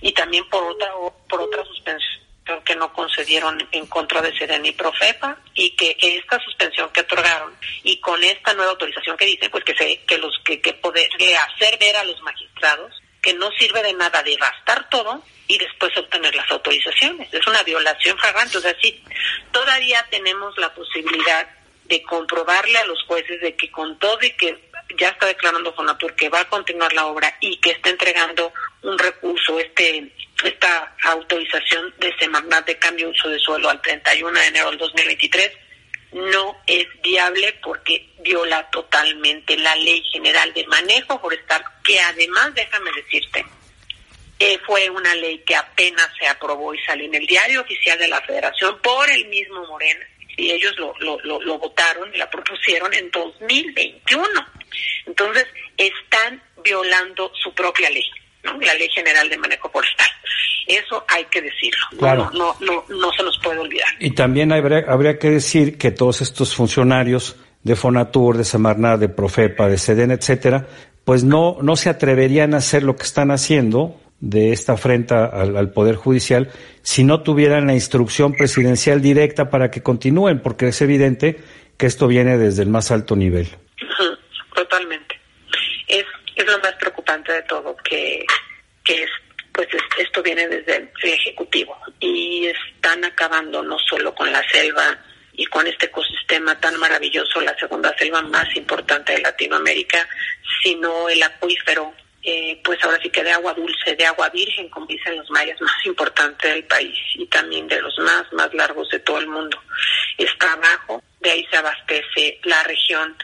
y 0.00 0.12
también 0.12 0.48
por 0.48 0.62
otra 0.62 0.92
por 1.28 1.40
otra 1.40 1.64
suspensión 1.64 2.23
que 2.62 2.76
no 2.76 2.92
concedieron 2.92 3.66
en 3.72 3.86
contra 3.86 4.20
de 4.22 4.36
Sedena 4.36 4.68
y 4.68 4.72
Profepa 4.72 5.38
y 5.54 5.70
que 5.70 5.96
esta 6.00 6.38
suspensión 6.44 6.90
que 6.90 7.00
otorgaron 7.00 7.56
y 7.82 7.98
con 8.00 8.22
esta 8.22 8.54
nueva 8.54 8.72
autorización 8.72 9.16
que 9.16 9.26
dicen 9.26 9.50
pues 9.50 9.64
que 9.64 9.74
se 9.74 10.04
que 10.04 10.18
los 10.18 10.38
que, 10.44 10.60
que 10.60 10.74
poder 10.74 11.08
hacer 11.14 11.78
ver 11.78 11.96
a 11.96 12.04
los 12.04 12.20
magistrados 12.22 12.92
que 13.24 13.34
no 13.34 13.50
sirve 13.58 13.82
de 13.82 13.94
nada 13.94 14.22
devastar 14.22 14.88
todo 14.90 15.24
y 15.48 15.58
después 15.58 15.96
obtener 15.96 16.34
las 16.34 16.50
autorizaciones. 16.50 17.32
Es 17.32 17.46
una 17.46 17.62
violación 17.62 18.18
flagrante. 18.18 18.58
O 18.58 18.60
sea, 18.60 18.76
sí, 18.82 19.02
todavía 19.50 20.06
tenemos 20.10 20.56
la 20.58 20.72
posibilidad 20.74 21.48
de 21.84 22.02
comprobarle 22.02 22.78
a 22.78 22.86
los 22.86 23.02
jueces 23.04 23.40
de 23.40 23.56
que 23.56 23.70
con 23.70 23.98
todo 23.98 24.18
y 24.22 24.30
que 24.32 24.70
ya 24.98 25.08
está 25.08 25.26
declarando 25.26 25.74
Fonatur 25.74 26.14
que 26.14 26.28
va 26.28 26.40
a 26.40 26.48
continuar 26.48 26.92
la 26.92 27.06
obra 27.06 27.36
y 27.40 27.56
que 27.58 27.70
está 27.70 27.90
entregando 27.90 28.52
un 28.82 28.98
recurso, 28.98 29.58
este 29.58 30.12
esta 30.48 30.94
autorización 31.02 31.94
de 31.98 32.14
Semarnat 32.18 32.66
de 32.66 32.78
cambio 32.78 33.06
de 33.06 33.12
uso 33.12 33.28
de 33.28 33.38
suelo 33.38 33.70
al 33.70 33.80
31 33.82 34.38
de 34.38 34.46
enero 34.46 34.70
del 34.70 34.78
2023 34.78 35.50
no 36.12 36.56
es 36.66 36.86
viable 37.02 37.58
porque 37.62 38.08
viola 38.20 38.68
totalmente 38.70 39.56
la 39.56 39.74
Ley 39.76 40.02
General 40.12 40.52
de 40.54 40.64
Manejo 40.66 41.18
Forestal, 41.18 41.64
que 41.82 41.98
además, 42.00 42.54
déjame 42.54 42.90
decirte, 42.92 43.44
fue 44.66 44.90
una 44.90 45.14
ley 45.14 45.38
que 45.46 45.56
apenas 45.56 46.08
se 46.18 46.26
aprobó 46.26 46.74
y 46.74 46.78
salió 46.84 47.06
en 47.06 47.14
el 47.14 47.26
diario 47.26 47.62
oficial 47.62 47.98
de 47.98 48.08
la 48.08 48.20
Federación 48.22 48.78
por 48.80 49.08
el 49.10 49.26
mismo 49.26 49.66
Morena 49.66 50.06
y 50.36 50.50
ellos 50.50 50.76
lo, 50.78 50.94
lo, 50.98 51.40
lo, 51.40 51.58
votaron 51.58 52.12
y 52.12 52.18
la 52.18 52.28
propusieron 52.28 52.92
en 52.92 53.08
2021. 53.10 54.24
Entonces, 55.06 55.46
están 55.76 56.42
violando 56.62 57.30
su 57.40 57.54
propia 57.54 57.88
ley, 57.88 58.04
¿no? 58.44 58.58
la 58.60 58.74
Ley 58.74 58.88
General 58.90 59.28
de 59.28 59.38
Manejo 59.38 59.70
Forestal. 59.70 60.06
Eso 60.66 61.04
hay 61.08 61.24
que 61.26 61.42
decirlo, 61.42 61.86
claro. 61.98 62.30
no, 62.32 62.56
no, 62.60 62.84
no, 62.88 63.12
se 63.12 63.22
nos 63.22 63.38
puede 63.40 63.58
olvidar. 63.58 63.88
Y 63.98 64.12
también 64.12 64.50
habría, 64.52 64.84
habría 64.88 65.18
que 65.18 65.30
decir 65.30 65.76
que 65.76 65.90
todos 65.90 66.22
estos 66.22 66.54
funcionarios 66.54 67.36
de 67.62 67.76
Fonatur, 67.76 68.36
de 68.36 68.44
Semarnat, 68.44 69.00
de 69.00 69.08
Profepa, 69.08 69.68
de 69.68 69.76
SEDEN, 69.76 70.12
etcétera, 70.12 70.66
pues 71.04 71.24
no, 71.24 71.58
no 71.60 71.76
se 71.76 71.90
atreverían 71.90 72.54
a 72.54 72.58
hacer 72.58 72.82
lo 72.82 72.96
que 72.96 73.02
están 73.02 73.30
haciendo 73.30 74.00
de 74.20 74.52
esta 74.52 74.72
afrenta 74.72 75.26
al, 75.26 75.70
Poder 75.72 75.96
Judicial 75.96 76.50
si 76.82 77.04
no 77.04 77.22
tuvieran 77.22 77.66
la 77.66 77.74
instrucción 77.74 78.32
presidencial 78.32 79.02
directa 79.02 79.50
para 79.50 79.70
que 79.70 79.82
continúen, 79.82 80.40
porque 80.40 80.68
es 80.68 80.80
evidente 80.80 81.40
que 81.76 81.86
esto 81.86 82.06
viene 82.06 82.38
desde 82.38 82.62
el 82.62 82.70
más 82.70 82.90
alto 82.90 83.16
nivel. 83.16 83.48
Totalmente. 84.54 85.20
Es, 85.88 86.04
es 86.36 86.46
lo 86.46 86.58
más 86.60 86.74
preocupante 87.22 87.32
de 87.32 87.42
todo, 87.42 87.76
que, 87.76 88.24
que 88.82 89.02
es, 89.02 89.10
pues 89.52 89.68
esto 89.98 90.22
viene 90.22 90.48
desde 90.48 90.76
el 90.76 90.90
Ejecutivo 91.02 91.76
y 92.00 92.46
están 92.46 93.04
acabando 93.04 93.62
no 93.62 93.78
solo 93.78 94.14
con 94.14 94.30
la 94.32 94.42
selva 94.50 94.98
y 95.32 95.46
con 95.46 95.66
este 95.66 95.86
ecosistema 95.86 96.58
tan 96.60 96.78
maravilloso, 96.78 97.40
la 97.40 97.56
segunda 97.58 97.96
selva 97.98 98.22
más 98.22 98.54
importante 98.56 99.12
de 99.12 99.22
Latinoamérica, 99.22 100.08
sino 100.62 101.08
el 101.08 101.22
acuífero 101.22 101.92
eh, 102.26 102.58
pues 102.64 102.82
ahora 102.82 102.98
sí 103.02 103.10
que 103.10 103.22
de 103.22 103.32
agua 103.32 103.52
dulce, 103.52 103.96
de 103.96 104.06
agua 104.06 104.30
virgen, 104.30 104.70
como 104.70 104.86
dicen 104.86 105.16
los 105.16 105.30
mayas, 105.30 105.60
más 105.60 105.84
importante 105.84 106.48
del 106.48 106.64
país 106.64 106.96
y 107.16 107.26
también 107.26 107.68
de 107.68 107.82
los 107.82 107.98
más, 107.98 108.32
más 108.32 108.54
largos 108.54 108.88
de 108.88 109.00
todo 109.00 109.18
el 109.18 109.26
mundo. 109.26 109.60
Está 110.16 110.52
abajo, 110.54 111.02
de 111.20 111.30
ahí 111.30 111.46
se 111.50 111.58
abastece 111.58 112.40
la 112.44 112.62
región 112.62 113.14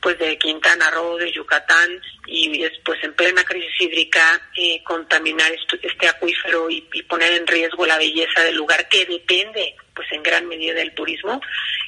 pues 0.00 0.18
de 0.18 0.38
Quintana 0.38 0.90
Roo, 0.90 1.16
de 1.16 1.32
Yucatán, 1.32 2.00
y 2.26 2.58
después 2.58 2.98
en 3.02 3.14
plena 3.14 3.42
crisis 3.44 3.70
hídrica 3.80 4.20
eh, 4.56 4.82
contaminar 4.84 5.50
este 5.82 6.08
acuífero 6.08 6.70
y, 6.70 6.82
poner 7.08 7.32
en 7.32 7.46
riesgo 7.46 7.86
la 7.86 7.98
belleza 7.98 8.42
del 8.42 8.56
lugar 8.56 8.88
que 8.88 9.06
depende 9.06 9.74
pues 9.94 10.06
en 10.12 10.22
gran 10.22 10.46
medida 10.46 10.74
del 10.74 10.94
turismo, 10.94 11.40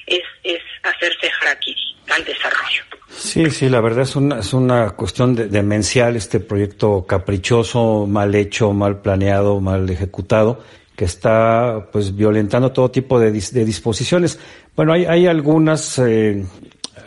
es, 0.07 0.23
es 0.43 0.61
hacerse 0.83 1.31
harakiri 1.41 1.97
al 2.09 2.25
desarrollo. 2.25 2.83
Sí, 3.09 3.51
sí, 3.51 3.69
la 3.69 3.81
verdad 3.81 4.03
es 4.03 4.17
una, 4.17 4.41
es 4.41 4.53
una 4.53 4.91
cuestión 4.91 5.35
de, 5.35 5.47
demencial 5.47 6.17
este 6.17 6.41
proyecto 6.41 7.07
caprichoso, 7.07 8.07
mal 8.09 8.35
hecho, 8.35 8.73
mal 8.73 9.01
planeado, 9.01 9.61
mal 9.61 9.89
ejecutado 9.89 10.65
que 11.01 11.07
está 11.07 11.89
pues 11.91 12.15
violentando 12.15 12.73
todo 12.73 12.91
tipo 12.91 13.19
de, 13.19 13.31
de 13.33 13.65
disposiciones. 13.65 14.39
Bueno, 14.77 14.93
hay, 14.93 15.07
hay 15.07 15.27
algunas 15.27 15.99
eh, 15.99 16.45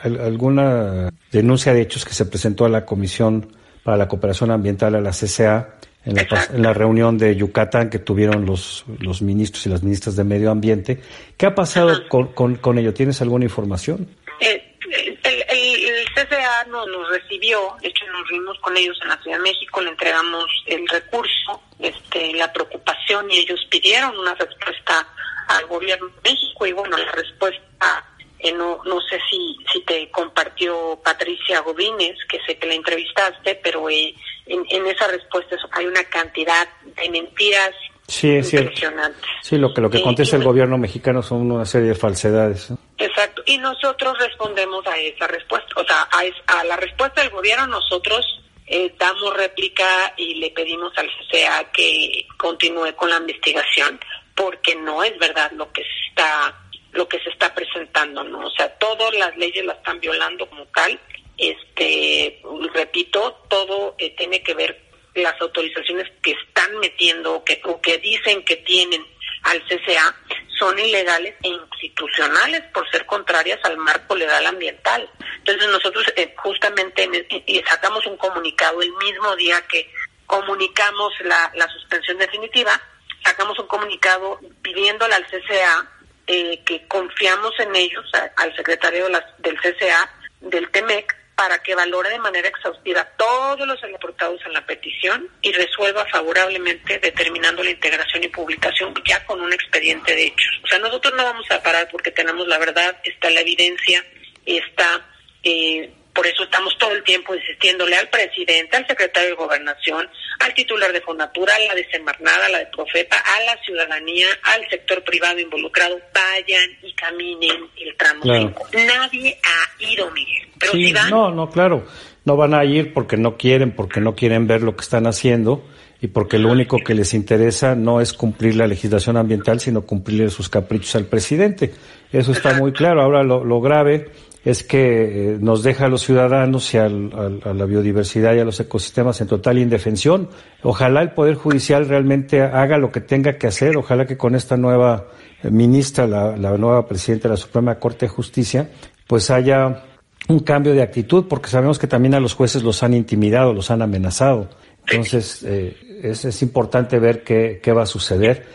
alguna 0.04 1.10
denuncia 1.32 1.74
de 1.74 1.82
hechos 1.82 2.06
que 2.06 2.14
se 2.14 2.26
presentó 2.26 2.66
a 2.66 2.70
la 2.70 2.86
Comisión 2.86 3.56
para 3.84 3.98
la 3.98 4.08
Cooperación 4.08 4.52
Ambiental, 4.52 4.96
a 4.96 5.02
la 5.02 5.12
CCA, 5.12 5.76
en 6.06 6.16
la, 6.16 6.28
en 6.54 6.62
la, 6.62 6.74
reunión 6.74 7.18
de 7.18 7.36
Yucatán 7.36 7.90
que 7.90 8.00
tuvieron 8.00 8.46
los, 8.46 8.84
los 9.00 9.22
ministros 9.22 9.66
y 9.66 9.70
las 9.70 9.84
ministras 9.84 10.16
de 10.16 10.24
Medio 10.24 10.52
Ambiente. 10.52 11.02
¿Qué 11.38 11.46
ha 11.46 11.56
pasado 11.56 12.08
con, 12.10 12.56
con, 12.58 12.78
ello? 12.78 12.94
¿Tienes 12.94 13.22
alguna 13.22 13.46
información? 13.46 14.10
Eh, 14.42 14.76
el, 14.92 15.18
el, 15.24 16.06
CCA 16.14 16.66
nos, 16.66 16.88
nos, 16.88 17.10
recibió, 17.10 17.76
de 17.82 17.88
hecho 17.88 18.06
nos 18.12 18.28
reunimos 18.28 18.60
con 18.60 18.76
ellos 18.76 18.98
en 19.02 19.10
la 19.10 19.22
Ciudad 19.22 19.38
de 19.38 19.44
México, 19.44 19.82
le 19.82 19.92
entregamos 19.92 20.46
el 20.68 20.88
recurso, 20.90 21.62
este, 21.80 22.34
la 22.34 22.52
preocupación 22.52 23.32
y 23.32 23.40
ellos 23.40 23.66
pidieron 23.70 24.18
una 24.18 24.36
respuesta 24.36 25.08
al 25.48 25.66
gobierno 25.68 26.08
de 26.08 26.32
México 26.32 26.66
y 26.66 26.74
bueno, 26.74 26.98
la 26.98 27.12
respuesta 27.12 28.03
no, 28.52 28.82
no 28.84 29.00
sé 29.02 29.20
si, 29.30 29.58
si 29.72 29.82
te 29.82 30.10
compartió 30.12 31.00
Patricia 31.04 31.62
Godínez, 31.62 32.18
que 32.30 32.40
sé 32.46 32.58
que 32.58 32.68
la 32.68 32.74
entrevistaste, 32.74 33.56
pero 33.64 33.90
eh, 33.90 34.14
en, 34.48 34.88
esa 34.88 35.08
respuesta 35.08 35.56
hay 35.72 35.86
una 35.86 36.04
cantidad 36.06 36.68
de 36.84 37.10
mentiras 37.10 37.72
sí, 38.08 38.30
impresionantes. 38.36 39.24
Sí, 39.42 39.58
lo 39.58 39.74
que, 39.74 39.82
lo 39.82 39.90
que 39.90 40.02
contesta 40.02 40.36
el 40.36 40.44
gobierno 40.44 40.78
mexicano 40.78 41.22
son 41.22 41.50
una 41.52 41.66
serie 41.66 41.90
de 41.90 41.96
falsedades. 41.96 42.74
Exacto, 42.98 43.44
y 43.46 43.58
nosotros 43.58 44.18
respondemos 44.20 44.86
a 44.88 44.98
esa 44.98 45.28
respuesta, 45.28 45.68
o 45.76 45.84
sea, 45.86 46.08
a, 46.12 46.60
a 46.60 46.64
la 46.66 46.76
respuesta 46.76 47.22
del 47.22 47.32
gobierno 47.32 47.68
nosotros 47.68 48.26
eh, 48.66 48.94
damos 48.98 49.36
réplica 49.36 50.14
y 50.18 50.36
le 50.36 50.50
pedimos 50.52 50.92
al 50.98 51.08
CCA 51.08 51.72
que 51.72 52.26
continúe 52.38 52.96
con 52.96 53.10
la 53.10 53.18
investigación, 53.18 54.00
porque 54.36 54.76
no 54.76 55.04
es 55.04 55.18
verdad 55.20 55.52
lo 55.52 55.72
que 55.72 55.84
está 56.10 56.63
lo 56.94 57.08
que 57.08 57.20
se 57.20 57.30
está 57.30 57.54
presentando, 57.54 58.24
¿no? 58.24 58.48
O 58.48 58.52
sea, 58.52 58.70
todas 58.78 59.14
las 59.16 59.36
leyes 59.38 59.66
las 59.66 59.78
están 59.78 60.00
violando 60.00 60.48
como 60.48 60.66
tal. 60.68 61.00
Este, 61.38 62.42
repito, 62.74 63.46
todo 63.50 63.96
eh, 63.98 64.16
tiene 64.16 64.42
que 64.44 64.54
ver 64.54 64.80
las 65.16 65.40
autorizaciones 65.42 66.12
que 66.22 66.32
están 66.32 66.78
metiendo 66.80 67.44
que, 67.44 67.62
o 67.66 67.80
que 67.82 67.98
dicen 67.98 68.44
que 68.46 68.58
tienen 68.58 69.06
al 69.44 69.62
CCA 69.66 70.16
son 70.58 70.78
ilegales 70.80 71.36
e 71.44 71.50
institucionales 71.50 72.62
por 72.74 72.90
ser 72.90 73.06
contrarias 73.06 73.60
al 73.64 73.78
marco 73.78 74.16
legal 74.16 74.46
ambiental. 74.46 75.10
Entonces 75.40 75.68
nosotros 75.70 76.06
eh, 76.16 76.34
justamente 76.38 77.28
y 77.46 77.62
sacamos 77.68 78.06
un 78.06 78.18
comunicado 78.18 78.82
el 78.82 78.92
mismo 78.94 79.36
día 79.36 79.62
que 79.68 79.92
comunicamos 80.26 81.14
la, 81.24 81.52
la 81.56 81.68
suspensión 81.70 82.18
definitiva, 82.18 82.80
sacamos 83.24 83.58
un 83.60 83.68
comunicado 83.68 84.40
pidiéndole 84.62 85.16
al 85.16 85.26
CCA 85.26 85.93
eh, 86.28 86.62
que 86.66 86.88
confiamos 86.88 87.52
en 87.60 87.76
ellos, 87.76 88.06
al 88.38 88.56
secretario 88.56 89.08
del 89.40 89.58
CCA, 89.60 90.10
del 90.42 90.70
TEMEC, 90.70 91.16
para 91.36 91.62
que 91.64 91.76
valore 91.76 92.10
de 92.10 92.20
manera 92.20 92.48
exhaustiva 92.48 93.04
todos 93.18 93.68
los 93.68 93.84
aportados 93.84 94.40
en 94.46 94.54
la 94.54 94.66
petición 94.66 95.28
y 95.42 95.52
resuelva 95.52 96.06
favorablemente 96.06 97.00
determinando 97.00 97.64
la 97.64 97.72
integración 97.72 98.24
y 98.24 98.28
publicación 98.28 98.94
ya 99.06 99.26
con 99.26 99.42
un 99.42 99.52
expediente 99.52 100.16
de 100.16 100.28
hechos. 100.28 100.62
O 100.64 100.68
sea, 100.68 100.80
nosotros 100.80 101.14
no 101.16 101.24
vamos 101.24 101.50
a 101.50 101.62
parar 101.64 101.90
porque 101.92 102.12
tenemos 102.12 102.48
la 102.48 102.60
verdad, 102.60 102.98
está 103.04 103.30
la 103.30 103.42
evidencia, 103.42 104.06
está... 104.46 105.06
Eh, 105.44 105.92
por 106.14 106.28
eso 106.28 106.44
estamos 106.44 106.78
todo 106.78 106.92
el 106.92 107.04
tiempo 107.04 107.34
insistiéndole 107.34 107.96
al 107.96 108.08
presidente, 108.10 108.78
al 108.78 108.86
secretario 108.86 109.30
de 109.32 109.36
Gobernación, 109.36 110.08
al 110.40 110.54
titular 110.54 110.94
de 110.94 111.02
Fonatura, 111.02 111.56
a 111.56 111.60
la 111.60 111.76
de 111.76 111.90
Semarnada, 111.90 112.46
a 112.46 112.50
la 112.50 112.60
de 112.60 112.68
Profeta, 112.68 113.18
a 113.18 113.44
la 113.44 113.58
ciudadanía, 113.64 114.28
al 114.44 114.68
sector 114.70 115.04
privado 115.04 115.40
involucrado, 115.40 116.00
vayan 116.14 116.70
y 116.84 116.94
caminen 116.94 117.68
el 117.78 117.96
tramo 117.98 118.24
Nadie 118.26 119.40
ha 119.44 119.84
ido, 119.84 120.12
Miguel. 120.12 120.48
Pero 120.60 120.74
sí, 120.74 120.94
No, 121.10 121.32
no, 121.32 121.50
claro. 121.50 121.86
No 122.26 122.38
van 122.38 122.54
a 122.54 122.64
ir 122.64 122.94
porque 122.94 123.18
no 123.18 123.36
quieren, 123.36 123.72
porque 123.72 124.00
no 124.00 124.16
quieren 124.16 124.48
ver 124.48 124.62
lo 124.62 124.76
que 124.76 124.82
están 124.82 125.08
haciendo 125.08 125.66
y 126.00 126.08
porque 126.08 126.38
lo 126.38 126.50
único 126.50 126.78
que 126.78 126.94
les 126.94 127.14
interesa 127.14 127.76
no 127.76 128.02
es 128.02 128.14
cumplir 128.14 128.56
la 128.56 128.68
legislación 128.68 129.18
ambiental, 129.18 129.60
sino 129.60 129.82
cumplir 129.82 130.30
sus 130.32 130.48
caprichos 130.48 130.96
al 130.96 131.06
presidente. 131.06 131.74
Eso 132.12 132.32
está 132.32 132.54
muy 132.54 132.72
claro. 132.72 133.02
Ahora 133.02 133.24
lo, 133.24 133.44
lo 133.44 133.60
grave 133.60 134.12
es 134.46 134.64
que 134.64 135.36
eh, 135.36 135.38
nos 135.40 135.64
deja 135.64 135.86
a 135.86 135.90
los 135.90 136.02
ciudadanos 136.02 136.74
y 136.74 136.78
a 136.78 136.90
la 136.90 137.66
biodiversidad 137.66 138.36
y 138.36 138.40
a 138.40 138.46
los 138.46 138.60
ecosistemas 138.60 139.22
en 139.22 139.28
total 139.28 139.58
indefensión. 139.58 140.28
Ojalá 140.64 141.02
el 141.02 141.12
Poder 141.12 141.36
Judicial 141.36 141.88
realmente 141.88 142.42
haga 142.42 142.78
lo 142.78 142.92
que 142.92 143.00
tenga 143.00 143.38
que 143.38 143.48
hacer. 143.48 143.78
Ojalá 143.78 144.06
que 144.06 144.18
con 144.18 144.36
esta 144.36 144.58
nueva 144.58 145.08
eh, 145.42 145.50
ministra, 145.50 146.08
la, 146.08 146.58
nueva 146.58 146.86
presidenta 146.86 147.30
de 147.30 147.36
la 147.36 147.38
Suprema 147.38 147.80
Corte 147.80 148.06
de 148.06 148.10
Justicia, 148.10 148.70
pues 149.08 149.30
haya 149.30 149.86
un 150.28 150.40
cambio 150.40 150.74
de 150.74 150.82
actitud, 150.82 151.26
porque 151.30 151.50
sabemos 151.50 151.80
que 151.80 151.88
también 151.88 152.14
a 152.14 152.20
los 152.20 152.34
jueces 152.34 152.64
los 152.64 152.84
han 152.84 152.94
intimidado, 152.94 153.54
los 153.54 153.72
han 153.72 153.82
amenazado. 153.82 154.50
Entonces, 154.88 155.44
eh, 155.44 156.02
es, 156.04 156.42
importante 156.42 157.00
ver 157.00 157.24
qué, 157.24 157.74
va 157.74 157.84
a 157.84 157.86
suceder. 157.86 158.46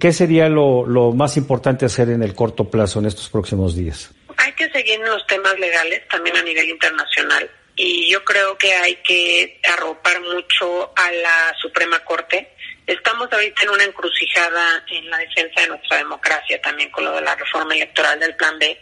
¿Qué 0.00 0.12
sería 0.12 0.48
lo 0.48 1.12
más 1.12 1.36
importante 1.36 1.84
hacer 1.84 2.10
en 2.10 2.24
el 2.24 2.34
corto 2.34 2.68
plazo 2.68 2.98
en 2.98 3.06
estos 3.06 3.28
próximos 3.28 3.76
días? 3.76 4.10
Hay 4.38 4.52
que 4.52 4.70
seguir 4.70 4.94
en 5.00 5.06
los 5.06 5.26
temas 5.26 5.58
legales 5.58 6.06
también 6.08 6.36
a 6.36 6.42
nivel 6.42 6.68
internacional 6.68 7.50
y 7.76 8.10
yo 8.10 8.24
creo 8.24 8.56
que 8.56 8.72
hay 8.72 8.96
que 8.96 9.60
arropar 9.62 10.20
mucho 10.22 10.92
a 10.96 11.12
la 11.12 11.54
Suprema 11.60 12.02
Corte. 12.04 12.55
Estamos 12.86 13.32
ahorita 13.32 13.64
en 13.64 13.70
una 13.70 13.82
encrucijada 13.82 14.84
en 14.88 15.10
la 15.10 15.18
defensa 15.18 15.60
de 15.60 15.68
nuestra 15.68 15.96
democracia 15.96 16.60
también 16.62 16.88
con 16.90 17.04
lo 17.04 17.16
de 17.16 17.20
la 17.20 17.34
reforma 17.34 17.74
electoral 17.74 18.20
del 18.20 18.36
Plan 18.36 18.56
B 18.60 18.80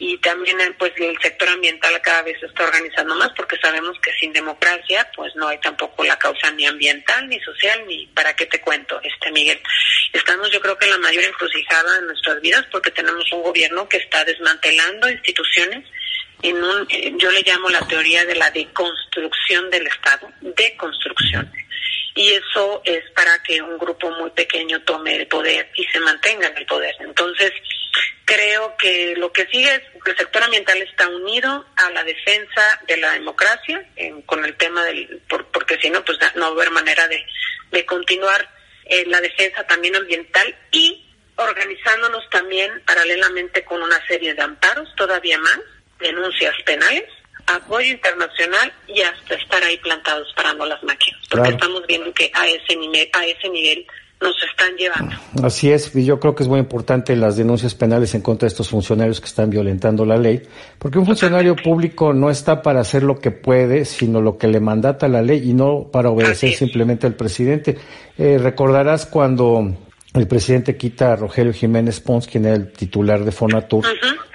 y 0.00 0.18
también 0.18 0.58
pues 0.76 0.92
el 0.96 1.16
sector 1.20 1.48
ambiental 1.48 2.00
cada 2.02 2.22
vez 2.22 2.38
se 2.40 2.46
está 2.46 2.64
organizando 2.64 3.14
más 3.14 3.30
porque 3.36 3.56
sabemos 3.58 3.96
que 4.00 4.12
sin 4.14 4.32
democracia 4.32 5.08
pues 5.14 5.36
no 5.36 5.46
hay 5.46 5.58
tampoco 5.60 6.02
la 6.02 6.18
causa 6.18 6.50
ni 6.50 6.66
ambiental 6.66 7.28
ni 7.28 7.38
social 7.40 7.84
ni 7.86 8.06
para 8.08 8.34
qué 8.34 8.46
te 8.46 8.60
cuento 8.60 9.00
este 9.04 9.30
Miguel 9.30 9.60
estamos 10.12 10.50
yo 10.50 10.60
creo 10.60 10.76
que 10.76 10.86
en 10.86 10.90
la 10.90 10.98
mayor 10.98 11.22
encrucijada 11.22 12.00
de 12.00 12.06
nuestras 12.06 12.40
vidas 12.40 12.66
porque 12.72 12.90
tenemos 12.90 13.30
un 13.32 13.42
gobierno 13.42 13.88
que 13.88 13.98
está 13.98 14.24
desmantelando 14.24 15.08
instituciones 15.08 15.88
en 16.42 16.56
un 16.56 16.86
eh, 16.90 17.12
yo 17.18 17.30
le 17.30 17.42
llamo 17.42 17.70
la 17.70 17.86
teoría 17.86 18.24
de 18.24 18.34
la 18.34 18.50
deconstrucción 18.50 19.70
del 19.70 19.86
Estado 19.86 20.28
deconstrucción 20.40 21.52
y 22.14 22.32
eso 22.32 22.80
es 22.84 23.02
para 23.10 23.42
que 23.42 23.60
un 23.60 23.76
grupo 23.76 24.10
muy 24.12 24.30
pequeño 24.30 24.80
tome 24.82 25.16
el 25.16 25.26
poder 25.26 25.70
y 25.74 25.84
se 25.86 25.98
mantenga 26.00 26.46
en 26.48 26.56
el 26.56 26.66
poder. 26.66 26.94
Entonces, 27.00 27.52
creo 28.24 28.76
que 28.76 29.14
lo 29.16 29.32
que 29.32 29.46
sigue 29.46 29.74
es 29.74 29.82
que 30.02 30.12
el 30.12 30.16
sector 30.16 30.42
ambiental 30.42 30.80
está 30.82 31.08
unido 31.08 31.66
a 31.76 31.90
la 31.90 32.04
defensa 32.04 32.80
de 32.86 32.96
la 32.98 33.12
democracia 33.12 33.84
con 34.26 34.44
el 34.44 34.56
tema 34.56 34.84
del, 34.84 35.22
porque 35.52 35.78
si 35.80 35.90
no, 35.90 36.04
pues 36.04 36.18
no 36.36 36.42
va 36.42 36.46
a 36.48 36.50
haber 36.50 36.70
manera 36.70 37.08
de, 37.08 37.24
de 37.72 37.84
continuar 37.84 38.48
eh, 38.84 39.04
la 39.06 39.20
defensa 39.20 39.66
también 39.66 39.96
ambiental 39.96 40.54
y 40.70 41.04
organizándonos 41.36 42.28
también 42.30 42.80
paralelamente 42.86 43.64
con 43.64 43.82
una 43.82 44.06
serie 44.06 44.34
de 44.34 44.42
amparos, 44.42 44.88
todavía 44.96 45.38
más, 45.38 45.58
denuncias 45.98 46.54
penales 46.64 47.04
apoyo 47.46 47.92
internacional 47.92 48.72
y 48.88 49.00
hasta 49.02 49.34
estar 49.34 49.62
ahí 49.62 49.76
plantados 49.78 50.32
parando 50.36 50.66
las 50.66 50.82
máquinas, 50.82 51.20
porque 51.30 51.50
estamos 51.50 51.86
viendo 51.86 52.12
que 52.12 52.30
a 52.34 52.46
ese 52.46 52.76
nivel, 52.76 53.08
a 53.12 53.26
ese 53.26 53.48
nivel 53.48 53.86
nos 54.20 54.34
están 54.42 54.74
llevando. 54.76 55.16
Así 55.42 55.70
es, 55.70 55.94
y 55.94 56.04
yo 56.04 56.18
creo 56.18 56.34
que 56.34 56.44
es 56.44 56.48
muy 56.48 56.58
importante 56.58 57.14
las 57.16 57.36
denuncias 57.36 57.74
penales 57.74 58.14
en 58.14 58.22
contra 58.22 58.46
de 58.46 58.48
estos 58.48 58.68
funcionarios 58.68 59.20
que 59.20 59.26
están 59.26 59.50
violentando 59.50 60.06
la 60.06 60.16
ley, 60.16 60.42
porque 60.78 60.98
un 60.98 61.06
funcionario 61.06 61.56
público 61.56 62.12
no 62.12 62.30
está 62.30 62.62
para 62.62 62.80
hacer 62.80 63.02
lo 63.02 63.18
que 63.18 63.30
puede, 63.30 63.84
sino 63.84 64.20
lo 64.20 64.38
que 64.38 64.48
le 64.48 64.60
mandata 64.60 65.08
la 65.08 65.20
ley 65.20 65.50
y 65.50 65.52
no 65.52 65.88
para 65.92 66.10
obedecer 66.10 66.52
simplemente 66.54 67.06
al 67.06 67.14
presidente. 67.14 67.76
Eh, 68.16 68.38
recordarás 68.38 69.06
cuando 69.06 69.76
el 70.14 70.28
presidente 70.28 70.76
quita 70.76 71.12
a 71.12 71.16
Rogelio 71.16 71.52
Jiménez 71.52 72.00
Pons, 72.00 72.26
quien 72.26 72.46
era 72.46 72.54
el 72.54 72.72
titular 72.72 73.24
de 73.24 73.32
Fonatur, 73.32 73.84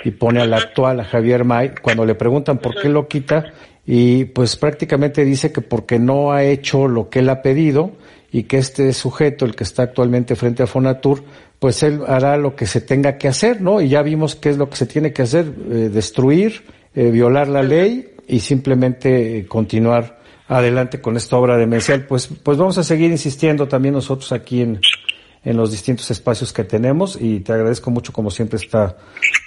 y 0.04 0.12
pone 0.12 0.42
al 0.42 0.54
actual, 0.54 1.00
a 1.00 1.06
Javier 1.06 1.46
May, 1.46 1.74
cuando 1.82 2.06
le 2.06 2.16
preguntan 2.16 2.58
por 2.58 2.80
qué 2.80 2.90
lo 2.90 3.08
quita, 3.08 3.54
y 3.86 4.26
pues 4.26 4.56
prácticamente 4.58 5.24
dice 5.24 5.52
que 5.52 5.62
porque 5.62 5.98
no 5.98 6.32
ha 6.32 6.44
hecho 6.44 6.88
lo 6.88 7.10
que 7.10 7.20
él 7.20 7.30
ha 7.30 7.42
pedido 7.42 7.94
y 8.32 8.44
que 8.44 8.58
este 8.58 8.94
sujeto, 8.94 9.46
el 9.46 9.56
que 9.56 9.64
está 9.64 9.84
actualmente 9.84 10.36
frente 10.36 10.62
a 10.62 10.68
Fonatur, 10.68 11.24
pues 11.58 11.82
él 11.82 12.02
hará 12.08 12.38
lo 12.38 12.56
que 12.56 12.68
se 12.68 12.82
tenga 12.82 13.18
que 13.18 13.28
hacer, 13.28 13.62
¿no? 13.62 13.82
Y 13.82 13.90
ya 13.90 14.02
vimos 14.02 14.36
qué 14.36 14.50
es 14.50 14.58
lo 14.58 14.70
que 14.70 14.76
se 14.76 14.86
tiene 14.86 15.12
que 15.12 15.24
hacer, 15.24 15.46
eh, 15.72 15.90
destruir, 15.92 16.64
eh, 16.94 17.10
violar 17.10 17.48
la 17.48 17.64
ley 17.64 18.16
y 18.28 18.42
simplemente 18.42 19.40
eh, 19.40 19.46
continuar 19.48 20.20
adelante 20.48 21.02
con 21.02 21.18
esta 21.18 21.38
obra 21.38 21.58
demencial. 21.58 22.06
Pues, 22.06 22.28
pues 22.28 22.58
vamos 22.58 22.78
a 22.78 22.84
seguir 22.84 23.10
insistiendo 23.10 23.68
también 23.68 23.96
nosotros 23.96 24.32
aquí 24.32 24.62
en, 24.62 24.80
en 25.44 25.58
los 25.58 25.72
distintos 25.72 26.12
espacios 26.12 26.52
que 26.52 26.64
tenemos 26.64 27.18
y 27.20 27.40
te 27.40 27.54
agradezco 27.54 27.92
mucho 27.92 28.12
como 28.12 28.30
siempre 28.32 28.58
esta 28.58 28.98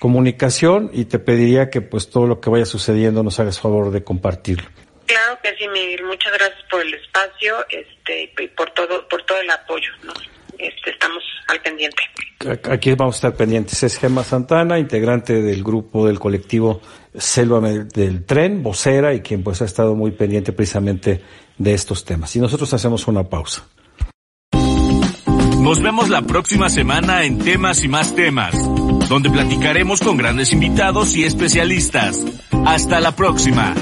comunicación 0.00 0.90
y 0.92 1.04
te 1.04 1.18
pediría 1.18 1.70
que 1.70 1.80
pues 1.80 2.10
todo 2.10 2.26
lo 2.26 2.40
que 2.40 2.50
vaya 2.50 2.64
sucediendo 2.64 3.22
nos 3.22 3.38
hagas 3.40 3.60
favor 3.60 3.90
de 3.90 4.02
compartirlo. 4.02 4.68
Claro 5.06 5.38
que 5.42 5.54
sí, 5.56 5.68
Miguel. 5.68 6.04
Muchas 6.04 6.32
gracias 6.32 6.62
por 6.70 6.80
el 6.80 6.94
espacio 6.94 7.56
este, 7.68 8.32
y 8.38 8.48
por 8.48 8.70
todo, 8.70 9.06
por 9.08 9.22
todo 9.24 9.40
el 9.40 9.50
apoyo. 9.50 9.90
¿no? 10.04 10.12
Este, 10.58 10.90
estamos 10.90 11.22
al 11.48 11.60
pendiente. 11.60 12.02
Aquí 12.70 12.94
vamos 12.94 13.16
a 13.16 13.18
estar 13.18 13.34
pendientes. 13.34 13.82
Es 13.82 13.98
Gemma 13.98 14.24
Santana, 14.24 14.78
integrante 14.78 15.42
del 15.42 15.62
grupo 15.62 16.06
del 16.06 16.18
colectivo 16.18 16.80
Selva 17.14 17.60
del 17.60 18.24
Tren, 18.24 18.62
vocera 18.62 19.12
y 19.12 19.20
quien 19.20 19.42
pues 19.42 19.60
ha 19.62 19.66
estado 19.66 19.94
muy 19.94 20.12
pendiente 20.12 20.52
precisamente 20.52 21.20
de 21.58 21.74
estos 21.74 22.04
temas. 22.04 22.34
Y 22.34 22.40
nosotros 22.40 22.72
hacemos 22.72 23.06
una 23.06 23.24
pausa. 23.24 23.66
Nos 25.62 25.80
vemos 25.80 26.08
la 26.08 26.22
próxima 26.22 26.68
semana 26.68 27.22
en 27.22 27.38
Temas 27.38 27.84
y 27.84 27.88
más 27.88 28.16
temas, 28.16 28.52
donde 29.08 29.30
platicaremos 29.30 30.00
con 30.00 30.16
grandes 30.16 30.52
invitados 30.52 31.14
y 31.16 31.22
especialistas. 31.22 32.18
Hasta 32.66 32.98
la 32.98 33.14
próxima. 33.14 33.72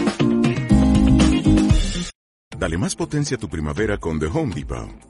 Dale 2.58 2.76
más 2.76 2.94
potencia 2.94 3.38
a 3.38 3.40
tu 3.40 3.48
primavera 3.48 3.96
con 3.96 4.20
The 4.20 4.26
Home 4.26 4.54
Depot. 4.54 5.09